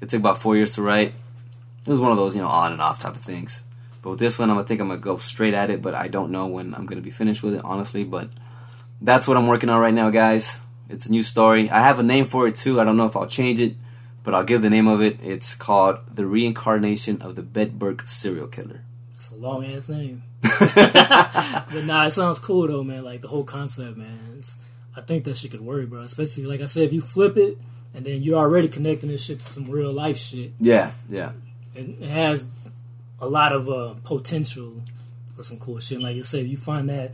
It 0.00 0.08
took 0.08 0.20
about 0.20 0.40
four 0.40 0.56
years 0.56 0.74
to 0.74 0.82
write. 0.82 1.14
It 1.86 1.90
was 1.90 1.98
one 1.98 2.12
of 2.12 2.18
those, 2.18 2.34
you 2.34 2.42
know, 2.42 2.48
on 2.48 2.72
and 2.72 2.80
off 2.80 2.98
type 2.98 3.16
of 3.16 3.22
things. 3.22 3.62
But 4.02 4.10
with 4.10 4.18
this 4.18 4.38
one, 4.38 4.50
I'm 4.50 4.56
gonna 4.56 4.68
think 4.68 4.80
I'm 4.80 4.88
gonna 4.88 5.00
go 5.00 5.16
straight 5.18 5.54
at 5.54 5.70
it, 5.70 5.80
but 5.80 5.94
I 5.94 6.08
don't 6.08 6.30
know 6.30 6.46
when 6.46 6.74
I'm 6.74 6.84
gonna 6.84 7.00
be 7.00 7.10
finished 7.10 7.42
with 7.42 7.54
it, 7.54 7.62
honestly. 7.64 8.04
But 8.04 8.28
that's 9.00 9.26
what 9.26 9.36
I'm 9.36 9.46
working 9.46 9.70
on 9.70 9.80
right 9.80 9.94
now, 9.94 10.10
guys. 10.10 10.58
It's 10.90 11.06
a 11.06 11.10
new 11.10 11.22
story. 11.22 11.70
I 11.70 11.80
have 11.80 11.98
a 11.98 12.02
name 12.02 12.26
for 12.26 12.46
it 12.46 12.56
too. 12.56 12.80
I 12.80 12.84
don't 12.84 12.96
know 12.96 13.06
if 13.06 13.16
I'll 13.16 13.26
change 13.26 13.60
it, 13.60 13.74
but 14.22 14.34
I'll 14.34 14.44
give 14.44 14.60
the 14.60 14.70
name 14.70 14.86
of 14.86 15.00
it. 15.00 15.18
It's 15.22 15.54
called 15.54 15.98
"The 16.14 16.26
Reincarnation 16.26 17.22
of 17.22 17.36
the 17.36 17.42
Bedburg 17.42 18.06
Serial 18.06 18.48
Killer." 18.48 18.82
It's 19.18 19.30
a 19.30 19.34
long 19.34 19.64
ass 19.64 19.88
name. 19.88 20.22
but 20.42 21.84
nah, 21.84 22.06
it 22.06 22.12
sounds 22.12 22.38
cool 22.38 22.68
though, 22.68 22.84
man. 22.84 23.02
Like 23.02 23.20
the 23.20 23.26
whole 23.26 23.42
concept, 23.42 23.96
man. 23.96 24.36
It's, 24.38 24.56
I 24.96 25.00
think 25.00 25.24
that 25.24 25.36
shit 25.36 25.50
could 25.50 25.60
work, 25.60 25.88
bro. 25.90 26.02
Especially 26.02 26.44
like 26.44 26.60
I 26.60 26.66
said, 26.66 26.84
if 26.84 26.92
you 26.92 27.00
flip 27.00 27.36
it 27.36 27.58
and 27.94 28.06
then 28.06 28.22
you're 28.22 28.38
already 28.38 28.68
connecting 28.68 29.08
this 29.08 29.24
shit 29.24 29.40
to 29.40 29.46
some 29.46 29.68
real 29.68 29.92
life 29.92 30.18
shit, 30.18 30.52
Yeah, 30.60 30.92
yeah, 31.08 31.32
it, 31.74 32.00
it 32.00 32.08
has 32.08 32.46
a 33.20 33.28
lot 33.28 33.52
of 33.52 33.68
uh, 33.68 33.94
potential 34.04 34.82
for 35.34 35.42
some 35.42 35.58
cool 35.58 35.80
shit. 35.80 36.00
Like 36.00 36.14
you 36.14 36.22
said, 36.22 36.44
if 36.44 36.48
you 36.48 36.56
find 36.56 36.88
that 36.88 37.12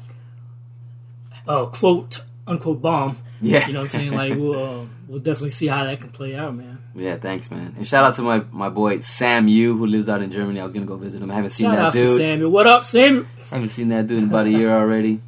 uh, 1.48 1.64
quote 1.66 2.22
unquote 2.46 2.82
bomb, 2.82 3.16
yeah. 3.40 3.66
you 3.66 3.72
know 3.72 3.80
what 3.80 3.94
I'm 3.94 4.00
saying? 4.00 4.12
Like 4.12 4.34
we'll 4.38 4.82
uh, 4.82 4.84
we'll 5.08 5.18
definitely 5.20 5.50
see 5.50 5.66
how 5.66 5.84
that 5.84 6.00
can 6.00 6.10
play 6.10 6.34
out, 6.36 6.54
man. 6.54 6.78
Yeah, 6.94 7.16
thanks, 7.16 7.50
man. 7.50 7.74
And 7.76 7.86
shout 7.86 8.04
out 8.04 8.14
to 8.14 8.22
my, 8.22 8.44
my 8.52 8.68
boy 8.68 9.00
Sam 9.00 9.48
Yu, 9.48 9.76
who 9.76 9.86
lives 9.86 10.08
out 10.08 10.22
in 10.22 10.30
Germany. 10.30 10.60
I 10.60 10.62
was 10.62 10.72
gonna 10.72 10.86
go 10.86 10.96
visit 10.96 11.22
him. 11.22 11.30
I 11.30 11.34
haven't 11.34 11.50
seen 11.50 11.66
Shout 11.66 11.76
that 11.76 11.86
out 11.86 11.92
to 11.92 12.06
dude. 12.06 12.18
Samuel. 12.20 12.50
What 12.50 12.66
up, 12.66 12.84
Sam? 12.84 13.26
I 13.50 13.54
haven't 13.56 13.70
seen 13.70 13.88
that 13.90 14.06
dude 14.06 14.18
in 14.18 14.24
about 14.28 14.46
a 14.46 14.50
year 14.50 14.70
already. 14.76 15.20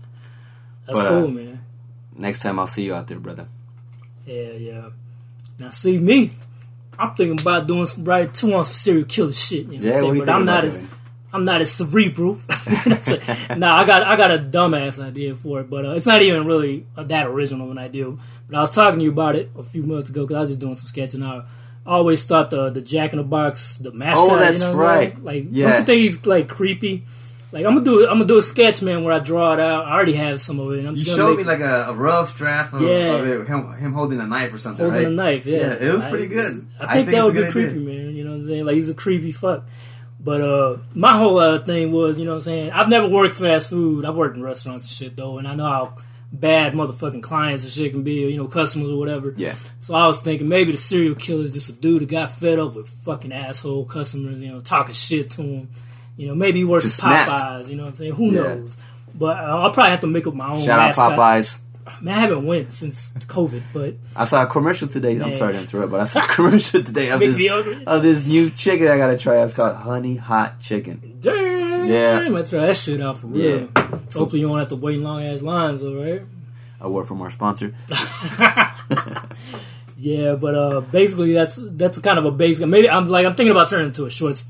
That's 0.86 0.98
But, 1.00 1.06
uh, 1.06 1.08
cool, 1.08 1.28
man. 1.28 1.64
Next 2.16 2.40
time 2.40 2.58
I'll 2.58 2.66
see 2.66 2.84
you 2.84 2.94
out 2.94 3.06
there, 3.08 3.18
brother. 3.18 3.48
Yeah, 4.24 4.52
yeah. 4.52 4.88
Now 5.58 5.70
see 5.70 5.98
me, 5.98 6.32
I'm 6.98 7.14
thinking 7.14 7.40
about 7.40 7.66
doing 7.66 7.86
some 7.86 8.04
right 8.04 8.32
too 8.32 8.54
on 8.54 8.64
some 8.64 8.74
serial 8.74 9.04
killer 9.04 9.32
shit. 9.32 9.66
You 9.66 9.78
know 9.80 9.86
Yeah, 9.86 10.00
what 10.02 10.08
I'm 10.10 10.14
saying? 10.14 10.18
But 10.26 10.28
I'm 10.30 10.44
not 10.44 10.64
as? 10.64 10.78
I'm 11.36 11.44
not 11.44 11.60
as 11.60 11.70
cerebral. 11.70 12.40
nah, 13.56 13.76
I 13.76 13.84
got 13.86 14.02
I 14.02 14.16
got 14.16 14.30
a 14.30 14.38
dumbass 14.38 14.98
idea 15.02 15.34
for 15.34 15.60
it, 15.60 15.70
but 15.70 15.84
uh, 15.86 15.90
it's 15.92 16.06
not 16.06 16.22
even 16.22 16.46
really 16.46 16.86
uh, 16.96 17.04
that 17.04 17.26
original 17.26 17.66
of 17.66 17.70
an 17.72 17.78
idea. 17.78 18.10
But 18.48 18.56
I 18.56 18.60
was 18.60 18.70
talking 18.74 18.98
to 18.98 19.04
you 19.04 19.10
about 19.10 19.36
it 19.36 19.50
a 19.58 19.64
few 19.64 19.82
months 19.82 20.10
ago 20.10 20.22
because 20.24 20.36
I 20.36 20.40
was 20.40 20.48
just 20.50 20.60
doing 20.60 20.74
some 20.74 20.88
sketching. 20.88 21.22
I 21.22 21.42
always 21.84 22.24
thought 22.24 22.50
the 22.50 22.70
the 22.70 22.80
Jack 22.80 23.12
in 23.12 23.18
the 23.18 23.24
Box, 23.24 23.76
the 23.78 23.92
mascot. 23.92 24.30
Oh, 24.30 24.36
that's 24.36 24.60
you 24.60 24.66
know 24.66 24.74
right. 24.74 25.10
saying? 25.12 25.24
Like, 25.24 25.44
Yeah. 25.50 25.68
don't 25.68 25.78
you 25.80 25.84
think 25.84 26.00
he's 26.00 26.26
like 26.26 26.48
creepy? 26.48 27.04
Like 27.52 27.64
I'm 27.64 27.74
gonna 27.74 27.84
do 27.84 28.02
I'm 28.08 28.14
gonna 28.18 28.24
do 28.26 28.38
a 28.38 28.42
sketch, 28.42 28.82
man, 28.82 29.04
where 29.04 29.14
I 29.14 29.18
draw 29.20 29.52
it 29.52 29.60
out. 29.60 29.86
I 29.86 29.92
already 29.92 30.14
have 30.14 30.40
some 30.40 30.58
of 30.58 30.70
it. 30.72 30.80
And 30.80 30.88
I'm 30.88 30.96
You 30.96 31.04
just 31.04 31.16
gonna 31.16 31.28
showed 31.30 31.36
make 31.36 31.46
me 31.46 31.52
like 31.52 31.60
a, 31.60 31.86
a 31.90 31.94
rough 31.94 32.36
draft 32.36 32.74
of, 32.74 32.82
Yeah. 32.82 33.14
of 33.14 33.26
it, 33.26 33.46
him, 33.46 33.72
him 33.74 33.92
holding 33.92 34.20
a 34.20 34.26
knife 34.26 34.52
or 34.52 34.58
something, 34.58 34.84
holding 34.84 35.04
right? 35.04 35.12
a 35.12 35.14
knife. 35.14 35.46
Yeah, 35.46 35.58
Yeah, 35.58 35.88
it 35.88 35.94
was 35.94 36.04
I- 36.04 36.10
pretty 36.10 36.26
good. 36.26 36.42
I 36.44 36.48
think, 36.48 36.66
I 36.80 36.94
think 36.96 37.08
that 37.10 37.24
would 37.24 37.34
be 37.34 37.50
creepy, 37.50 37.68
idea. 37.70 37.80
man. 37.80 38.16
You 38.16 38.24
know 38.24 38.30
what 38.32 38.36
I'm 38.40 38.46
saying? 38.46 38.64
Like 38.66 38.74
he's 38.74 38.88
a 38.88 38.94
creepy 38.94 39.30
fuck. 39.32 39.64
But 40.26 40.40
uh, 40.40 40.76
my 40.92 41.16
whole 41.16 41.38
uh, 41.38 41.60
thing 41.60 41.92
was, 41.92 42.18
you 42.18 42.24
know 42.24 42.32
what 42.32 42.38
I'm 42.38 42.42
saying? 42.42 42.70
I've 42.72 42.88
never 42.88 43.06
worked 43.08 43.36
fast 43.36 43.70
food. 43.70 44.04
I've 44.04 44.16
worked 44.16 44.36
in 44.36 44.42
restaurants 44.42 44.82
and 44.84 44.90
shit 44.90 45.16
though, 45.16 45.38
and 45.38 45.46
I 45.46 45.54
know 45.54 45.64
how 45.66 45.96
bad 46.32 46.72
motherfucking 46.72 47.22
clients 47.22 47.62
and 47.62 47.72
shit 47.72 47.92
can 47.92 48.02
be, 48.02 48.24
or, 48.24 48.28
you 48.28 48.36
know, 48.36 48.48
customers 48.48 48.90
or 48.90 48.98
whatever. 48.98 49.32
Yeah. 49.36 49.54
So 49.78 49.94
I 49.94 50.04
was 50.08 50.20
thinking 50.20 50.48
maybe 50.48 50.72
the 50.72 50.78
serial 50.78 51.14
killer 51.14 51.44
is 51.44 51.54
just 51.54 51.68
a 51.68 51.72
dude 51.72 52.00
who 52.02 52.06
got 52.08 52.30
fed 52.32 52.58
up 52.58 52.74
with 52.74 52.88
fucking 52.88 53.32
asshole 53.32 53.84
customers, 53.84 54.42
you 54.42 54.48
know, 54.48 54.60
talking 54.60 54.94
shit 54.94 55.30
to 55.30 55.42
him. 55.42 55.68
You 56.16 56.26
know, 56.26 56.34
maybe 56.34 56.58
he 56.58 56.64
works 56.64 56.84
Just 56.84 57.04
at 57.04 57.24
snapped. 57.26 57.42
Popeyes. 57.44 57.68
You 57.70 57.76
know 57.76 57.82
what 57.84 57.90
I'm 57.90 57.94
saying? 57.96 58.12
Who 58.14 58.24
Yeah. 58.32 58.40
knows? 58.42 58.76
But 59.14 59.38
uh, 59.38 59.42
I'll 59.62 59.70
probably 59.70 59.92
have 59.92 60.00
to 60.00 60.06
make 60.08 60.26
up 60.26 60.34
my 60.34 60.50
own. 60.50 60.62
Shout 60.64 60.98
out. 60.98 61.16
Popeyes. 61.16 61.58
Man, 62.00 62.16
I 62.16 62.20
haven't 62.20 62.44
went 62.46 62.72
since 62.72 63.12
COVID, 63.12 63.62
but 63.72 63.94
I 64.16 64.24
saw 64.24 64.42
a 64.42 64.46
commercial 64.46 64.88
today. 64.88 65.20
I'm 65.20 65.32
sorry 65.32 65.54
to 65.54 65.60
interrupt, 65.60 65.92
but 65.92 66.00
I 66.00 66.04
saw 66.04 66.24
a 66.24 66.26
commercial 66.28 66.82
today 66.82 67.10
of 67.10 67.20
this, 67.20 67.86
of 67.86 68.02
this 68.02 68.26
new 68.26 68.50
chicken 68.50 68.88
I 68.88 68.98
gotta 68.98 69.16
try. 69.16 69.42
It's 69.42 69.54
called 69.54 69.76
Honey 69.76 70.16
Hot 70.16 70.58
Chicken. 70.60 71.18
Damn, 71.20 71.86
Yeah. 71.86 72.20
I 72.24 72.42
try 72.42 72.66
that 72.66 72.76
shit 72.76 73.00
out 73.00 73.18
for 73.18 73.28
real. 73.28 73.68
Yeah. 73.74 73.82
Hopefully 74.14 74.40
you 74.40 74.48
don't 74.48 74.58
have 74.58 74.68
to 74.68 74.76
wait 74.76 74.96
in 74.96 75.04
long 75.04 75.22
ass 75.24 75.42
lines, 75.42 75.82
all 75.82 75.94
right? 75.94 76.22
A 76.80 76.90
word 76.90 77.06
from 77.06 77.22
our 77.22 77.30
sponsor. 77.30 77.72
Yeah, 79.98 80.34
but 80.34 80.54
uh, 80.54 80.80
basically 80.82 81.32
that's 81.32 81.56
that's 81.58 81.98
kind 82.00 82.18
of 82.18 82.26
a 82.26 82.30
basic. 82.30 82.66
Maybe 82.66 82.88
I'm 82.90 83.08
like 83.08 83.24
I'm 83.24 83.34
thinking 83.34 83.50
about 83.52 83.68
turning 83.68 83.86
it 83.86 83.88
into 83.88 84.04
a 84.04 84.10
short, 84.10 84.42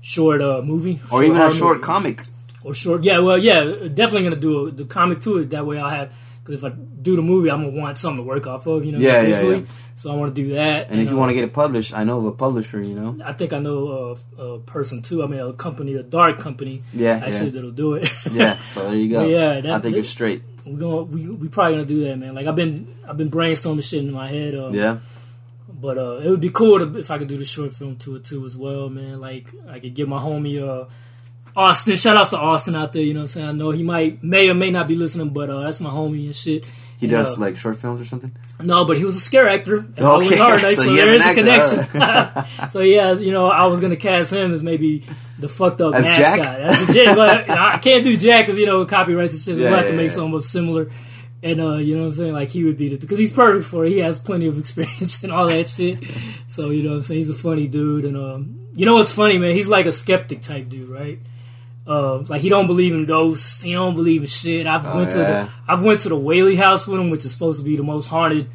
short 0.00 0.40
uh, 0.40 0.62
movie 0.62 1.00
Or 1.10 1.24
even 1.24 1.38
a 1.42 1.50
short 1.52 1.78
movie. 1.78 1.84
comic. 1.86 2.22
or 2.62 2.72
short. 2.72 3.02
Yeah, 3.02 3.18
well, 3.18 3.36
yeah, 3.36 3.64
definitely 3.92 4.22
gonna 4.24 4.36
do 4.36 4.68
a, 4.68 4.70
the 4.70 4.84
comic 4.84 5.20
to 5.22 5.38
it. 5.38 5.50
That 5.50 5.66
way, 5.66 5.80
I'll 5.80 5.90
have 5.90 6.12
because 6.44 6.62
if 6.62 6.64
I 6.64 6.74
do 6.74 7.14
the 7.16 7.22
movie, 7.22 7.50
I'm 7.50 7.64
gonna 7.64 7.80
want 7.80 7.98
something 7.98 8.18
to 8.18 8.22
work 8.22 8.46
off 8.46 8.66
of. 8.66 8.84
You 8.84 8.92
know, 8.92 8.98
Yeah, 8.98 9.22
yeah, 9.22 9.42
yeah. 9.42 9.60
So 9.94 10.10
I 10.12 10.16
want 10.16 10.34
to 10.34 10.42
do 10.42 10.54
that. 10.54 10.90
And 10.90 11.00
if 11.00 11.08
you 11.08 11.14
uh, 11.14 11.18
want 11.18 11.30
to 11.30 11.34
get 11.34 11.44
it 11.44 11.52
published, 11.52 11.94
I 11.94 12.02
know 12.04 12.18
of 12.18 12.24
a 12.26 12.32
publisher. 12.32 12.80
You 12.80 12.94
know. 12.94 13.18
I 13.24 13.32
think 13.32 13.52
I 13.52 13.58
know 13.60 14.16
a, 14.38 14.42
a 14.42 14.58
person 14.60 15.02
too. 15.02 15.22
I 15.22 15.26
mean, 15.26 15.40
a 15.40 15.52
company, 15.52 15.94
a 15.94 16.02
dark 16.02 16.38
company, 16.38 16.82
Yeah, 16.92 17.22
actually 17.24 17.46
yeah. 17.46 17.50
that'll 17.52 17.70
do 17.70 17.94
it. 17.94 18.08
Yeah. 18.32 18.58
So 18.62 18.84
there 18.88 18.94
you 18.98 19.08
go. 19.10 19.20
But 19.22 19.28
yeah, 19.30 19.60
that- 19.60 19.66
I 19.72 19.78
think 19.78 19.82
that- 19.82 19.90
you're 19.92 20.02
straight. 20.02 20.42
we're 20.66 20.78
going 20.78 21.10
we 21.12 21.28
we 21.28 21.48
probably 21.48 21.74
gonna 21.74 21.86
do 21.86 22.04
that, 22.04 22.18
man. 22.18 22.34
Like 22.34 22.46
I've 22.46 22.56
been 22.56 22.86
I've 23.08 23.16
been 23.16 23.30
brainstorming 23.30 23.82
shit 23.88 24.02
in 24.02 24.10
my 24.12 24.28
head. 24.28 24.54
Um, 24.54 24.74
Yeah. 24.74 24.98
But 25.68 25.98
uh, 25.98 26.20
it 26.22 26.28
would 26.28 26.40
be 26.40 26.50
cool 26.50 26.78
to, 26.78 26.98
if 26.98 27.10
I 27.10 27.18
could 27.18 27.28
do 27.28 27.38
the 27.38 27.44
short 27.44 27.72
film 27.72 27.96
to 27.98 28.16
it 28.16 28.24
too 28.24 28.44
as 28.44 28.56
well, 28.56 28.88
man. 28.90 29.20
Like 29.20 29.46
I 29.68 29.78
could 29.80 29.94
get 29.94 30.06
my 30.08 30.18
homie 30.18 30.60
uh, 30.62 30.86
Austin. 31.56 31.96
Shout 31.96 32.16
outs 32.16 32.30
to 32.30 32.38
Austin 32.38 32.74
out 32.74 32.92
there. 32.92 33.02
You 33.02 33.14
know 33.14 33.20
what 33.20 33.24
I'm 33.24 33.28
saying? 33.28 33.48
I 33.48 33.52
know 33.52 33.70
he 33.70 33.82
might 33.82 34.22
may 34.22 34.48
or 34.48 34.54
may 34.54 34.70
not 34.70 34.88
be 34.88 34.96
listening, 34.96 35.30
but 35.30 35.50
uh, 35.50 35.60
that's 35.60 35.80
my 35.80 35.90
homie 35.90 36.26
and 36.26 36.34
shit. 36.36 36.66
He 36.98 37.06
And, 37.06 37.10
does 37.12 37.36
uh, 37.36 37.40
like 37.40 37.56
short 37.56 37.76
films 37.78 38.00
or 38.00 38.04
something. 38.04 38.30
no, 38.60 38.84
but 38.84 38.96
he 38.96 39.04
was 39.04 39.16
a 39.16 39.20
scare 39.20 39.48
actor. 39.48 39.78
at 39.96 40.00
Okay, 40.02 40.36
Horror 40.36 40.58
so 40.60 40.74
so, 40.74 40.96
there 40.96 41.12
is 41.12 41.26
a 41.26 41.34
connection. 41.34 42.70
so 42.70 42.80
yeah, 42.80 43.12
you 43.14 43.32
know, 43.32 43.48
I 43.48 43.66
was 43.66 43.80
gonna 43.80 43.96
cast 43.96 44.32
him 44.32 44.54
as 44.54 44.62
maybe 44.62 45.04
the 45.38 45.48
fucked 45.48 45.80
up 45.80 45.94
As 45.94 46.04
mascot. 46.04 46.44
Jack? 46.44 46.58
That's 46.58 46.86
the 46.86 46.92
Jack, 46.94 47.16
but 47.16 47.50
I 47.50 47.78
can't 47.78 48.04
do 48.04 48.16
Jack 48.16 48.46
because 48.46 48.58
you 48.58 48.66
know 48.66 48.84
copyrights 48.86 49.34
and 49.34 49.42
shit. 49.42 49.58
Yeah, 49.58 49.70
we'll 49.70 49.78
have 49.78 49.88
to 49.88 49.94
make 49.94 50.10
yeah. 50.10 50.14
something 50.14 50.40
similar. 50.40 50.90
And 51.44 51.60
uh, 51.60 51.74
you 51.78 51.96
know 51.96 52.02
what 52.02 52.06
I'm 52.06 52.12
saying? 52.12 52.32
Like 52.34 52.50
he 52.50 52.62
would 52.62 52.76
be 52.76 52.88
the 52.90 52.96
because 52.98 53.18
he's 53.18 53.32
perfect 53.32 53.66
for 53.66 53.84
it. 53.84 53.90
He 53.90 53.98
has 53.98 54.16
plenty 54.20 54.46
of 54.46 54.56
experience 54.60 55.24
and 55.24 55.32
all 55.32 55.48
that 55.48 55.68
shit. 55.68 55.98
So 56.46 56.70
you 56.70 56.84
know 56.84 56.90
what 56.90 56.96
I'm 56.96 57.02
saying? 57.02 57.18
He's 57.18 57.30
a 57.30 57.34
funny 57.34 57.66
dude, 57.66 58.04
and 58.04 58.16
um, 58.16 58.68
you 58.74 58.86
know 58.86 58.94
what's 58.94 59.10
funny, 59.10 59.38
man? 59.38 59.56
He's 59.56 59.66
like 59.66 59.86
a 59.86 59.92
skeptic 59.92 60.40
type 60.42 60.68
dude, 60.68 60.88
right? 60.88 61.18
Uh, 61.86 62.18
like 62.28 62.40
he 62.42 62.48
don't 62.48 62.66
believe 62.68 62.92
in 62.94 63.04
ghosts. 63.06 63.60
He 63.62 63.72
don't 63.72 63.94
believe 63.94 64.20
in 64.20 64.26
shit. 64.28 64.66
I've 64.66 64.86
Oh, 64.86 64.96
went 64.96 65.10
to 65.12 65.18
the 65.18 65.48
I've 65.66 65.82
went 65.82 66.00
to 66.00 66.08
the 66.08 66.16
Whaley 66.16 66.56
House 66.56 66.86
with 66.86 67.00
him, 67.00 67.10
which 67.10 67.24
is 67.24 67.32
supposed 67.32 67.58
to 67.58 67.64
be 67.64 67.76
the 67.76 67.82
most 67.82 68.06
haunted 68.06 68.48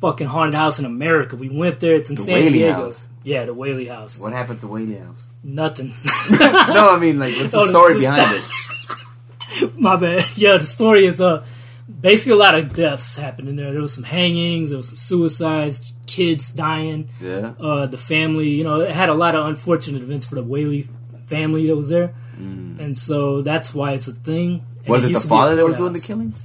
fucking 0.00 0.26
haunted 0.28 0.54
house 0.54 0.78
in 0.78 0.86
America. 0.86 1.36
We 1.36 1.50
went 1.50 1.80
there. 1.80 1.94
It's 1.94 2.08
in 2.08 2.16
The 2.16 2.22
San 2.22 2.34
Whaley 2.36 2.50
Diego. 2.52 2.84
House? 2.86 3.06
Yeah, 3.22 3.44
the 3.44 3.52
Whaley 3.52 3.86
House. 3.86 4.18
What 4.18 4.32
happened 4.32 4.62
to 4.62 4.66
Whaley 4.66 4.96
House? 4.96 5.22
Nothing. 5.44 5.88
no, 6.30 6.90
I 6.94 6.98
mean 6.98 7.18
like 7.18 7.34
what's 7.36 7.52
the 7.52 7.58
Oh, 7.58 7.66
story 7.66 7.94
the 7.94 8.00
behind 8.00 8.30
it? 8.32 9.78
My 9.78 9.96
bad. 9.96 10.24
Yeah, 10.36 10.56
the 10.56 10.64
story 10.66 11.04
is 11.04 11.20
uh 11.20 11.44
basically 12.00 12.32
a 12.32 12.36
lot 12.36 12.54
of 12.54 12.72
deaths 12.74 13.16
happened 13.16 13.48
in 13.50 13.56
there. 13.56 13.72
There 13.72 13.82
was 13.82 13.92
some 13.92 14.04
hangings. 14.04 14.70
There 14.70 14.78
was 14.78 14.86
some 14.88 14.96
suicides. 14.96 15.92
Kids 16.06 16.50
dying. 16.50 17.08
Yeah. 17.20 17.52
uh, 17.60 17.86
the 17.86 17.98
family, 17.98 18.48
you 18.48 18.64
know, 18.64 18.80
it 18.80 18.90
had 18.90 19.10
a 19.10 19.14
lot 19.14 19.34
of 19.34 19.46
unfortunate 19.46 20.02
events 20.02 20.26
for 20.26 20.34
the 20.34 20.42
Whaley 20.42 20.86
family 21.26 21.66
that 21.68 21.76
was 21.76 21.88
there, 21.88 22.14
and 22.78 22.96
so 22.96 23.42
that's 23.42 23.74
why 23.74 23.92
it's 23.92 24.08
a 24.08 24.12
thing. 24.12 24.64
And 24.78 24.86
Mm. 24.86 24.88
Was 24.88 25.04
it 25.04 25.10
used 25.10 25.20
the 25.20 25.22
to 25.24 25.28
be 25.28 25.34
a 25.34 25.38
father 25.38 25.56
that 25.56 25.66
was 25.66 25.76
doing 25.76 25.92
the 25.92 26.00
killings? 26.00 26.42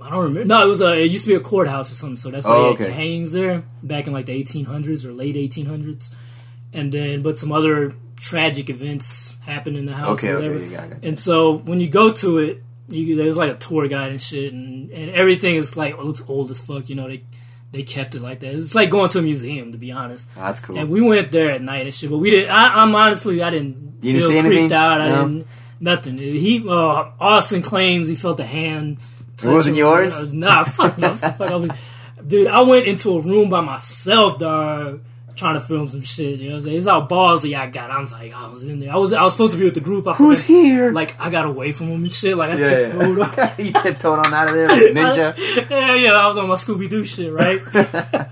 I 0.00 0.10
don't 0.10 0.22
remember. 0.22 0.44
No, 0.44 0.62
it 0.62 0.68
was 0.68 0.80
a. 0.80 1.02
It 1.02 1.10
used 1.10 1.24
to 1.24 1.28
be 1.28 1.34
a 1.34 1.40
courthouse 1.40 1.90
or 1.90 1.96
something. 1.96 2.16
So 2.16 2.30
that's 2.30 2.44
why 2.46 2.52
Oh, 2.52 2.74
they 2.74 2.84
okay. 2.84 2.92
hangings 2.92 3.32
there 3.32 3.64
back 3.82 4.06
in 4.06 4.12
like 4.12 4.26
the 4.26 4.40
1800s 4.42 5.04
or 5.04 5.12
late 5.12 5.34
1800s, 5.36 6.14
and 6.72 6.92
then 6.92 7.22
but 7.22 7.36
some 7.38 7.50
other 7.52 7.94
tragic 8.16 8.70
events 8.70 9.36
happened 9.44 9.76
in 9.76 9.86
the 9.86 9.92
house. 9.94 10.18
Okay, 10.18 10.28
or 10.28 10.36
okay, 10.36 10.48
whatever. 10.48 10.64
you 10.64 10.70
got, 10.70 10.88
got 10.90 11.02
you. 11.02 11.08
And 11.08 11.18
so 11.18 11.56
when 11.58 11.80
you 11.80 11.88
go 11.88 12.12
to 12.12 12.38
it, 12.38 12.62
you, 12.88 13.16
there's 13.16 13.36
like 13.36 13.50
a 13.52 13.56
tour 13.56 13.86
guide 13.88 14.10
and 14.12 14.22
shit, 14.22 14.52
and, 14.52 14.90
and 14.92 15.10
everything 15.10 15.56
is 15.56 15.76
like 15.76 15.98
looks 15.98 16.22
old 16.28 16.50
as 16.52 16.60
fuck. 16.60 16.88
You 16.88 16.94
know, 16.94 17.08
they 17.08 17.22
they 17.72 17.82
kept 17.82 18.14
it 18.14 18.22
like 18.22 18.40
that. 18.40 18.54
It's 18.54 18.74
like 18.74 18.90
going 18.90 19.10
to 19.10 19.18
a 19.18 19.22
museum, 19.22 19.72
to 19.72 19.78
be 19.78 19.92
honest. 19.92 20.26
That's 20.34 20.60
cool. 20.60 20.78
And 20.78 20.88
we 20.90 21.00
went 21.00 21.32
there 21.32 21.50
at 21.50 21.62
night 21.62 21.84
and 21.84 21.94
shit, 21.94 22.10
but 22.10 22.18
we 22.18 22.30
didn't. 22.30 22.50
I, 22.50 22.82
I'm 22.82 22.94
honestly, 22.94 23.42
I 23.42 23.50
didn't 23.50 23.98
You 24.02 24.14
didn't 24.14 24.30
feel 24.30 24.42
creeped 24.42 24.72
out. 24.72 25.00
I 25.00 25.08
No? 25.08 25.28
didn't 25.28 25.46
nothing. 25.80 26.18
He 26.18 26.64
uh, 26.68 27.10
Austin 27.20 27.62
claims 27.62 28.08
he 28.08 28.14
felt 28.14 28.40
a 28.40 28.44
hand. 28.46 28.98
It 29.42 29.46
wasn't 29.46 29.76
him. 29.76 29.80
yours? 29.84 30.32
Nah, 30.32 30.64
fuck 30.64 30.98
no. 30.98 31.14
fuck, 31.14 31.40
I 31.40 31.54
was- 31.56 31.70
dude. 32.26 32.48
I 32.48 32.62
went 32.62 32.86
into 32.86 33.10
a 33.16 33.20
room 33.20 33.48
by 33.50 33.60
myself, 33.60 34.38
dog, 34.38 35.00
trying 35.38 35.54
to 35.54 35.60
film 35.60 35.88
some 35.88 36.02
shit. 36.02 36.40
You 36.40 36.48
know 36.50 36.54
what 36.56 36.58
I'm 36.58 36.64
saying? 36.66 36.78
It's 36.78 36.86
how 36.86 37.06
ballsy 37.06 37.56
I 37.58 37.66
got. 37.66 37.90
I 37.90 38.00
was 38.00 38.12
like, 38.12 38.34
I 38.34 38.48
was 38.48 38.64
in 38.64 38.80
there. 38.80 38.92
I 38.92 38.96
was, 38.96 39.12
I 39.12 39.22
was 39.22 39.32
supposed 39.32 39.52
to 39.52 39.58
be 39.58 39.64
with 39.64 39.74
the 39.74 39.80
group. 39.80 40.06
I 40.06 40.12
Who's 40.14 40.42
forgot- 40.42 40.54
here? 40.54 40.92
Like 40.92 41.18
I 41.20 41.30
got 41.30 41.46
away 41.46 41.72
from 41.72 41.86
him 41.88 42.02
and 42.02 42.12
shit. 42.12 42.36
Like 42.36 42.50
I 42.50 42.56
yeah, 42.56 42.68
tiptoed. 42.92 43.18
yeah. 43.38 43.54
he 43.56 43.72
tiptoed 43.72 44.18
on 44.18 44.34
out 44.34 44.48
of 44.48 44.54
there 44.54 44.68
like 44.68 44.82
a 44.82 44.84
ninja. 44.94 45.70
yeah, 45.70 45.94
yeah, 45.94 46.12
I 46.12 46.26
was 46.26 46.36
on 46.36 46.48
my 46.48 46.54
Scooby 46.56 46.88
Doo 46.90 47.04
shit, 47.04 47.32
right? 47.32 47.60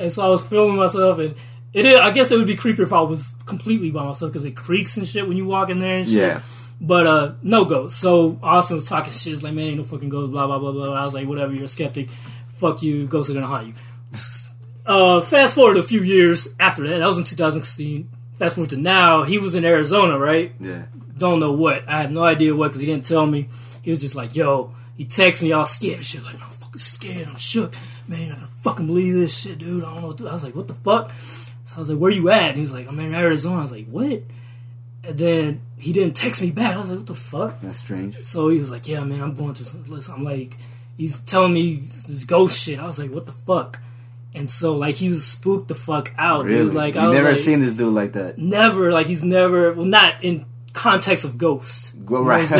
and 0.00 0.12
so 0.12 0.24
I 0.24 0.28
was 0.28 0.46
filming 0.46 0.76
myself, 0.76 1.18
and 1.18 1.34
it 1.72 1.84
is, 1.84 1.96
I 1.96 2.10
guess 2.12 2.30
it 2.30 2.38
would 2.38 2.46
be 2.46 2.56
creepier 2.56 2.80
if 2.80 2.92
I 2.92 3.00
was 3.00 3.34
completely 3.44 3.90
by 3.90 4.04
myself 4.04 4.32
because 4.32 4.44
it 4.44 4.56
creaks 4.56 4.96
and 4.96 5.06
shit 5.06 5.26
when 5.28 5.36
you 5.36 5.44
walk 5.46 5.68
in 5.68 5.78
there 5.80 5.98
and 5.98 6.06
shit. 6.08 6.16
Yeah. 6.16 6.42
But 6.80 7.06
uh, 7.06 7.32
no 7.42 7.64
ghosts. 7.64 7.98
So 7.98 8.38
Austin 8.42 8.76
was 8.76 8.86
talking 8.88 9.12
shit. 9.12 9.32
It's 9.32 9.42
like, 9.42 9.54
man, 9.54 9.66
ain't 9.68 9.78
no 9.78 9.84
fucking 9.84 10.08
ghosts. 10.08 10.30
Blah 10.30 10.46
blah 10.46 10.58
blah 10.58 10.72
blah. 10.72 10.92
I 10.94 11.04
was 11.04 11.14
like, 11.14 11.26
whatever. 11.26 11.52
You're 11.52 11.64
a 11.64 11.68
skeptic. 11.68 12.10
Fuck 12.56 12.82
you. 12.82 13.06
Ghosts 13.06 13.30
are 13.30 13.34
gonna 13.34 13.46
haunt 13.46 13.68
you. 13.68 13.72
Uh, 14.86 15.20
fast 15.20 15.54
forward 15.54 15.76
a 15.76 15.82
few 15.82 16.02
years 16.02 16.48
after 16.58 16.86
that. 16.86 16.98
That 16.98 17.06
was 17.06 17.18
in 17.18 17.24
2016. 17.24 18.08
Fast 18.38 18.54
forward 18.54 18.70
to 18.70 18.76
now. 18.76 19.22
He 19.22 19.38
was 19.38 19.54
in 19.54 19.64
Arizona, 19.64 20.18
right? 20.18 20.52
Yeah. 20.60 20.84
don't 21.16 21.40
know 21.40 21.52
what. 21.52 21.88
I 21.88 22.02
have 22.02 22.10
no 22.10 22.24
idea 22.24 22.54
what 22.54 22.68
because 22.68 22.80
he 22.80 22.86
didn't 22.86 23.04
tell 23.06 23.26
me. 23.26 23.48
He 23.82 23.90
was 23.90 24.00
just 24.00 24.14
like, 24.14 24.34
"Yo," 24.34 24.72
he 24.96 25.06
texted 25.06 25.42
me 25.42 25.52
all 25.52 25.64
scared 25.64 25.96
and 25.96 26.04
shit. 26.04 26.22
Like, 26.24 26.34
"I'm 26.34 26.40
fucking 26.50 26.78
scared. 26.80 27.28
I'm 27.28 27.36
shook, 27.36 27.74
man. 28.08 28.32
I 28.32 28.34
don't 28.34 28.50
fucking 28.50 28.86
believe 28.86 29.14
this 29.14 29.36
shit, 29.36 29.58
dude. 29.58 29.82
I 29.84 29.92
don't 29.92 30.02
know." 30.02 30.08
What 30.08 30.18
to-" 30.18 30.28
I 30.28 30.32
was 30.32 30.44
like, 30.44 30.54
"What 30.54 30.68
the 30.68 30.74
fuck?" 30.74 31.10
So 31.64 31.76
I 31.76 31.78
was 31.80 31.88
like, 31.88 31.98
"Where 31.98 32.10
you 32.10 32.28
at?" 32.30 32.48
And 32.50 32.56
he 32.56 32.62
was 32.62 32.72
like, 32.72 32.86
"I'm 32.88 32.98
in 33.00 33.14
Arizona." 33.14 33.58
I 33.58 33.62
was 33.62 33.72
like, 33.72 33.86
"What?" 33.88 34.22
And 35.04 35.16
then 35.18 35.60
he 35.78 35.92
didn't 35.92 36.16
text 36.16 36.42
me 36.42 36.50
back. 36.50 36.76
I 36.76 36.80
was 36.80 36.90
like, 36.90 36.98
"What 36.98 37.06
the 37.06 37.14
fuck?" 37.14 37.60
That's 37.62 37.78
strange. 37.78 38.22
So 38.24 38.48
he 38.48 38.58
was 38.58 38.70
like, 38.70 38.86
"Yeah, 38.86 39.02
man, 39.04 39.22
I'm 39.22 39.34
going 39.34 39.54
to." 39.54 39.64
some." 39.64 39.84
Listen, 39.86 40.14
I'm 40.14 40.24
like, 40.24 40.56
he's 40.98 41.18
telling 41.20 41.54
me 41.54 41.76
this 42.08 42.24
ghost 42.24 42.60
shit. 42.60 42.78
I 42.78 42.84
was 42.86 42.98
like, 42.98 43.10
"What 43.10 43.24
the 43.26 43.32
fuck?" 43.32 43.80
And 44.36 44.48
so 44.50 44.76
like 44.76 44.94
he 44.96 45.08
was 45.08 45.24
spooked 45.24 45.68
the 45.68 45.74
fuck 45.74 46.12
out, 46.18 46.44
Really? 46.44 46.64
dude. 46.66 46.74
Like 46.74 46.94
I 46.94 47.02
you 47.04 47.08
was 47.08 47.16
never 47.16 47.28
like, 47.30 47.38
seen 47.38 47.60
this 47.60 47.72
dude 47.74 47.92
like 47.94 48.12
that. 48.12 48.36
never 48.38 48.92
like 48.92 49.06
he's 49.06 49.24
never 49.24 49.72
well 49.72 49.86
not 49.86 50.22
in 50.22 50.44
context 50.74 51.24
of 51.24 51.38
ghosts 51.38 51.90
Go 52.04 52.18
You 52.18 52.22
know 52.24 52.28
right. 52.28 52.42
what 52.50 52.52
I'm 52.52 52.58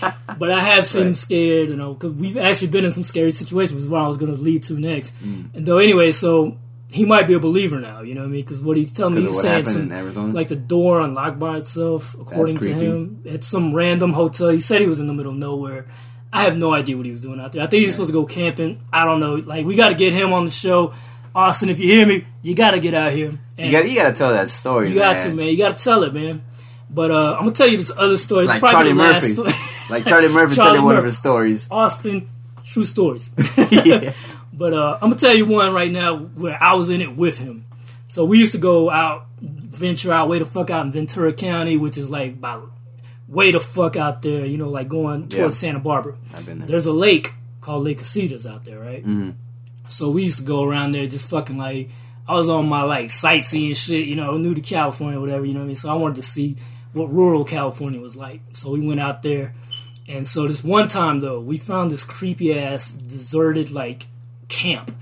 saying? 0.00 0.12
but 0.38 0.50
I 0.50 0.60
have 0.60 0.86
seen 0.86 1.08
him 1.08 1.14
scared 1.14 1.68
you 1.68 1.76
know 1.76 1.92
because 1.92 2.14
we've 2.16 2.38
actually 2.38 2.68
been 2.68 2.86
in 2.86 2.92
some 2.92 3.04
scary 3.04 3.30
situations 3.30 3.74
which 3.74 3.82
is 3.82 3.88
what 3.90 4.00
I 4.00 4.08
was 4.08 4.16
going 4.16 4.34
to 4.34 4.40
lead 4.40 4.62
to 4.64 4.80
next 4.80 5.12
Mm. 5.22 5.54
and 5.54 5.66
though 5.66 5.76
anyway 5.76 6.12
so 6.12 6.56
he 6.90 7.04
might 7.04 7.26
be 7.26 7.34
a 7.34 7.38
believer 7.40 7.78
now 7.78 8.00
you 8.00 8.14
know 8.14 8.22
what 8.22 8.28
I 8.28 8.30
mean 8.30 8.40
because 8.40 8.62
what 8.62 8.78
he's 8.78 8.94
telling 8.94 9.16
me 9.16 9.20
he's 9.26 9.38
saying 9.42 9.66
some, 9.66 9.92
Arizona. 9.92 10.32
like 10.32 10.48
the 10.48 10.56
door 10.56 11.02
unlocked 11.02 11.38
by 11.38 11.58
itself 11.58 12.14
according 12.18 12.56
to 12.60 12.72
him 12.72 13.22
at 13.28 13.44
some 13.44 13.74
random 13.74 14.14
hotel 14.14 14.48
he 14.48 14.58
said 14.60 14.80
he 14.80 14.86
was 14.86 14.98
in 15.00 15.06
the 15.06 15.12
middle 15.12 15.32
of 15.32 15.38
nowhere 15.38 15.86
I 16.32 16.44
have 16.44 16.56
no 16.56 16.72
idea 16.72 16.96
what 16.96 17.04
he 17.06 17.10
was 17.10 17.20
doing 17.20 17.40
out 17.40 17.52
there 17.52 17.62
I 17.62 17.66
think 17.66 17.82
he's 17.82 17.92
supposed 17.92 18.08
to 18.08 18.12
go 18.14 18.24
camping 18.24 18.80
I 18.92 19.04
don't 19.04 19.20
know 19.20 19.34
like 19.34 19.66
we 19.66 19.76
got 19.76 19.88
to 19.88 19.94
get 19.94 20.12
him 20.12 20.32
on 20.32 20.44
the 20.44 20.50
show 20.50 20.94
Austin 21.34 21.68
if 21.68 21.78
you 21.78 21.86
hear 21.86 22.06
me 22.06 22.26
you 22.42 22.54
got 22.54 22.72
to 22.72 22.80
get 22.80 22.94
out 22.94 23.12
here 23.12 23.38
and 23.58 23.66
you 23.66 23.72
got 23.72 23.88
you 23.88 23.94
got 23.94 24.08
to 24.08 24.14
tell 24.14 24.32
that 24.32 24.48
story. 24.48 24.88
you 24.88 24.94
got 24.96 25.20
to, 25.22 25.34
man. 25.34 25.46
You 25.46 25.56
got 25.58 25.76
to 25.78 25.84
tell 25.84 26.02
it, 26.02 26.14
man. 26.14 26.42
But 26.90 27.10
uh, 27.10 27.34
I'm 27.34 27.44
gonna 27.44 27.52
tell 27.52 27.68
you 27.68 27.78
this 27.78 27.90
other 27.96 28.16
story. 28.18 28.44
It's 28.44 28.60
Like 28.60 28.70
Charlie 28.70 28.92
Murphy. 28.92 29.34
story. 29.34 29.52
Like 29.90 30.06
Charlie 30.06 30.28
Murphy 30.28 30.54
Charlie 30.54 30.72
telling 30.72 30.84
one 30.84 30.96
of 30.96 31.04
his 31.04 31.18
stories. 31.18 31.68
Austin, 31.70 32.28
true 32.64 32.84
stories. 32.84 33.30
yeah. 33.70 34.12
But 34.54 34.74
uh, 34.74 34.94
I'm 35.00 35.08
gonna 35.08 35.16
tell 35.16 35.34
you 35.34 35.46
one 35.46 35.72
right 35.72 35.90
now 35.90 36.18
where 36.18 36.62
I 36.62 36.74
was 36.74 36.90
in 36.90 37.00
it 37.00 37.16
with 37.16 37.38
him. 37.38 37.64
So 38.08 38.26
we 38.26 38.38
used 38.38 38.52
to 38.52 38.58
go 38.58 38.90
out, 38.90 39.26
venture 39.40 40.12
out, 40.12 40.28
way 40.28 40.38
the 40.38 40.44
fuck 40.44 40.68
out 40.68 40.84
in 40.84 40.92
Ventura 40.92 41.32
County, 41.32 41.78
which 41.78 41.96
is 41.96 42.10
like 42.10 42.32
about 42.34 42.70
way 43.32 43.50
the 43.50 43.60
fuck 43.60 43.96
out 43.96 44.22
there. 44.22 44.44
You 44.46 44.58
know, 44.58 44.68
like 44.68 44.88
going 44.88 45.28
towards 45.28 45.36
Yeah. 45.62 45.68
Santa 45.68 45.80
Barbara. 45.80 46.16
I've 46.34 46.46
been 46.46 46.58
there. 46.60 46.68
There's 46.68 46.86
a 46.86 46.92
lake 46.92 47.32
called 47.60 47.84
Lake 47.84 48.00
Casitas 48.00 48.44
out 48.44 48.64
there, 48.64 48.78
right? 48.78 49.02
Mm-hmm. 49.02 49.30
So 49.88 50.10
we 50.10 50.24
used 50.24 50.38
to 50.38 50.44
go 50.44 50.62
around 50.64 50.92
there 50.92 51.06
just 51.06 51.28
fucking 51.28 51.58
like 51.58 51.90
I 52.26 52.34
was 52.34 52.48
on 52.48 52.68
my 52.68 52.82
like 52.82 53.10
sightseeing 53.10 53.74
shit, 53.74 54.06
you 54.06 54.16
know, 54.16 54.36
new 54.36 54.54
to 54.54 54.60
California, 54.60 55.20
whatever, 55.20 55.44
you 55.44 55.54
know 55.54 55.60
what 55.60 55.64
I 55.64 55.68
mean. 55.68 55.76
So 55.76 55.90
I 55.90 55.94
wanted 55.94 56.16
to 56.16 56.22
see 56.22 56.56
what 56.92 57.12
rural 57.12 57.44
California 57.44 58.00
was 58.00 58.16
like. 58.16 58.40
So 58.52 58.70
we 58.70 58.86
went 58.86 59.00
out 59.00 59.22
there, 59.22 59.54
and 60.08 60.26
so 60.26 60.46
this 60.46 60.62
one 60.62 60.88
time 60.88 61.20
though, 61.20 61.40
we 61.40 61.58
found 61.58 61.90
this 61.90 62.04
creepy 62.04 62.58
ass 62.58 62.90
deserted 62.92 63.70
like 63.70 64.06
camp, 64.48 64.94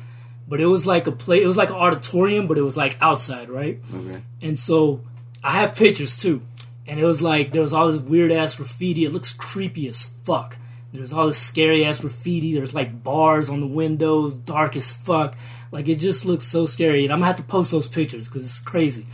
but 0.48 0.60
it 0.60 0.66
was 0.66 0.87
like 0.87 1.06
a 1.06 1.12
play. 1.12 1.42
It 1.42 1.46
was 1.46 1.56
like 1.56 1.70
an 1.70 1.76
auditorium, 1.76 2.46
but 2.46 2.58
it 2.58 2.62
was 2.62 2.76
like 2.76 2.96
outside, 3.00 3.50
right? 3.50 3.81
Okay. 3.94 4.22
And 4.42 4.58
so 4.58 5.02
I 5.42 5.52
have 5.52 5.76
pictures 5.76 6.16
too. 6.20 6.42
And 6.90 6.98
it 6.98 7.04
was 7.04 7.22
like 7.22 7.52
there 7.52 7.62
was 7.62 7.72
all 7.72 7.92
this 7.92 8.00
weird 8.00 8.32
ass 8.32 8.56
graffiti. 8.56 9.04
It 9.04 9.12
looks 9.12 9.32
creepy 9.32 9.86
as 9.86 10.04
fuck. 10.04 10.56
There's 10.92 11.12
all 11.12 11.28
this 11.28 11.38
scary 11.38 11.84
ass 11.84 12.00
graffiti. 12.00 12.52
There's 12.52 12.74
like 12.74 13.04
bars 13.04 13.48
on 13.48 13.60
the 13.60 13.66
windows, 13.68 14.34
dark 14.34 14.74
as 14.74 14.92
fuck. 14.92 15.36
Like 15.70 15.88
it 15.88 16.00
just 16.00 16.24
looks 16.24 16.46
so 16.46 16.66
scary. 16.66 17.04
And 17.04 17.12
I'm 17.12 17.20
gonna 17.20 17.28
have 17.28 17.36
to 17.36 17.44
post 17.44 17.70
those 17.70 17.86
pictures 17.86 18.26
because 18.26 18.44
it's 18.44 18.58
crazy. 18.58 19.06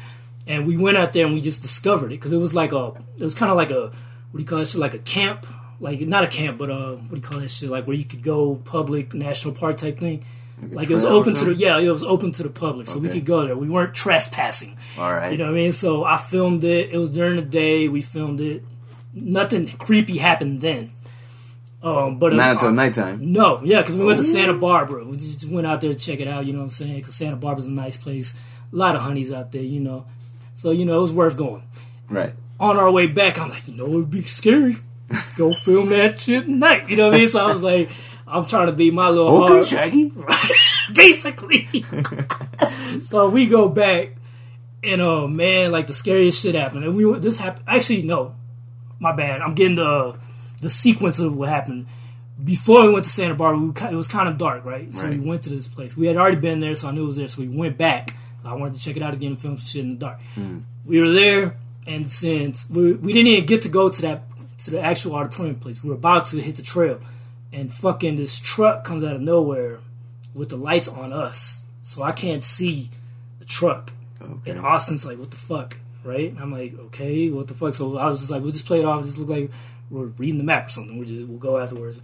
And 0.46 0.66
we 0.66 0.78
went 0.78 0.96
out 0.96 1.12
there 1.12 1.26
and 1.26 1.34
we 1.34 1.42
just 1.42 1.60
discovered 1.60 2.06
it 2.06 2.16
because 2.16 2.32
it 2.32 2.38
was 2.38 2.54
like 2.54 2.72
a, 2.72 2.94
it 3.18 3.22
was 3.22 3.34
kind 3.34 3.50
of 3.50 3.58
like 3.58 3.70
a, 3.70 3.88
what 3.88 4.32
do 4.32 4.38
you 4.38 4.46
call 4.46 4.58
that 4.58 4.68
shit? 4.68 4.80
Like 4.80 4.94
a 4.94 4.98
camp, 4.98 5.46
like 5.78 6.00
not 6.00 6.24
a 6.24 6.28
camp, 6.28 6.56
but 6.56 6.70
uh, 6.70 6.94
what 6.94 7.10
do 7.10 7.16
you 7.16 7.22
call 7.22 7.40
that 7.40 7.50
shit? 7.50 7.68
Like 7.68 7.86
where 7.86 7.96
you 7.96 8.06
could 8.06 8.22
go 8.22 8.54
public 8.54 9.12
national 9.12 9.52
park 9.52 9.76
type 9.76 10.00
thing. 10.00 10.24
Like 10.62 10.88
it 10.90 10.94
was 10.94 11.04
open 11.04 11.34
to 11.34 11.44
the 11.44 11.54
yeah, 11.54 11.78
it 11.78 11.90
was 11.90 12.02
open 12.02 12.32
to 12.32 12.42
the 12.42 12.48
public, 12.48 12.86
so 12.86 12.98
we 12.98 13.08
could 13.10 13.26
go 13.26 13.46
there. 13.46 13.56
We 13.56 13.68
weren't 13.68 13.94
trespassing. 13.94 14.78
All 14.98 15.12
right. 15.12 15.32
You 15.32 15.38
know 15.38 15.44
what 15.44 15.50
I 15.50 15.54
mean? 15.56 15.72
So 15.72 16.04
I 16.04 16.16
filmed 16.16 16.64
it. 16.64 16.90
It 16.90 16.96
was 16.98 17.10
during 17.10 17.36
the 17.36 17.42
day. 17.42 17.88
We 17.88 18.00
filmed 18.00 18.40
it. 18.40 18.64
nothing 19.12 19.68
creepy 19.76 20.16
happened 20.18 20.60
then. 20.62 20.92
Um, 21.82 22.18
but 22.18 22.32
uh, 22.32 22.36
Not 22.36 22.52
until 22.52 22.72
nighttime. 22.72 23.32
no, 23.32 23.60
yeah, 23.62 23.80
because 23.80 23.96
we 23.96 24.04
went 24.04 24.16
to 24.16 24.24
Santa 24.24 24.54
Barbara. 24.54 25.04
We 25.04 25.16
just 25.18 25.44
went 25.48 25.66
out 25.66 25.80
there 25.82 25.92
to 25.92 25.98
check 25.98 26.20
it 26.20 26.26
out. 26.26 26.46
You 26.46 26.52
know 26.52 26.60
what 26.60 26.64
I'm 26.64 26.70
saying? 26.70 26.96
Because 26.96 27.14
Santa 27.14 27.36
Barbara's 27.36 27.66
a 27.66 27.70
nice 27.70 27.96
place. 27.96 28.34
A 28.72 28.76
lot 28.76 28.96
of 28.96 29.02
honeys 29.02 29.30
out 29.30 29.52
there. 29.52 29.62
You 29.62 29.80
know, 29.80 30.06
so 30.54 30.70
you 30.70 30.84
know 30.86 30.98
it 30.98 31.02
was 31.02 31.12
worth 31.12 31.36
going. 31.36 31.62
Right. 32.08 32.32
On 32.58 32.78
our 32.78 32.90
way 32.90 33.06
back, 33.06 33.38
I'm 33.38 33.50
like, 33.50 33.68
you 33.68 33.74
know, 33.74 33.86
it'd 33.88 34.10
be 34.10 34.22
scary. 34.22 34.78
Go 35.36 35.52
film 35.52 35.90
that 35.90 36.18
shit 36.18 36.44
at 36.44 36.48
night. 36.48 36.88
You 36.88 36.96
know 36.96 37.06
what 37.08 37.14
I 37.14 37.18
mean? 37.18 37.28
So 37.28 37.44
I 37.44 37.52
was 37.52 37.62
like, 37.62 37.90
I'm 38.26 38.44
trying 38.44 38.66
to 38.66 38.72
be 38.72 38.90
my 38.90 39.08
little 39.08 39.44
Okay, 39.44 39.54
hard- 39.54 39.66
Shaggy. 39.66 40.12
basically. 40.94 41.66
so 43.00 43.28
we 43.28 43.46
go 43.46 43.68
back, 43.68 44.10
and 44.82 45.00
oh 45.00 45.26
man, 45.28 45.72
like 45.72 45.86
the 45.86 45.92
scariest 45.94 46.42
shit 46.42 46.54
happened. 46.54 46.84
And 46.84 46.96
we 46.96 47.18
this 47.18 47.38
happened. 47.38 47.64
Actually, 47.68 48.02
no, 48.02 48.34
my 48.98 49.14
bad. 49.14 49.40
I'm 49.42 49.54
getting 49.54 49.76
the 49.76 50.16
the 50.60 50.70
sequence 50.70 51.18
of 51.18 51.36
what 51.36 51.48
happened. 51.48 51.86
Before 52.42 52.86
we 52.86 52.92
went 52.92 53.04
to 53.06 53.10
Santa 53.10 53.34
Barbara, 53.34 53.60
we, 53.88 53.92
it 53.92 53.96
was 53.96 54.08
kind 54.08 54.28
of 54.28 54.36
dark, 54.36 54.64
right? 54.66 54.94
So 54.94 55.08
we 55.08 55.18
went 55.18 55.42
to 55.44 55.50
this 55.50 55.66
place. 55.68 55.96
We 55.96 56.06
had 56.06 56.16
already 56.16 56.36
been 56.36 56.60
there, 56.60 56.74
so 56.74 56.88
I 56.88 56.90
knew 56.90 57.04
it 57.04 57.06
was 57.06 57.16
there. 57.16 57.28
So 57.28 57.40
we 57.40 57.48
went 57.48 57.78
back. 57.78 58.14
I 58.44 58.54
wanted 58.54 58.74
to 58.74 58.80
check 58.80 58.96
it 58.96 59.02
out 59.02 59.14
again 59.14 59.32
and 59.32 59.40
film 59.40 59.56
some 59.58 59.66
shit 59.66 59.84
in 59.84 59.90
the 59.94 59.96
dark. 59.96 60.20
Hmm. 60.34 60.58
We 60.84 61.00
were 61.00 61.10
there, 61.10 61.56
and 61.86 62.12
since 62.12 62.68
we, 62.68 62.92
we 62.92 63.12
didn't 63.12 63.28
even 63.28 63.46
get 63.46 63.62
to 63.62 63.68
go 63.68 63.88
to 63.88 64.02
that 64.02 64.22
to 64.64 64.70
the 64.70 64.80
actual 64.80 65.14
auditorium 65.16 65.56
place, 65.56 65.82
we 65.82 65.88
were 65.90 65.96
about 65.96 66.26
to 66.26 66.40
hit 66.40 66.56
the 66.56 66.62
trail, 66.62 67.00
and 67.56 67.72
fucking 67.72 68.16
this 68.16 68.38
truck 68.38 68.84
comes 68.84 69.02
out 69.02 69.16
of 69.16 69.22
nowhere 69.22 69.78
with 70.34 70.50
the 70.50 70.56
lights 70.56 70.88
on 70.88 71.10
us, 71.10 71.64
so 71.80 72.02
I 72.02 72.12
can't 72.12 72.44
see 72.44 72.90
the 73.38 73.46
truck. 73.46 73.92
Okay. 74.20 74.50
And 74.50 74.60
Austin's 74.60 75.06
like, 75.06 75.18
"What 75.18 75.30
the 75.30 75.38
fuck?" 75.38 75.78
Right? 76.04 76.30
And 76.30 76.38
I'm 76.38 76.52
like, 76.52 76.78
"Okay, 76.78 77.30
what 77.30 77.48
the 77.48 77.54
fuck?" 77.54 77.72
So 77.72 77.96
I 77.96 78.10
was 78.10 78.20
just 78.20 78.30
like, 78.30 78.42
"We'll 78.42 78.52
just 78.52 78.66
play 78.66 78.80
it 78.80 78.84
off. 78.84 79.04
Just 79.04 79.16
look 79.16 79.30
like 79.30 79.50
we're 79.90 80.04
reading 80.18 80.36
the 80.36 80.44
map 80.44 80.66
or 80.66 80.68
something. 80.68 80.98
We'll 80.98 81.08
just 81.08 81.26
we'll 81.26 81.38
go 81.38 81.58
afterwards." 81.58 81.98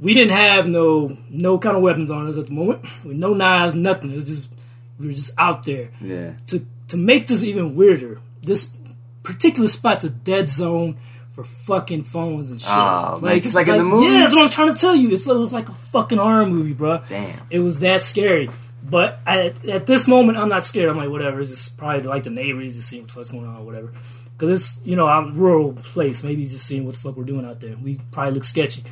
We 0.00 0.14
didn't 0.14 0.36
have 0.36 0.66
no 0.66 1.16
no 1.30 1.58
kind 1.58 1.76
of 1.76 1.82
weapons 1.82 2.10
on 2.10 2.26
us 2.26 2.36
at 2.36 2.46
the 2.46 2.52
moment. 2.52 2.82
With 3.04 3.18
no 3.18 3.34
knives, 3.34 3.76
nothing. 3.76 4.10
It 4.12 4.16
was 4.16 4.24
just 4.24 4.52
we 4.98 5.06
were 5.06 5.12
just 5.12 5.32
out 5.38 5.64
there. 5.64 5.90
Yeah. 6.00 6.32
To 6.48 6.66
to 6.88 6.96
make 6.96 7.28
this 7.28 7.44
even 7.44 7.76
weirder, 7.76 8.20
this 8.42 8.76
particular 9.22 9.68
spot's 9.68 10.02
a 10.02 10.10
dead 10.10 10.48
zone 10.48 10.96
for 11.38 11.44
fucking 11.44 12.02
phones 12.02 12.50
and 12.50 12.60
shit. 12.60 12.68
Oh, 12.68 13.20
man, 13.20 13.40
just 13.40 13.54
like 13.54 13.68
in 13.68 13.78
the 13.78 13.84
movies? 13.84 14.10
Yeah, 14.10 14.18
that's 14.18 14.34
what 14.34 14.42
I'm 14.46 14.50
trying 14.50 14.74
to 14.74 14.80
tell 14.80 14.96
you. 14.96 15.10
It's, 15.12 15.24
it 15.24 15.32
was 15.32 15.52
like 15.52 15.68
a 15.68 15.72
fucking 15.72 16.18
horror 16.18 16.46
movie, 16.46 16.72
bro. 16.72 17.00
Damn. 17.08 17.38
It 17.48 17.60
was 17.60 17.78
that 17.78 18.00
scary. 18.00 18.50
But 18.82 19.20
at, 19.24 19.64
at 19.64 19.86
this 19.86 20.08
moment, 20.08 20.36
I'm 20.36 20.48
not 20.48 20.64
scared. 20.64 20.88
I'm 20.88 20.96
like, 20.96 21.10
whatever. 21.10 21.40
It's 21.40 21.50
just 21.50 21.78
probably 21.78 22.02
like 22.02 22.24
the 22.24 22.30
neighbors 22.30 22.74
just 22.74 22.88
seeing 22.88 23.06
what's 23.14 23.28
going 23.28 23.46
on 23.46 23.60
or 23.60 23.64
whatever. 23.64 23.92
Because 24.36 24.60
it's, 24.60 24.84
you 24.84 24.96
know, 24.96 25.06
I'm 25.06 25.38
rural 25.38 25.74
place. 25.74 26.24
Maybe 26.24 26.44
just 26.44 26.66
seeing 26.66 26.84
what 26.84 26.94
the 26.94 27.00
fuck 27.00 27.16
we're 27.16 27.22
doing 27.22 27.46
out 27.46 27.60
there. 27.60 27.76
We 27.76 28.00
probably 28.10 28.34
look 28.34 28.44
sketchy. 28.44 28.82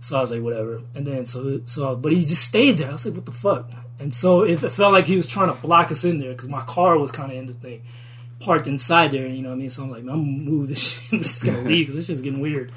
So 0.00 0.18
I 0.18 0.20
was 0.20 0.30
like, 0.30 0.42
whatever. 0.42 0.82
And 0.94 1.06
then, 1.06 1.24
so, 1.24 1.62
so, 1.64 1.96
but 1.96 2.12
he 2.12 2.26
just 2.26 2.44
stayed 2.44 2.76
there. 2.76 2.90
I 2.90 2.92
was 2.92 3.06
like, 3.06 3.14
what 3.14 3.24
the 3.24 3.32
fuck? 3.32 3.70
And 3.98 4.12
so 4.12 4.42
if 4.42 4.64
it 4.64 4.70
felt 4.70 4.92
like 4.92 5.06
he 5.06 5.16
was 5.16 5.28
trying 5.28 5.48
to 5.48 5.58
block 5.62 5.90
us 5.90 6.04
in 6.04 6.18
there 6.18 6.32
because 6.32 6.50
my 6.50 6.60
car 6.60 6.98
was 6.98 7.10
kind 7.10 7.32
of 7.32 7.38
in 7.38 7.46
the 7.46 7.54
thing, 7.54 7.84
parked 8.40 8.66
inside 8.66 9.10
there, 9.10 9.26
you 9.26 9.42
know 9.42 9.50
what 9.50 9.56
I 9.56 9.58
mean? 9.58 9.70
So 9.70 9.82
I'm 9.82 9.90
like, 9.90 10.00
I'm 10.00 10.06
gonna 10.06 10.50
move 10.50 10.68
this 10.68 10.92
shit. 11.00 11.12
I'm 11.12 11.22
just 11.22 11.44
gonna 11.44 11.62
leave 11.62 11.86
because 11.86 11.96
this 11.96 12.06
shit's 12.06 12.20
getting 12.20 12.40
weird. 12.40 12.72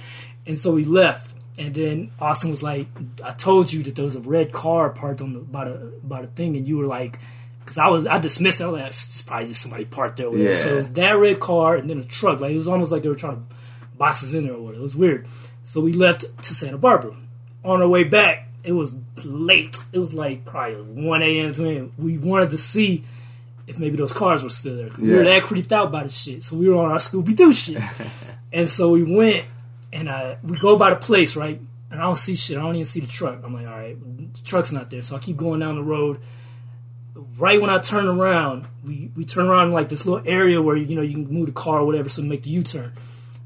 And 0.46 0.58
so 0.58 0.74
we 0.74 0.84
left. 0.84 1.36
And 1.58 1.76
then 1.76 2.12
Austin 2.20 2.50
was 2.50 2.64
like, 2.64 2.88
I 3.24 3.32
told 3.32 3.72
you 3.72 3.84
that 3.84 3.96
there 3.96 4.06
was 4.06 4.16
a 4.16 4.22
red 4.22 4.54
car 4.54 4.90
parked 4.90 5.20
on 5.20 5.34
the, 5.34 5.40
by 5.40 5.66
the, 5.66 5.94
by 6.02 6.22
the 6.22 6.28
thing. 6.28 6.56
And 6.56 6.66
you 6.66 6.78
were 6.78 6.88
like, 6.88 7.20
because 7.60 7.78
I 7.78 7.88
was, 7.90 8.08
I 8.08 8.18
dismissed 8.18 8.62
it. 8.62 8.64
I 8.64 8.68
was 8.68 8.80
like, 8.80 8.88
it's 8.88 9.22
probably 9.24 9.48
just 9.48 9.62
somebody 9.62 9.84
parked 9.84 10.18
there. 10.18 10.34
Yeah. 10.34 10.56
So 10.56 10.70
it 10.70 10.76
was 10.78 10.90
that 10.94 11.12
red 11.12 11.42
car 11.42 11.76
and 11.76 11.90
then 11.90 12.00
a 12.00 12.04
truck. 12.04 12.40
Like, 12.40 12.54
it 12.54 12.58
was 12.58 12.70
almost 12.70 12.94
like 12.94 13.04
they 13.04 13.10
were 13.10 13.16
trying 13.16 13.36
to 13.36 13.56
box 13.98 14.24
us 14.24 14.32
in 14.32 14.46
there 14.46 14.54
or 14.54 14.62
whatever. 14.62 14.80
It 14.80 14.84
was 14.84 14.96
weird. 14.96 15.28
So 15.66 15.82
we 15.82 15.92
left 15.92 16.22
to 16.22 16.56
Santa 16.56 16.78
Barbara. 16.78 17.16
On 17.66 17.82
our 17.82 17.88
way 17.88 18.06
back, 18.06 18.48
it 18.64 18.72
was 18.72 18.96
late. 19.24 19.78
It 19.92 20.00
was 20.00 20.14
like 20.14 20.46
probably 20.46 20.82
1 20.82 21.22
a.m. 21.22 21.52
2 21.52 21.66
a.m. 21.66 21.94
We 21.98 22.18
wanted 22.18 22.52
to 22.52 22.58
see 22.58 23.04
if 23.70 23.80
maybe 23.80 23.96
those 23.98 24.14
cars 24.14 24.42
were 24.44 24.50
still 24.50 24.76
there. 24.76 24.90
We 24.98 25.10
were 25.12 25.24
Yeah. 25.24 25.40
that 25.40 25.44
creeped 25.44 25.72
out 25.72 25.92
by 25.92 26.04
the 26.04 26.10
shit. 26.10 26.44
So 26.44 26.58
we 26.58 26.68
were 26.70 26.78
on 26.84 26.92
our 26.92 26.98
Scooby 26.98 27.36
Doo 27.36 27.54
shit. 27.54 27.82
and 28.54 28.70
so 28.70 28.90
we 28.92 29.04
went 29.04 29.46
and 29.94 30.10
uh, 30.10 30.36
we 30.44 30.58
go 30.58 30.76
by 30.76 30.90
the 30.90 30.96
place, 30.96 31.36
right? 31.36 31.62
And 31.92 32.00
I 32.00 32.04
don't 32.04 32.18
see 32.18 32.36
shit. 32.36 32.58
I 32.58 32.62
don't 32.62 32.76
even 32.76 32.86
see 32.86 33.00
the 33.00 33.08
truck. 33.08 33.40
I'm 33.44 33.54
like, 33.54 33.66
all 33.68 33.72
right, 33.78 33.98
the 34.34 34.42
truck's 34.44 34.72
not 34.72 34.90
there. 34.90 35.02
So 35.02 35.16
I 35.16 35.20
keep 35.20 35.38
going 35.38 35.60
down 35.60 35.76
the 35.76 35.84
road. 35.84 36.20
Right 37.38 37.60
when 37.60 37.70
I 37.70 37.80
turn 37.80 38.08
around, 38.08 38.66
we, 38.86 39.12
we 39.16 39.26
turn 39.26 39.48
around 39.48 39.68
in 39.68 39.74
like 39.74 39.90
this 39.90 40.06
little 40.06 40.24
area 40.28 40.62
where 40.62 40.76
you 40.76 40.96
know 40.96 41.02
you 41.02 41.14
can 41.14 41.28
move 41.28 41.48
the 41.48 41.52
car 41.52 41.80
or 41.80 41.86
whatever, 41.86 42.10
so 42.10 42.22
make 42.22 42.44
the 42.44 42.50
U 42.52 42.64
turn. 42.64 42.94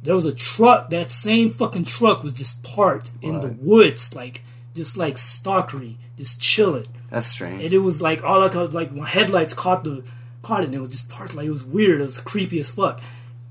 There 0.03 0.13
was 0.15 0.25
a 0.25 0.33
truck. 0.33 0.89
That 0.89 1.09
same 1.09 1.51
fucking 1.51 1.85
truck 1.85 2.23
was 2.23 2.33
just 2.33 2.61
parked 2.63 3.11
in 3.21 3.39
the 3.39 3.47
woods, 3.47 4.13
like 4.13 4.43
just 4.75 4.97
like 4.97 5.15
stalkery, 5.15 5.95
just 6.17 6.39
chilling. 6.41 6.85
That's 7.13 7.27
strange. 7.27 7.63
And 7.63 7.71
it 7.71 7.77
was 7.77 8.01
like 8.01 8.23
all 8.23 8.43
I 8.43 8.49
could 8.49 8.73
like 8.73 8.91
my 8.91 9.07
headlights 9.07 9.53
caught 9.53 9.83
the 9.83 10.03
caught 10.41 10.61
it 10.61 10.65
and 10.65 10.73
it 10.73 10.79
was 10.79 10.89
just 10.89 11.09
parked 11.09 11.35
like 11.35 11.45
it 11.45 11.51
was 11.51 11.63
weird. 11.63 12.01
It 12.01 12.05
was 12.05 12.17
creepy 12.17 12.59
as 12.59 12.71
fuck. 12.71 13.01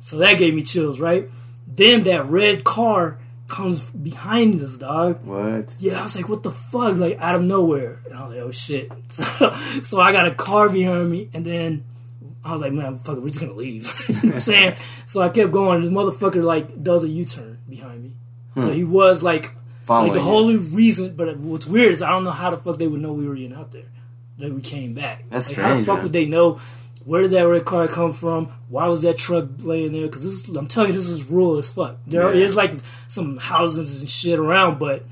So 0.01 0.19
that 0.19 0.35
gave 0.35 0.53
me 0.53 0.63
chills, 0.63 0.99
right? 0.99 1.31
Then 1.69 2.03
that 2.03 2.27
red 2.27 2.65
car 2.65 3.21
comes 3.47 3.81
behind 3.81 4.61
us, 4.61 4.79
dog. 4.79 5.25
what? 5.25 5.73
Yeah, 5.79 6.01
I 6.01 6.03
was 6.03 6.17
like, 6.17 6.29
what 6.29 6.43
the 6.43 6.51
fuck? 6.51 6.97
Like 6.97 7.21
out 7.21 7.37
of 7.37 7.43
nowhere. 7.43 8.01
And 8.07 8.15
I 8.15 8.27
was 8.27 8.35
like, 8.35 8.45
oh 8.45 8.51
shit. 8.51 8.91
So, 9.13 9.53
so 9.83 10.01
I 10.01 10.11
got 10.11 10.27
a 10.27 10.35
car 10.35 10.69
behind 10.69 11.09
me 11.09 11.31
and 11.33 11.47
then 11.47 11.85
I 12.45 12.51
was 12.51 12.61
like, 12.61 12.73
man, 12.73 12.99
fuck 12.99 13.17
it, 13.17 13.21
we're 13.21 13.29
just 13.29 13.39
gonna 13.39 13.53
leave. 13.53 13.85
you 14.09 14.15
know 14.15 14.21
what 14.23 14.33
I'm 14.33 14.39
saying? 14.41 14.77
So 15.07 15.23
I 15.23 15.29
kept 15.29 15.53
going. 15.53 15.83
This 15.83 15.91
motherfucker 15.91 16.43
like 16.43 16.83
does 16.83 17.05
a 17.05 17.09
U 17.09 17.25
turn 17.25 17.59
behind 17.69 18.03
me. 18.03 18.15
So 18.57 18.69
hmm. 18.69 18.73
he 18.73 18.83
was 18.83 19.23
like 19.23 19.55
Following 19.85 20.11
like 20.13 20.19
the 20.19 20.25
whole 20.25 20.47
reason, 20.53 21.15
but 21.17 21.37
what's 21.39 21.67
weird 21.67 21.93
is 21.93 22.03
I 22.03 22.11
don't 22.11 22.25
know 22.25 22.31
how 22.31 22.51
the 22.51 22.57
fuck 22.59 22.79
they 22.79 22.87
would 22.87 23.01
know 23.01 23.13
we 23.13 23.27
were 23.29 23.37
even 23.37 23.57
out 23.57 23.73
there. 23.73 23.85
That 24.39 24.53
we 24.53 24.61
came 24.63 24.95
back. 24.95 25.25
That's 25.31 25.49
like, 25.49 25.59
How 25.59 25.75
the 25.77 25.85
fuck 25.85 25.97
man. 25.97 26.03
would 26.05 26.13
they 26.13 26.27
know? 26.27 26.61
Where 27.05 27.23
did 27.23 27.33
that 27.33 27.43
red 27.43 27.65
car 27.65 27.89
come 27.89 28.13
from? 28.13 28.47
Why 28.69 28.87
was 28.87 29.03
that 29.03 29.19
truck 29.19 29.47
laying 29.59 29.93
there? 29.93 30.07
Because 30.07 30.23
this, 30.23 30.49
is- 30.49 30.57
I'm 30.57 30.69
telling 30.69 30.91
you, 30.91 30.95
this 30.97 31.09
is 31.09 31.25
rural 31.25 31.59
as 31.59 31.69
fuck. 31.71 31.97
There 32.07 32.33
Yeah. 32.35 32.45
is 32.47 32.55
like 32.57 32.75
some 33.09 33.39
houses 33.39 34.01
and 34.01 34.09
shit 34.09 34.39
around, 34.39 34.79
but 34.79 35.05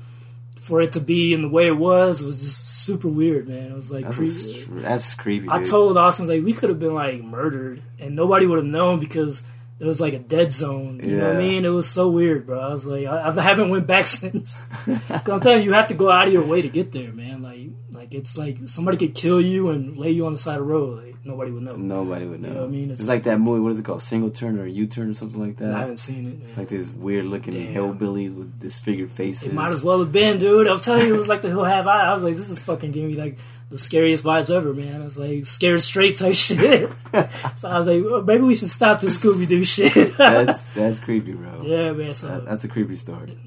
for 0.59 0.81
it 0.81 0.93
to 0.93 0.99
be 1.01 1.33
in 1.33 1.41
the 1.41 1.49
way 1.49 1.67
it 1.67 1.75
was, 1.77 2.21
it 2.21 2.25
was 2.25 2.41
just 2.41 2.69
super 2.85 3.09
weird, 3.09 3.47
man. 3.49 3.71
It 3.71 3.75
was 3.75 3.91
like 3.91 4.05
That's, 4.05 4.15
creepy. 4.17 4.81
that's 4.81 5.13
creepy. 5.15 5.49
I 5.49 5.57
dude. 5.59 5.67
told 5.67 5.97
Austin 5.97 6.27
like 6.27 6.43
we 6.43 6.53
could 6.53 6.69
have 6.69 6.79
been 6.79 6.93
like 6.93 7.21
murdered 7.23 7.81
and 7.99 8.15
nobody 8.15 8.45
would 8.45 8.57
have 8.57 8.65
known 8.65 8.99
because 9.01 9.41
there 9.81 9.87
was 9.87 9.99
like 9.99 10.13
a 10.13 10.19
dead 10.19 10.51
zone. 10.51 10.99
You 11.03 11.17
know 11.17 11.29
what 11.29 11.37
I 11.37 11.39
mean? 11.39 11.65
It 11.65 11.69
was 11.69 11.89
so 11.89 12.07
weird, 12.07 12.45
bro. 12.45 12.59
I 12.59 12.69
was 12.69 12.85
like, 12.85 13.07
I, 13.07 13.29
I 13.35 13.41
haven't 13.41 13.69
went 13.71 13.87
back 13.87 14.05
since. 14.19 14.59
'Cause 14.85 15.27
I'm 15.27 15.39
telling 15.39 15.63
you, 15.63 15.69
you 15.69 15.73
have 15.73 15.87
to 15.87 15.95
go 15.95 16.11
out 16.11 16.27
of 16.27 16.33
your 16.33 16.45
way 16.45 16.61
to 16.61 16.69
get 16.69 16.91
there, 16.91 17.11
man. 17.11 17.41
Like, 17.41 17.61
like 17.91 18.13
it's 18.13 18.37
like 18.37 18.59
somebody 18.67 18.97
could 18.97 19.15
kill 19.15 19.41
you 19.41 19.69
and 19.71 19.97
lay 19.97 20.11
you 20.11 20.27
on 20.27 20.33
the 20.33 20.37
side 20.37 20.59
of 20.59 20.67
the 20.67 20.71
road. 20.71 21.03
Like 21.03 21.10
nobody 21.23 21.51
would 21.51 21.63
know. 21.63 21.75
Nobody 21.75 22.25
would 22.25 22.41
know. 22.41 22.49
know 22.49 22.59
what 22.61 22.63
I 22.65 22.67
mean? 22.67 22.91
It's, 22.91 22.99
It's- 23.01 23.07
like 23.07 23.23
that 23.23 23.39
movie. 23.39 23.59
What 23.61 23.71
is 23.71 23.79
it 23.79 23.85
called? 23.85 24.01
Single 24.01 24.29
turn 24.31 24.59
or 24.59 24.65
U 24.65 24.87
turn 24.87 25.09
or 25.09 25.13
something 25.13 25.39
like 25.39 25.57
that. 25.57 25.73
I 25.73 25.79
haven't 25.81 25.97
seen 25.97 26.27
it. 26.27 26.39
Man. 26.47 26.55
like 26.57 26.69
these 26.69 26.91
weird 26.91 27.25
looking 27.25 27.53
Damn. 27.53 27.73
hillbillies 27.73 28.33
with 28.35 28.59
disfigured 28.59 29.11
faces. 29.11 29.43
It 29.47 29.53
might 29.53 29.71
as 29.71 29.83
well 29.83 29.99
have 29.99 30.11
been, 30.11 30.37
dude. 30.37 30.67
I'm 30.67 30.79
telling 30.79 31.07
you, 31.07 31.15
it 31.15 31.17
was 31.17 31.27
like 31.27 31.41
the 31.41 31.49
Hills 31.49 31.67
Have 31.67 31.87
Eyes. 31.87 32.05
I 32.05 32.13
was 32.13 32.23
like, 32.23 32.35
this 32.35 32.49
is 32.49 32.61
fucking 32.61 32.91
giving 32.91 33.09
me 33.11 33.15
like 33.15 33.37
the 33.69 33.77
scariest 33.77 34.23
vibes 34.23 34.49
ever, 34.49 34.73
man. 34.73 35.01
I 35.01 35.03
was 35.05 35.17
like 35.17 35.45
scared 35.45 35.81
straight 35.81 36.17
type 36.17 36.33
shit. 36.33 36.89
so 37.57 37.69
I 37.69 37.77
was 37.77 37.87
like, 37.87 38.03
well, 38.03 38.21
maybe 38.21 38.43
we 38.43 38.55
should 38.55 38.69
stop 38.69 38.99
this 38.99 39.17
Scooby 39.17 39.47
Doo 39.47 39.63
shit. 39.63 40.17
That's 40.17 40.65
that's 40.67 40.99
creepy, 40.99 41.33
bro. 41.33 41.61
yeah, 41.65 41.93
man. 41.93 42.13
So 42.13 42.27
That- 42.27 42.45
that's 42.45 42.63
a 42.63 42.67
creepy 42.67 42.95
story. 42.97 43.37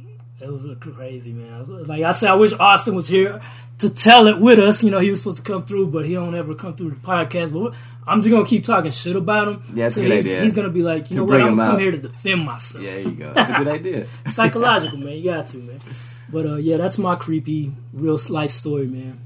It 0.45 0.53
was 0.53 0.67
crazy, 0.79 1.33
man. 1.33 1.55
I 1.55 1.61
was, 1.61 1.71
like 1.89 2.03
I 2.03 2.13
said, 2.13 2.29
I 2.29 2.35
wish 2.35 2.53
Austin 2.53 2.95
was 2.95 3.09
here 3.09 3.41
to 3.79 3.89
tell 3.89 4.27
it 4.27 4.39
with 4.39 4.59
us. 4.59 4.85
You 4.85 4.91
know, 4.91 5.01
he 5.01 5.09
was 5.09 5.21
supposed 5.21 5.39
to 5.39 5.43
come 5.43 5.65
through, 5.65 5.87
but 5.87 6.05
he 6.05 6.13
don't 6.13 6.35
ever 6.35 6.55
come 6.55 6.77
through 6.77 6.91
the 6.91 6.97
podcast. 6.97 7.51
But 7.53 7.75
I'm 8.07 8.21
just 8.21 8.31
gonna 8.31 8.45
keep 8.45 8.65
talking 8.65 8.91
shit 8.91 9.17
about 9.17 9.49
him. 9.49 9.63
Yeah, 9.69 9.85
that's 9.85 9.97
a 9.97 10.03
good 10.03 10.13
he's, 10.13 10.27
idea. 10.27 10.43
He's 10.43 10.53
gonna 10.53 10.69
be 10.69 10.83
like, 10.83 11.07
To 11.07 11.15
you 11.15 11.17
know 11.21 11.25
what? 11.25 11.41
I'm 11.41 11.57
come 11.57 11.79
here 11.79 11.93
to 11.93 11.99
defend 11.99 12.45
myself. 12.45 12.85
Yeah, 12.85 12.91
there 12.91 13.01
you 13.01 13.11
go. 13.13 13.33
That's 13.33 13.51
a 13.51 13.55
good 13.55 13.69
idea. 13.69 14.07
Psychological, 14.27 14.99
man. 14.99 15.17
You 15.17 15.25
got 15.25 15.47
to, 15.47 15.57
man. 15.57 15.81
But 16.29 16.47
uh, 16.47 16.57
yeah, 16.57 16.77
that's 16.77 16.99
my 16.99 17.17
creepy 17.17 17.73
real 17.95 18.19
life 18.29 18.51
story, 18.51 18.87
man. 18.87 19.21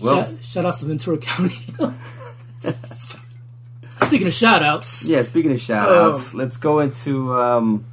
Well, 0.00 0.24
shout, 0.24 0.44
shout 0.44 0.64
outs 0.64 0.80
to 0.80 0.86
Ventura 0.86 1.18
County. 1.18 1.54
Speaking 4.02 4.26
of 4.26 4.32
shout 4.32 4.64
outs, 4.64 5.06
yeah. 5.06 5.22
Speaking 5.22 5.52
of 5.52 5.60
shout 5.60 5.88
outs, 5.88 6.34
let's 6.34 6.56
go 6.56 6.80
into. 6.80 7.32
Um, 7.32 7.84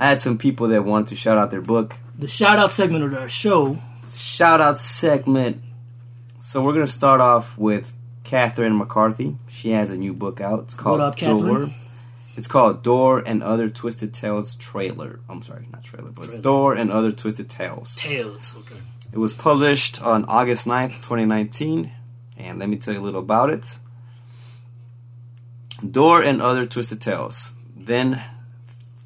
I 0.00 0.08
had 0.08 0.22
some 0.22 0.38
people 0.38 0.68
that 0.68 0.82
wanted 0.82 1.08
to 1.08 1.16
shout 1.16 1.36
out 1.36 1.50
their 1.50 1.60
book. 1.60 1.94
the 2.18 2.26
shout 2.26 2.58
out 2.58 2.70
segment 2.70 3.04
of 3.04 3.14
our 3.14 3.28
show. 3.28 3.78
Shout 4.10 4.58
out 4.62 4.78
segment. 4.78 5.62
So 6.40 6.62
we're 6.62 6.72
gonna 6.72 6.86
start 6.86 7.20
off 7.20 7.56
with 7.58 7.92
Catherine 8.24 8.78
McCarthy. 8.78 9.36
She 9.48 9.72
has 9.72 9.90
a 9.90 9.96
new 9.96 10.14
book 10.14 10.40
out. 10.40 10.60
It's 10.64 10.74
called 10.74 11.00
What 11.00 11.06
up, 11.06 11.16
Catherine? 11.16 11.54
Door. 11.66 11.70
It's 12.34 12.48
called 12.48 12.82
Door 12.82 13.24
and 13.26 13.42
Other 13.42 13.68
Twisted 13.68 14.14
Tales 14.14 14.54
trailer. 14.54 15.20
I'm 15.28 15.42
sorry, 15.42 15.68
not 15.70 15.84
trailer, 15.84 16.10
but 16.10 16.24
Trailer. 16.24 16.40
Door 16.40 16.74
and 16.76 16.90
Other 16.90 17.12
Twisted 17.12 17.50
Tales. 17.50 17.94
Tales, 17.96 18.56
okay. 18.56 18.80
It 19.12 19.18
was 19.18 19.34
published 19.34 20.00
on 20.00 20.24
August 20.24 20.66
9th, 20.66 20.94
2019. 21.02 21.92
And 22.38 22.58
let 22.58 22.70
me 22.70 22.78
tell 22.78 22.94
you 22.94 23.00
a 23.00 23.02
little 23.02 23.20
about 23.20 23.50
it. 23.50 23.68
Door 25.88 26.22
and 26.22 26.40
Other 26.40 26.64
Twisted 26.64 27.02
Tales. 27.02 27.52
Then 27.76 28.22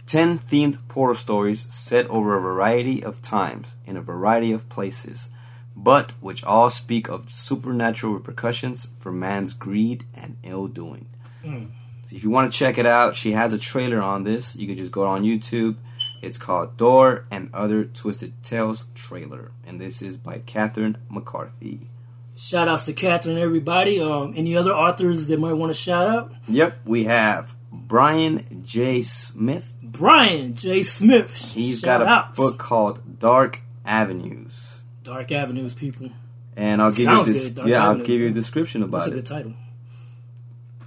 10 0.07 0.39
themed 0.39 0.87
portal 0.89 1.15
stories 1.15 1.73
set 1.73 2.07
over 2.09 2.37
a 2.37 2.41
variety 2.41 3.03
of 3.03 3.23
times 3.23 3.77
in 3.87 3.97
a 3.97 4.03
variety 4.03 4.53
of 4.53 4.69
places, 4.69 5.31
but 5.75 6.13
which 6.21 6.45
all 6.45 6.71
speak 6.71 7.09
of 7.09 7.33
supernatural 7.33 8.13
repercussions 8.13 8.89
for 8.99 9.11
man's 9.11 9.55
greed 9.55 10.05
and 10.15 10.37
ill 10.43 10.69
doing. 10.69 11.07
Hmm. 11.43 11.67
So 12.07 12.17
if 12.17 12.23
you 12.23 12.31
want 12.31 12.53
to 12.53 12.59
check 12.59 12.77
it 12.77 12.87
out, 12.87 13.17
she 13.17 13.33
has 13.33 13.53
a 13.53 13.59
trailer 13.59 14.01
on 14.01 14.25
this. 14.25 14.55
You 14.55 14.67
can 14.67 14.77
just 14.77 14.93
go 14.93 15.07
on 15.07 15.25
YouTube. 15.25 15.77
It's 16.21 16.39
called 16.39 16.77
Door 16.77 17.27
and 17.31 17.51
Other 17.53 17.85
Twisted 17.85 18.43
Tales 18.43 18.87
trailer, 18.95 19.53
and 19.67 19.81
this 19.81 20.01
is 20.01 20.17
by 20.17 20.39
Catherine 20.39 20.97
McCarthy. 21.11 21.89
Shout 22.37 22.67
outs 22.67 22.87
to 22.87 22.93
Catherine, 22.93 23.39
everybody. 23.39 24.01
Um, 24.01 24.35
any 24.37 24.57
other 24.57 24.73
authors 24.73 25.29
that 25.29 25.39
might 25.39 25.53
want 25.53 25.71
to 25.71 25.79
shout 25.79 26.09
out? 26.09 26.33
Yep, 26.49 26.79
we 26.85 27.05
have 27.05 27.55
Brian 27.71 28.63
J. 28.65 29.03
Smith. 29.03 29.74
Brian 29.99 30.55
J. 30.55 30.83
Smith. 30.83 31.53
He's 31.55 31.81
shout 31.81 32.01
got 32.01 32.03
a 32.03 32.11
outs. 32.11 32.37
book 32.37 32.59
called 32.59 33.19
Dark 33.19 33.61
Avenues. 33.85 34.81
Dark 35.03 35.31
Avenues, 35.33 35.75
people. 35.75 36.11
And 36.57 36.81
I'll 36.83 36.91
give 36.93 37.05
Sounds 37.07 37.29
you 37.29 37.35
this. 37.35 37.49
good, 37.49 37.69
Yeah, 37.69 37.87
I'll 37.89 37.97
give 37.99 38.21
you 38.21 38.29
a 38.29 38.33
description 38.33 38.81
That's 38.83 38.89
about 38.89 39.07
a 39.09 39.11
good 39.11 39.19
it. 39.21 39.27
title. 39.27 39.55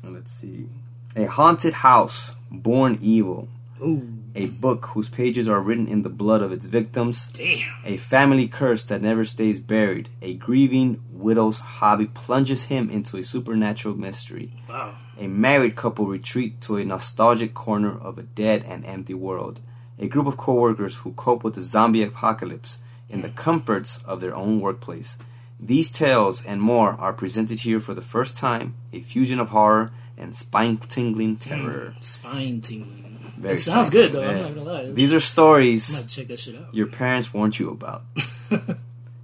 Let's 0.04 0.32
see. 0.32 0.68
A 1.16 1.26
haunted 1.26 1.74
house, 1.74 2.36
born 2.52 2.98
evil. 3.02 3.50
Ooh, 3.82 4.17
A 4.38 4.46
book 4.46 4.86
whose 4.94 5.10
pages 5.10 5.50
are 5.50 5.60
written 5.60 5.88
in 5.88 6.04
the 6.04 6.10
blood 6.10 6.44
of 6.44 6.52
its 6.52 6.68
victims. 6.68 7.28
damn. 7.34 7.74
A 7.84 7.98
family 7.98 8.48
curse 8.48 8.84
that 8.84 9.02
never 9.02 9.26
stays 9.26 9.60
buried. 9.60 10.10
A 10.22 10.36
grieving 10.36 11.02
widow's 11.12 11.58
hobby 11.60 12.06
plunges 12.06 12.66
him 12.66 12.88
into 12.92 13.18
a 13.18 13.24
supernatural 13.24 13.96
mystery. 13.96 14.52
Wow. 14.70 14.94
A 15.20 15.26
married 15.28 15.76
couple 15.76 16.06
retreat 16.06 16.62
to 16.62 16.78
a 16.78 16.86
nostalgic 16.86 17.56
corner 17.56 17.98
of 17.98 18.20
a 18.20 18.24
dead 18.24 18.64
and 18.68 18.86
empty 18.86 19.16
world. 19.16 19.60
A 19.98 20.08
group 20.08 20.28
of 20.28 20.38
coworkers 20.38 20.98
who 20.98 21.14
cope 21.14 21.44
with 21.44 21.56
the 21.56 21.64
zombie 21.64 22.04
apocalypse 22.04 22.78
in 23.10 23.24
the 23.24 23.30
comforts 23.30 24.04
of 24.04 24.22
their 24.22 24.36
own 24.36 24.60
workplace. 24.62 25.18
These 25.60 25.90
tales 25.90 26.46
and 26.46 26.62
more 26.62 26.92
are 26.92 27.14
presented 27.14 27.62
here 27.62 27.80
for 27.80 27.96
the 27.96 28.04
first 28.04 28.38
time, 28.38 28.76
a 28.94 29.02
fusion 29.02 29.40
of 29.40 29.50
horror 29.50 29.92
and 30.16 30.36
spine-tingling 30.36 31.38
terror. 31.38 31.94
Hmm. 31.96 32.02
Spine 32.02 32.62
tingling. 32.62 33.07
Very 33.38 33.56
It 33.56 33.60
sounds 33.60 33.90
good, 33.90 34.14
though. 34.14 34.24
I'm 34.24 34.42
not 34.42 34.56
gonna 34.56 34.64
lie. 34.64 34.92
These 34.92 35.14
are 35.14 35.20
stories. 35.20 35.90
I'm 35.90 35.96
gonna 35.98 36.08
check 36.08 36.28
that 36.28 36.40
shit 36.40 36.58
out. 36.58 36.74
your 36.74 36.88
parents 36.88 37.34
warned 37.34 37.60
you 37.60 37.70
about. 37.70 38.04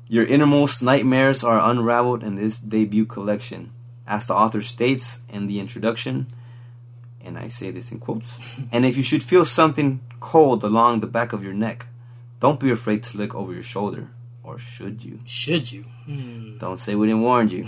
Your 0.07 0.25
innermost 0.25 0.83
nightmares 0.83 1.43
are 1.43 1.59
unraveled 1.59 2.21
in 2.23 2.35
this 2.35 2.59
debut 2.59 3.05
collection. 3.05 3.71
As 4.05 4.27
the 4.27 4.35
author 4.35 4.61
states 4.61 5.19
in 5.27 5.47
the 5.47 5.59
introduction, 5.59 6.27
and 7.19 7.35
I 7.35 7.47
say 7.47 7.71
this 7.71 7.91
in 7.91 7.97
quotes, 7.99 8.37
and 8.71 8.85
if 8.85 8.95
you 8.95 9.01
should 9.01 9.23
feel 9.23 9.43
something 9.43 10.01
cold 10.19 10.63
along 10.63 10.99
the 10.99 11.07
back 11.07 11.33
of 11.33 11.43
your 11.43 11.53
neck, 11.53 11.87
don't 12.39 12.59
be 12.59 12.69
afraid 12.69 13.01
to 13.03 13.17
look 13.17 13.33
over 13.33 13.53
your 13.53 13.63
shoulder. 13.63 14.11
Or 14.43 14.57
should 14.57 15.03
you? 15.05 15.19
Should 15.25 15.71
you? 15.71 15.83
Hmm. 16.05 16.57
Don't 16.57 16.77
say 16.77 16.95
we 16.95 17.07
didn't 17.07 17.21
warn 17.21 17.49
you. 17.49 17.65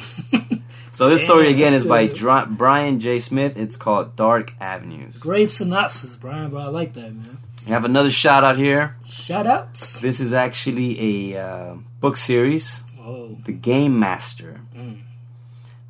so 0.91 1.09
this 1.09 1.23
story 1.23 1.49
again 1.49 1.73
is 1.73 1.86
by 1.86 2.07
good. 2.07 2.17
Dra- 2.17 2.47
Brian 2.49 2.99
J. 2.99 3.19
Smith. 3.19 3.57
It's 3.57 3.78
called 3.78 4.15
Dark 4.17 4.53
Avenues. 4.59 5.15
Great 5.17 5.49
synopsis, 5.49 6.17
Brian, 6.17 6.49
bro. 6.49 6.61
I 6.61 6.65
like 6.67 6.93
that, 6.93 7.13
man. 7.15 7.38
We 7.65 7.71
have 7.71 7.86
another 7.86 8.11
shout 8.11 8.43
out 8.43 8.57
here. 8.57 8.97
Shout 9.05 9.47
outs. 9.47 9.97
This 9.97 10.19
is 10.19 10.34
actually 10.34 11.34
a 11.34 11.41
uh, 11.41 11.76
book 12.01 12.17
series 12.17 12.82
Oh, 12.99 13.38
The 13.45 13.53
Game 13.53 13.97
Master. 13.99 14.59
Mm. 14.76 15.01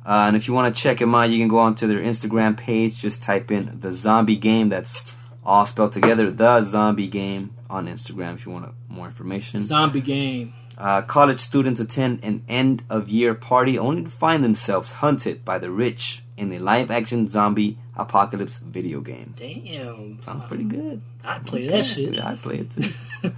Uh, 0.04 0.26
and 0.28 0.36
if 0.36 0.46
you 0.46 0.54
want 0.54 0.74
to 0.74 0.80
check 0.80 0.98
them 0.98 1.14
out, 1.14 1.30
you 1.30 1.38
can 1.38 1.48
go 1.48 1.58
onto 1.58 1.86
their 1.88 1.98
Instagram 1.98 2.56
page. 2.56 3.00
Just 3.00 3.22
type 3.22 3.50
in 3.50 3.80
the 3.80 3.92
zombie 3.92 4.36
game. 4.36 4.68
That's 4.68 5.16
all 5.44 5.66
spelled 5.66 5.92
together. 5.92 6.30
The 6.30 6.62
zombie 6.62 7.08
game 7.08 7.54
on 7.68 7.88
Instagram 7.88 8.34
if 8.34 8.46
you 8.46 8.52
want 8.52 8.72
more 8.88 9.06
information. 9.06 9.60
zombie 9.64 10.00
game. 10.00 10.54
Uh, 10.78 11.00
college 11.02 11.38
students 11.40 11.80
attend 11.80 12.22
an 12.22 12.44
end 12.48 12.82
of 12.90 13.08
year 13.08 13.34
party 13.34 13.78
only 13.78 14.04
to 14.04 14.10
find 14.10 14.44
themselves 14.44 14.90
hunted 14.90 15.44
by 15.44 15.58
the 15.58 15.70
rich 15.70 16.22
in 16.36 16.52
a 16.52 16.58
live 16.58 16.90
action 16.90 17.28
zombie 17.28 17.78
apocalypse 17.96 18.58
video 18.58 19.00
game. 19.00 19.32
Damn. 19.36 20.20
Sounds 20.22 20.44
pretty 20.44 20.64
good. 20.64 21.00
I'd 21.24 21.46
play 21.46 21.66
that 21.68 21.84
shit. 21.84 22.14
Yeah, 22.14 22.28
I'd 22.28 22.38
play 22.38 22.56
it 22.56 22.70
too. 22.70 22.92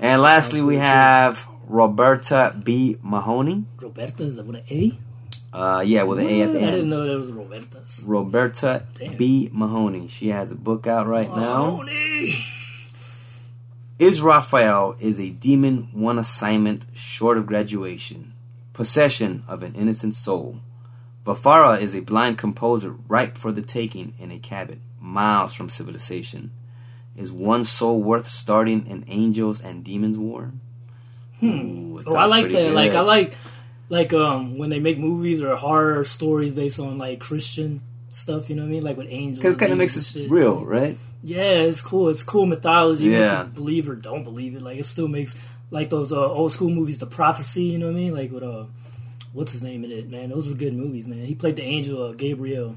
and 0.00 0.20
lastly, 0.20 0.60
we 0.60 0.74
cool, 0.74 0.80
too. 0.80 0.86
have 0.86 1.46
Roberta 1.66 2.54
B. 2.62 2.98
Mahoney. 3.02 3.64
Roberta, 3.80 4.24
is 4.24 4.36
that 4.36 4.44
with 4.44 4.56
an 4.56 4.64
A? 4.70 4.98
Uh, 5.50 5.80
yeah, 5.80 6.02
with 6.02 6.18
an 6.18 6.26
A 6.26 6.42
at 6.42 6.52
the 6.52 6.62
I 6.62 6.70
didn't 6.70 6.90
know 6.90 7.06
that 7.06 7.16
was 7.16 7.32
Roberta's. 7.32 8.02
Roberta 8.04 8.84
Damn. 8.98 9.16
B. 9.16 9.48
Mahoney. 9.50 10.08
She 10.08 10.28
has 10.28 10.50
a 10.50 10.54
book 10.54 10.86
out 10.86 11.06
right 11.06 11.28
now. 11.28 11.70
Mahoney. 11.70 11.92
Is 11.92 12.57
Raphael 14.00 14.96
is 15.00 15.18
a 15.18 15.30
demon 15.30 15.88
one 15.92 16.18
assignment 16.18 16.86
short 16.94 17.36
of 17.36 17.46
graduation, 17.46 18.32
possession 18.72 19.42
of 19.48 19.62
an 19.62 19.74
innocent 19.74 20.14
soul. 20.14 20.60
Vafara 21.26 21.80
is 21.80 21.94
a 21.94 22.00
blind 22.00 22.38
composer 22.38 22.94
ripe 23.08 23.36
for 23.36 23.52
the 23.52 23.62
taking 23.62 24.14
in 24.18 24.30
a 24.30 24.38
cabin 24.38 24.80
miles 25.00 25.52
from 25.52 25.68
civilization. 25.68 26.50
Is 27.16 27.32
one 27.32 27.64
soul 27.64 28.02
worth 28.02 28.28
starting 28.28 28.86
an 28.88 29.04
angels 29.08 29.60
and 29.60 29.84
demons 29.84 30.16
war? 30.16 30.52
Ooh, 31.42 32.00
Oh, 32.06 32.14
I 32.14 32.26
like 32.26 32.50
that. 32.52 32.72
Like. 32.72 32.92
I 32.92 33.00
like 33.00 33.36
like 33.90 34.12
um 34.12 34.58
when 34.58 34.70
they 34.70 34.80
make 34.80 34.98
movies 34.98 35.42
or 35.42 35.56
horror 35.56 36.04
stories 36.04 36.52
based 36.52 36.78
on 36.78 36.98
like 36.98 37.18
Christian 37.20 37.80
stuff. 38.18 38.50
You 38.50 38.56
know 38.56 38.62
what 38.62 38.68
I 38.68 38.72
mean? 38.72 38.82
Like 38.82 38.96
with 38.96 39.08
angels. 39.10 39.38
Because 39.38 39.54
it 39.54 39.58
kind 39.58 39.72
of 39.72 39.78
makes 39.78 39.96
it 39.96 40.04
shit. 40.04 40.30
real, 40.30 40.64
right? 40.64 40.96
Yeah, 41.22 41.42
it's 41.42 41.80
cool. 41.80 42.08
It's 42.08 42.22
cool 42.22 42.46
mythology. 42.46 43.06
Yeah. 43.06 43.18
Yeah. 43.18 43.42
Believe 43.44 43.88
or 43.88 43.94
don't 43.94 44.24
believe 44.24 44.54
it. 44.54 44.62
Like 44.62 44.78
it 44.78 44.84
still 44.84 45.08
makes 45.08 45.34
like 45.70 45.90
those 45.90 46.12
uh, 46.12 46.30
old 46.30 46.52
school 46.52 46.70
movies, 46.70 46.98
The 46.98 47.06
Prophecy. 47.06 47.64
You 47.64 47.78
know 47.78 47.86
what 47.86 47.96
I 47.96 48.00
mean? 48.00 48.14
Like 48.14 48.30
with 48.30 48.42
uh, 48.42 48.64
what's 49.32 49.52
his 49.52 49.62
name 49.62 49.84
in 49.84 49.90
it? 49.90 50.08
Man, 50.08 50.30
those 50.30 50.48
were 50.48 50.54
good 50.54 50.74
movies. 50.74 51.06
Man, 51.06 51.24
he 51.24 51.34
played 51.34 51.56
the 51.56 51.62
angel 51.62 52.02
uh, 52.02 52.12
Gabriel. 52.12 52.76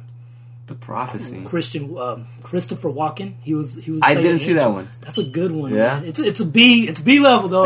The 0.68 0.76
prophecy. 0.76 1.44
Christian 1.44 1.98
um, 1.98 2.28
Christopher 2.44 2.90
Walken. 2.90 3.34
He 3.42 3.54
was 3.54 3.76
he 3.76 3.92
was. 3.92 4.02
I 4.04 4.14
didn't 4.16 4.40
see 4.40 4.54
that 4.54 4.72
one. 4.72 4.88
That's 5.02 5.18
a 5.18 5.24
good 5.24 5.52
one. 5.52 5.74
Yeah? 5.74 5.96
man. 6.00 6.06
it's 6.06 6.18
it's 6.20 6.40
a 6.40 6.46
B. 6.46 6.88
It's 6.88 7.02
B 7.02 7.20
level 7.20 7.50
though. 7.50 7.66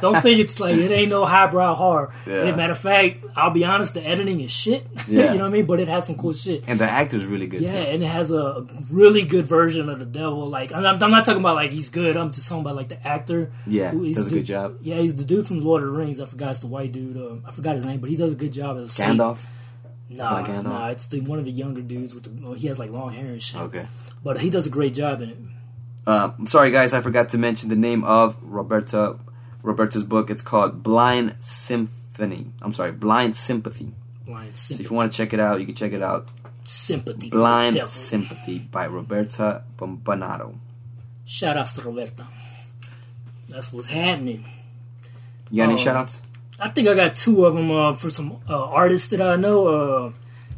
Don't 0.00 0.22
think 0.22 0.40
it's 0.40 0.58
like 0.58 0.76
it 0.76 0.90
ain't 0.90 1.10
no 1.10 1.26
highbrow 1.26 1.74
horror. 1.74 2.10
Yeah. 2.26 2.54
Matter 2.56 2.72
of 2.72 2.78
fact, 2.78 3.24
I'll 3.36 3.50
be 3.50 3.64
honest, 3.66 3.92
the 3.94 4.02
editing 4.02 4.40
is 4.40 4.50
shit. 4.50 4.86
Yeah. 5.08 5.32
you 5.32 5.38
know 5.38 5.44
what 5.44 5.48
I 5.48 5.52
mean? 5.52 5.66
But 5.66 5.80
it 5.80 5.88
has 5.88 6.06
some 6.06 6.16
cool 6.16 6.32
shit. 6.32 6.64
And 6.66 6.78
the 6.78 6.84
actor's 6.88 7.24
really 7.26 7.46
good 7.46 7.60
Yeah, 7.62 7.72
too. 7.84 7.90
and 7.90 8.02
it 8.02 8.06
has 8.06 8.30
a 8.30 8.66
really 8.90 9.24
good 9.24 9.46
version 9.46 9.88
of 9.88 9.98
the 9.98 10.04
devil. 10.06 10.48
Like 10.48 10.72
I'm, 10.72 10.84
I'm 10.84 11.10
not 11.10 11.24
talking 11.26 11.40
about 11.40 11.56
like 11.56 11.70
he's 11.72 11.88
good. 11.90 12.16
I'm 12.16 12.30
just 12.30 12.48
talking 12.48 12.62
about 12.62 12.76
like 12.76 12.88
the 12.88 13.06
actor. 13.06 13.52
Yeah, 13.66 13.90
who- 13.90 14.02
he's 14.04 14.16
does 14.16 14.26
a 14.26 14.30
the- 14.30 14.36
good 14.36 14.44
job. 14.46 14.78
Yeah, 14.80 14.96
he's 14.96 15.16
the 15.16 15.24
dude 15.24 15.46
from 15.46 15.60
Lord 15.62 15.82
of 15.82 15.90
the 15.90 15.98
Rings. 15.98 16.20
I 16.20 16.24
forgot 16.26 16.50
it's 16.52 16.60
the 16.60 16.66
white 16.66 16.92
dude. 16.92 17.16
Um, 17.16 17.44
I 17.46 17.50
forgot 17.50 17.74
his 17.74 17.84
name, 17.84 18.00
but 18.00 18.08
he 18.10 18.16
does 18.16 18.32
a 18.32 18.36
good 18.36 18.52
job 18.52 18.76
as 18.78 18.84
a 18.84 18.88
saint. 18.90 19.20
Gandalf. 20.10 20.46
Nah, 20.46 20.62
nah, 20.62 20.88
it's 20.88 21.06
the 21.08 21.20
one 21.20 21.38
of 21.38 21.44
the 21.44 21.50
younger 21.50 21.82
dudes 21.82 22.14
with 22.14 22.24
the. 22.24 22.42
well, 22.44 22.54
he 22.54 22.66
has 22.68 22.78
like 22.78 22.90
long 22.90 23.12
hair 23.12 23.26
and 23.26 23.42
shit. 23.42 23.60
Okay. 23.60 23.86
But 24.24 24.40
he 24.40 24.50
does 24.50 24.66
a 24.66 24.70
great 24.70 24.94
job 24.94 25.20
in 25.20 25.30
it. 25.30 25.36
Uh, 26.06 26.32
I'm 26.38 26.46
sorry, 26.46 26.70
guys. 26.70 26.94
I 26.94 27.00
forgot 27.02 27.28
to 27.30 27.38
mention 27.38 27.68
the 27.68 27.76
name 27.76 28.04
of 28.04 28.36
Roberta. 28.42 29.18
Roberta's 29.62 30.04
book. 30.04 30.30
It's 30.30 30.40
called 30.42 30.82
Blind 30.82 31.36
Symphony. 31.40 32.46
I'm 32.62 32.72
sorry, 32.72 32.92
Blind 32.92 33.36
Sympathy. 33.36 33.92
Blind 34.24 34.56
So 34.56 34.74
if 34.74 34.88
you 34.90 34.96
want 34.96 35.10
to 35.12 35.16
check 35.16 35.32
it 35.32 35.40
out, 35.40 35.60
you 35.60 35.66
can 35.66 35.74
check 35.74 35.92
it 35.92 36.02
out. 36.02 36.28
sympathy. 36.64 37.28
Blind. 37.30 37.76
Sympathy 37.86 38.58
by 38.60 38.86
Roberta 38.86 39.64
Bombanato. 39.76 40.54
Shout 41.26 41.56
outs 41.58 41.72
to 41.72 41.82
Roberta. 41.82 42.24
That's 43.48 43.72
what's 43.72 43.88
happening. 43.88 44.44
You 45.50 45.58
got 45.58 45.64
any 45.64 45.72
Um, 45.74 45.78
shout 45.78 45.96
outs? 45.96 46.22
I 46.60 46.68
think 46.68 46.88
I 46.88 46.94
got 46.94 47.14
two 47.14 47.44
of 47.44 47.54
them 47.54 47.70
uh, 47.70 47.94
for 47.94 48.10
some 48.10 48.40
uh, 48.48 48.64
artists 48.64 49.10
that 49.10 49.20
I 49.20 49.36
know. 49.36 49.66
Uh, 49.68 50.12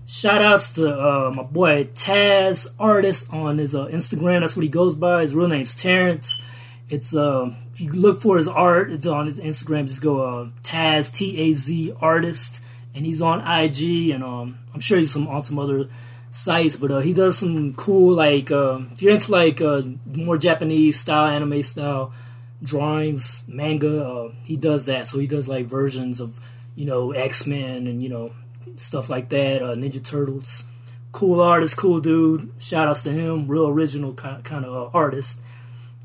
shout 0.07 0.41
outs 0.41 0.73
to 0.75 0.89
uh, 0.89 1.31
my 1.35 1.43
boy 1.43 1.85
Taz 1.93 2.69
Artist 2.79 3.27
on 3.31 3.59
his 3.59 3.75
uh, 3.75 3.85
Instagram. 3.87 4.41
That's 4.41 4.57
what 4.57 4.63
he 4.63 4.71
goes 4.71 4.95
by. 4.95 5.21
His 5.21 5.35
real 5.35 5.49
name's 5.49 5.75
Terrence. 5.75 6.41
It's 6.89 7.15
uh, 7.15 7.53
if 7.73 7.83
you 7.83 7.93
look 7.93 8.23
for 8.23 8.39
his 8.39 8.49
art, 8.49 8.91
it's 8.91 9.07
on 9.07 9.27
his 9.27 9.39
Instagram. 9.39 9.89
Just 9.89 10.01
go 10.01 10.23
uh, 10.23 10.49
Taz 10.63 11.15
T 11.15 11.39
A 11.39 11.53
Z 11.53 11.93
Artist, 12.01 12.63
and 12.95 13.05
he's 13.05 13.21
on 13.21 13.41
IG, 13.41 14.09
and 14.09 14.25
um, 14.25 14.59
I'm 14.73 14.81
sure 14.81 14.97
he's 14.97 15.13
some 15.13 15.29
on 15.29 15.45
some 15.45 15.59
other 15.59 15.91
sites. 16.31 16.77
But 16.77 17.05
he 17.05 17.13
does 17.13 17.37
some 17.37 17.75
cool 17.75 18.15
like 18.15 18.51
if 18.51 19.03
you're 19.03 19.13
into 19.13 19.33
like 19.33 19.61
more 19.61 20.39
Japanese 20.39 20.99
style, 20.99 21.27
anime 21.27 21.63
style 21.63 22.15
drawings, 22.63 23.45
manga. 23.49 24.05
Uh, 24.05 24.33
he 24.43 24.57
does 24.57 24.87
that. 24.87 25.07
So 25.07 25.19
he 25.19 25.27
does 25.27 25.49
like 25.49 25.67
versions 25.67 26.21
of, 26.21 26.41
you 26.75 26.87
know, 26.87 27.13
X 27.13 27.47
Men 27.47 27.87
and 27.87 28.03
you 28.03 28.09
know 28.09 28.33
stuff 28.77 29.09
like 29.09 29.29
that. 29.31 29.63
Uh, 29.63 29.75
Ninja 29.75 30.03
Turtles. 30.03 30.65
Cool 31.13 31.41
artist, 31.41 31.77
cool 31.77 32.01
dude. 32.01 32.53
Shout 32.59 32.87
outs 32.87 33.03
to 33.03 33.11
him. 33.11 33.49
Real 33.49 33.67
original 33.67 34.15
kind, 34.15 34.65
of 34.65 34.95
uh, 34.95 34.97
artist. 34.97 35.41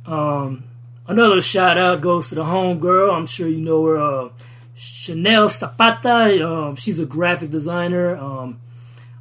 Um, 0.05 0.63
another 1.07 1.41
shout 1.41 1.77
out 1.77 2.01
goes 2.01 2.29
to 2.29 2.35
the 2.35 2.45
home 2.45 2.79
girl. 2.79 3.11
I'm 3.11 3.27
sure 3.27 3.47
you 3.47 3.61
know 3.61 3.85
her. 3.85 3.97
Uh, 3.97 4.29
Chanel 4.73 5.47
Zapata. 5.47 6.47
Um, 6.47 6.75
she's 6.75 6.99
a 6.99 7.05
graphic 7.05 7.49
designer. 7.49 8.15
Um, 8.15 8.59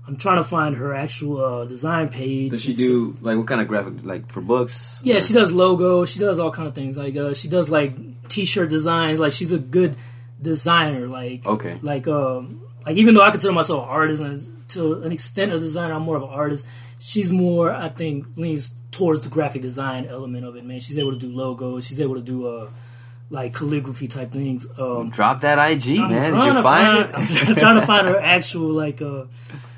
I'm 0.06 0.16
trying 0.16 0.36
to 0.36 0.44
find 0.44 0.76
her 0.76 0.94
actual 0.94 1.42
uh, 1.42 1.64
design 1.64 2.08
page. 2.08 2.50
Does 2.50 2.62
she 2.62 2.74
do 2.74 3.16
like 3.22 3.38
what 3.38 3.46
kind 3.46 3.60
of 3.60 3.68
graphic? 3.68 4.04
Like 4.04 4.30
for 4.30 4.42
books? 4.42 5.00
Yeah, 5.02 5.18
she 5.20 5.32
does 5.32 5.50
logos. 5.50 6.10
She 6.10 6.18
does 6.18 6.38
all 6.38 6.50
kind 6.50 6.68
of 6.68 6.74
things. 6.74 6.96
Like 6.96 7.16
uh, 7.16 7.32
she 7.32 7.48
does 7.48 7.70
like 7.70 8.28
t-shirt 8.28 8.68
designs. 8.68 9.18
Like 9.18 9.32
she's 9.32 9.52
a 9.52 9.58
good 9.58 9.96
designer. 10.40 11.06
Like 11.06 11.46
Okay. 11.46 11.78
Like 11.80 12.06
um, 12.06 12.60
like 12.84 12.96
even 12.96 13.14
though 13.14 13.22
I 13.22 13.30
consider 13.30 13.52
myself 13.52 13.84
an 13.84 13.88
artist 13.88 14.22
and 14.22 14.68
to 14.70 15.02
an 15.02 15.12
extent 15.12 15.52
a 15.52 15.58
designer, 15.58 15.94
I'm 15.94 16.02
more 16.02 16.16
of 16.16 16.22
an 16.22 16.28
artist. 16.28 16.66
She's 16.98 17.30
more, 17.30 17.70
I 17.72 17.88
think, 17.88 18.26
leans 18.36 18.74
towards 18.90 19.22
the 19.22 19.28
graphic 19.28 19.62
design 19.62 20.06
element 20.06 20.44
of 20.44 20.56
it. 20.56 20.64
Man, 20.64 20.80
she's 20.80 20.98
able 20.98 21.12
to 21.12 21.18
do 21.18 21.28
logos. 21.28 21.86
She's 21.86 22.00
able 22.00 22.14
to 22.16 22.22
do 22.22 22.46
uh 22.46 22.68
like 23.30 23.54
calligraphy 23.54 24.06
type 24.06 24.32
things. 24.32 24.66
Um, 24.78 25.08
Drop 25.08 25.40
that 25.40 25.58
IG, 25.58 25.98
I'm 25.98 26.10
man. 26.10 26.22
Did 26.22 26.30
trying 26.30 26.46
you 26.46 26.52
to 26.52 26.62
find, 26.62 26.98
it? 26.98 27.14
I'm 27.48 27.56
trying 27.56 27.80
to 27.80 27.86
find 27.86 28.06
her 28.06 28.20
actual 28.22 28.68
like 28.68 29.00
uh 29.00 29.24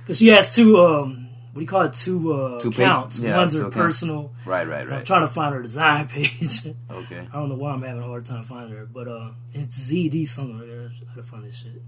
because 0.07 0.19
she 0.19 0.29
has 0.29 0.55
two 0.55 0.79
um 0.79 1.25
what 1.53 1.61
do 1.61 1.63
you 1.63 1.67
call 1.67 1.83
it 1.83 1.95
two 1.95 2.33
uh 2.33 2.61
Two 2.61 2.69
accounts. 2.69 3.19
yeah, 3.19 3.37
One's 3.37 3.55
her 3.55 3.71
personal. 3.71 4.33
right, 4.45 4.69
right, 4.69 4.83
I'm 4.83 4.89
right. 4.91 5.05
trying 5.07 5.27
to 5.27 5.33
find 5.33 5.55
her 5.55 5.63
design 5.63 6.07
page. 6.17 6.67
Okay. 6.91 7.27
I 7.33 7.37
don't 7.37 7.49
know 7.49 7.55
why 7.57 7.73
I'm 7.73 7.83
having 7.83 8.03
a 8.03 8.07
hard 8.07 8.25
time 8.27 8.43
finding 8.43 8.77
her, 8.77 8.85
but 8.87 9.09
uh, 9.09 9.31
it's 9.55 9.91
ZD 9.91 10.29
something. 10.29 10.61
I 10.61 11.15
gotta 11.15 11.27
find 11.27 11.45
this 11.45 11.57
shit. 11.63 11.83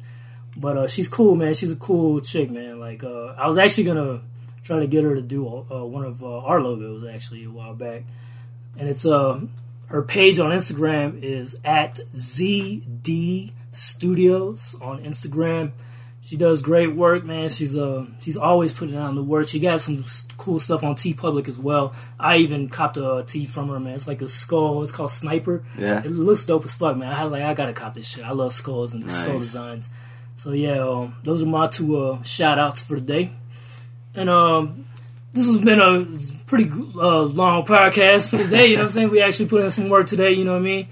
But 0.57 0.77
uh, 0.77 0.87
she's 0.89 1.07
cool, 1.07 1.37
man. 1.37 1.53
She's 1.55 1.71
a 1.71 1.77
cool 1.77 2.21
chick, 2.21 2.51
man. 2.51 2.81
Like 2.81 3.05
uh, 3.05 3.35
I 3.37 3.47
was 3.47 3.59
actually 3.59 3.85
gonna 3.85 4.23
try 4.64 4.79
to 4.81 4.87
get 4.87 5.05
her 5.05 5.14
to 5.14 5.23
do 5.23 5.47
uh, 5.47 5.85
one 5.85 6.05
of 6.05 6.23
uh, 6.25 6.39
our 6.39 6.61
logos 6.62 7.05
actually 7.05 7.45
a 7.45 7.51
while 7.51 7.75
back, 7.75 8.03
and 8.79 8.89
it's 8.89 9.05
uh 9.07 9.41
her 9.89 10.03
page 10.03 10.39
on 10.39 10.51
Instagram 10.51 11.23
is 11.23 11.59
at 11.64 12.01
ZD 12.14 13.53
Studios 13.73 14.77
on 14.81 15.03
Instagram. 15.05 15.73
She 16.29 16.37
does 16.37 16.61
great 16.61 16.95
work, 16.95 17.24
man. 17.24 17.49
She's 17.49 17.74
uh 17.74 18.05
she's 18.20 18.37
always 18.37 18.70
putting 18.70 18.99
out 18.99 19.14
the 19.14 19.22
work. 19.22 19.49
She 19.49 19.61
got 19.61 19.81
some 19.81 20.05
cool 20.37 20.61
stuff 20.61 20.85
on 20.85 20.95
TeePublic 20.95 21.49
as 21.49 21.59
well. 21.59 21.95
I 22.20 22.37
even 22.39 22.68
copped 22.68 22.99
a 22.99 23.24
T 23.26 23.47
from 23.47 23.70
her, 23.70 23.81
man. 23.81 23.95
It's 23.95 24.07
like 24.07 24.20
a 24.20 24.29
skull. 24.29 24.83
It's 24.83 24.93
called 24.93 25.11
Sniper. 25.11 25.64
Yeah. 25.79 26.05
It 26.05 26.11
looks 26.11 26.45
dope 26.45 26.66
as 26.66 26.74
fuck, 26.74 26.99
man. 26.99 27.14
I 27.14 27.22
like 27.22 27.43
I 27.45 27.55
gotta 27.55 27.72
cop 27.72 27.95
this 27.95 28.07
shit. 28.07 28.24
I 28.24 28.33
love 28.33 28.53
skulls 28.53 28.93
and 28.93 29.11
skull 29.11 29.39
designs. 29.39 29.89
So 30.37 30.53
yeah, 30.53 30.87
um, 30.87 31.16
those 31.22 31.43
are 31.43 31.47
my 31.47 31.66
two 31.66 31.97
uh, 31.97 32.22
shout 32.24 32.59
outs 32.59 32.83
for 32.83 32.97
the 32.97 33.01
day. 33.01 33.31
And 34.14 34.29
um, 34.29 34.85
this 35.33 35.47
has 35.47 35.57
been 35.57 35.81
a 35.81 36.07
pretty 36.45 36.70
uh, 36.70 37.22
long 37.22 37.64
podcast 37.64 38.29
for 38.29 38.37
the 38.37 38.49
day. 38.49 38.66
You 38.66 38.76
know 38.76 38.83
what 38.83 38.89
I'm 38.89 38.93
saying? 38.93 39.11
We 39.11 39.22
actually 39.22 39.47
put 39.47 39.62
in 39.62 39.70
some 39.70 39.89
work 39.89 40.07
today. 40.07 40.33
You 40.33 40.45
know 40.45 40.53
what 40.53 40.59
I 40.59 40.64
mean? 40.64 40.89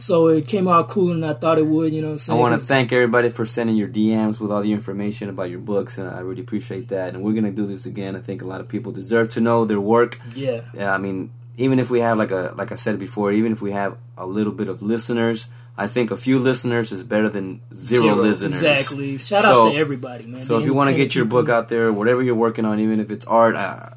So 0.00 0.28
it 0.28 0.46
came 0.46 0.66
out 0.66 0.88
cooler 0.88 1.14
than 1.14 1.24
I 1.24 1.34
thought 1.34 1.58
it 1.58 1.66
would. 1.66 1.92
You 1.92 2.02
know 2.02 2.12
what 2.12 2.28
I'm 2.28 2.34
I 2.34 2.38
want 2.38 2.60
to 2.60 2.66
thank 2.66 2.92
everybody 2.92 3.28
for 3.30 3.44
sending 3.44 3.76
your 3.76 3.88
DMs 3.88 4.40
with 4.40 4.50
all 4.50 4.62
the 4.62 4.72
information 4.72 5.28
about 5.28 5.50
your 5.50 5.60
books, 5.60 5.98
and 5.98 6.08
I 6.08 6.20
really 6.20 6.40
appreciate 6.40 6.88
that. 6.88 7.14
And 7.14 7.22
we're 7.22 7.34
gonna 7.34 7.50
do 7.52 7.66
this 7.66 7.86
again. 7.86 8.16
I 8.16 8.20
think 8.20 8.42
a 8.42 8.46
lot 8.46 8.60
of 8.60 8.68
people 8.68 8.92
deserve 8.92 9.28
to 9.30 9.40
know 9.40 9.64
their 9.64 9.80
work. 9.80 10.18
Yeah. 10.34 10.62
Yeah, 10.74 10.94
I 10.94 10.98
mean, 10.98 11.30
even 11.56 11.78
if 11.78 11.90
we 11.90 12.00
have 12.00 12.16
like 12.18 12.30
a 12.30 12.54
like 12.56 12.72
I 12.72 12.76
said 12.76 12.98
before, 12.98 13.30
even 13.32 13.52
if 13.52 13.60
we 13.60 13.72
have 13.72 13.96
a 14.16 14.26
little 14.26 14.52
bit 14.52 14.68
of 14.68 14.80
listeners, 14.82 15.46
I 15.76 15.86
think 15.86 16.10
a 16.10 16.16
few 16.16 16.38
listeners 16.38 16.92
is 16.92 17.04
better 17.04 17.28
than 17.28 17.60
zero, 17.74 18.14
listeners. 18.14 18.62
Exactly. 18.62 19.18
Shout 19.18 19.42
So- 19.42 19.70
to 19.72 19.76
everybody, 19.76 20.24
man. 20.26 20.40
So 20.40 20.58
if 20.58 20.64
you 20.64 20.74
want 20.74 20.90
to 20.90 20.96
get 20.96 21.14
your 21.14 21.24
people. 21.26 21.42
book 21.42 21.50
out 21.50 21.68
there, 21.68 21.92
whatever 21.92 22.22
you're 22.22 22.34
working 22.34 22.64
on, 22.64 22.80
even 22.80 23.00
if 23.00 23.10
it's 23.10 23.26
art, 23.26 23.56
uh, 23.56 23.90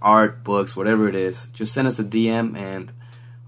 art, 0.00 0.44
books, 0.44 0.76
whatever 0.76 1.08
it 1.08 1.14
is, 1.14 1.46
just 1.52 1.72
send 1.72 1.88
us 1.88 1.98
a 1.98 2.04
DM 2.04 2.56
and 2.56 2.92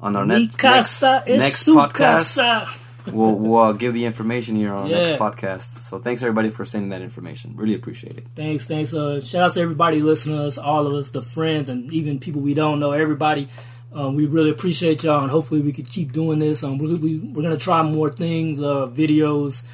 on 0.03 0.16
our 0.16 0.24
next 0.26 0.40
next, 0.40 0.57
casa 0.57 1.22
es 1.26 1.38
next 1.40 1.66
podcast, 1.68 2.36
casa. 2.36 2.68
we'll, 3.12 3.34
we'll 3.34 3.72
give 3.74 3.92
the 3.94 4.05
information 4.05 4.57
here 4.57 4.72
on 4.72 4.84
our 4.84 4.88
Yeah. 4.88 5.05
next 5.07 5.20
podcast. 5.20 5.82
So 5.88 5.98
thanks 5.98 6.22
everybody 6.22 6.51
for 6.51 6.64
sending 6.64 6.90
that 6.90 7.03
information. 7.03 7.55
Really 7.57 7.74
appreciate 7.74 8.16
it. 8.16 8.26
Thanks, 8.34 8.66
thanks. 8.66 8.94
Uh, 8.94 9.20
shout 9.20 9.42
out 9.42 9.53
to 9.55 9.61
everybody 9.61 10.01
listening 10.03 10.36
to 10.38 10.44
us, 10.44 10.57
all 10.59 10.86
of 10.86 10.94
us, 10.94 11.11
the 11.11 11.20
friends, 11.22 11.68
and 11.68 11.92
even 11.92 12.18
people 12.20 12.40
we 12.40 12.55
don't 12.55 12.78
know. 12.78 12.92
Everybody, 12.92 13.48
um, 13.92 14.14
we 14.14 14.26
really 14.26 14.51
appreciate 14.51 15.03
y'all, 15.03 15.22
and 15.22 15.30
hopefully 15.30 15.61
we 15.61 15.72
could 15.72 15.86
keep 15.88 16.12
doing 16.12 16.38
this. 16.38 16.62
Um, 16.62 16.78
we, 16.78 16.94
we, 16.96 17.18
we're 17.18 17.42
gonna 17.42 17.57
try 17.59 17.82
more 17.82 18.09
things, 18.11 18.61
uh, 18.62 18.86
videos, 18.86 19.64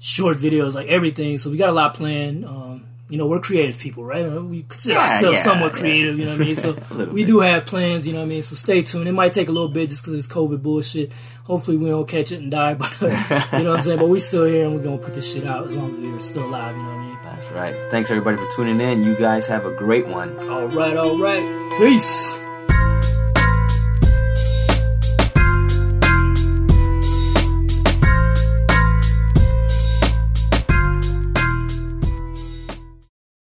short 0.00 0.38
videos, 0.38 0.74
like 0.74 0.88
everything. 0.88 1.36
So 1.38 1.50
we 1.50 1.56
got 1.58 1.68
a 1.68 1.72
lot 1.72 1.92
planned. 1.94 2.44
Um, 2.46 2.84
you 3.08 3.16
know, 3.18 3.26
we're 3.26 3.40
creative 3.40 3.78
people, 3.78 4.04
right? 4.04 4.30
We 4.30 4.64
consider 4.64 4.94
Yeah, 4.94 5.14
ourselves 5.14 5.36
yeah, 5.38 5.42
somewhat 5.44 5.72
yeah. 5.74 5.80
creative. 5.80 6.18
You 6.18 6.24
know 6.26 6.32
what 6.32 6.40
I 6.40 6.44
mean? 6.44 6.56
So 6.98 7.06
we 7.06 7.22
bit. 7.22 7.26
do 7.26 7.40
have 7.40 7.64
plans. 7.66 8.06
You 8.06 8.12
know 8.12 8.18
what 8.20 8.26
I 8.26 8.28
mean? 8.28 8.42
So 8.42 8.54
stay 8.54 8.82
tuned. 8.82 9.08
It 9.08 9.12
might 9.12 9.32
take 9.32 9.48
a 9.48 9.52
little 9.52 9.68
bit 9.68 9.88
just 9.88 10.02
because 10.04 10.18
it's 10.18 10.26
COVID 10.32 10.62
bullshit. 10.62 11.10
Hopefully 11.44 11.76
we 11.78 11.88
don't 11.88 12.06
catch 12.06 12.32
it 12.32 12.40
and 12.40 12.50
die, 12.50 12.74
but 12.82 12.94
you 13.00 13.08
know 13.08 13.70
what 13.70 13.76
I'm 13.78 13.80
saying. 13.82 13.98
But 13.98 14.08
we're 14.08 14.18
still 14.18 14.44
here, 14.44 14.64
and 14.66 14.74
we're 14.74 14.82
gonna 14.82 14.98
put 14.98 15.14
this 15.14 15.32
shit 15.32 15.46
out 15.46 15.66
as 15.66 15.74
long 15.74 15.92
as 15.92 15.98
we're 15.98 16.20
still 16.20 16.44
alive. 16.44 16.76
You 16.76 16.82
know 16.82 16.88
what 16.88 16.94
I 16.96 17.06
mean? 17.06 17.18
That's 17.24 17.52
right. 17.52 17.90
Thanks 17.90 18.10
everybody 18.10 18.36
for 18.36 18.48
tuning 18.56 18.80
in. 18.80 19.02
You 19.04 19.14
guys 19.16 19.46
have 19.46 19.64
a 19.64 19.74
great 19.74 20.06
one. 20.06 20.36
All 20.48 20.66
right, 20.66 20.96
all 20.96 21.18
right. 21.18 21.42
Peace. 21.78 22.47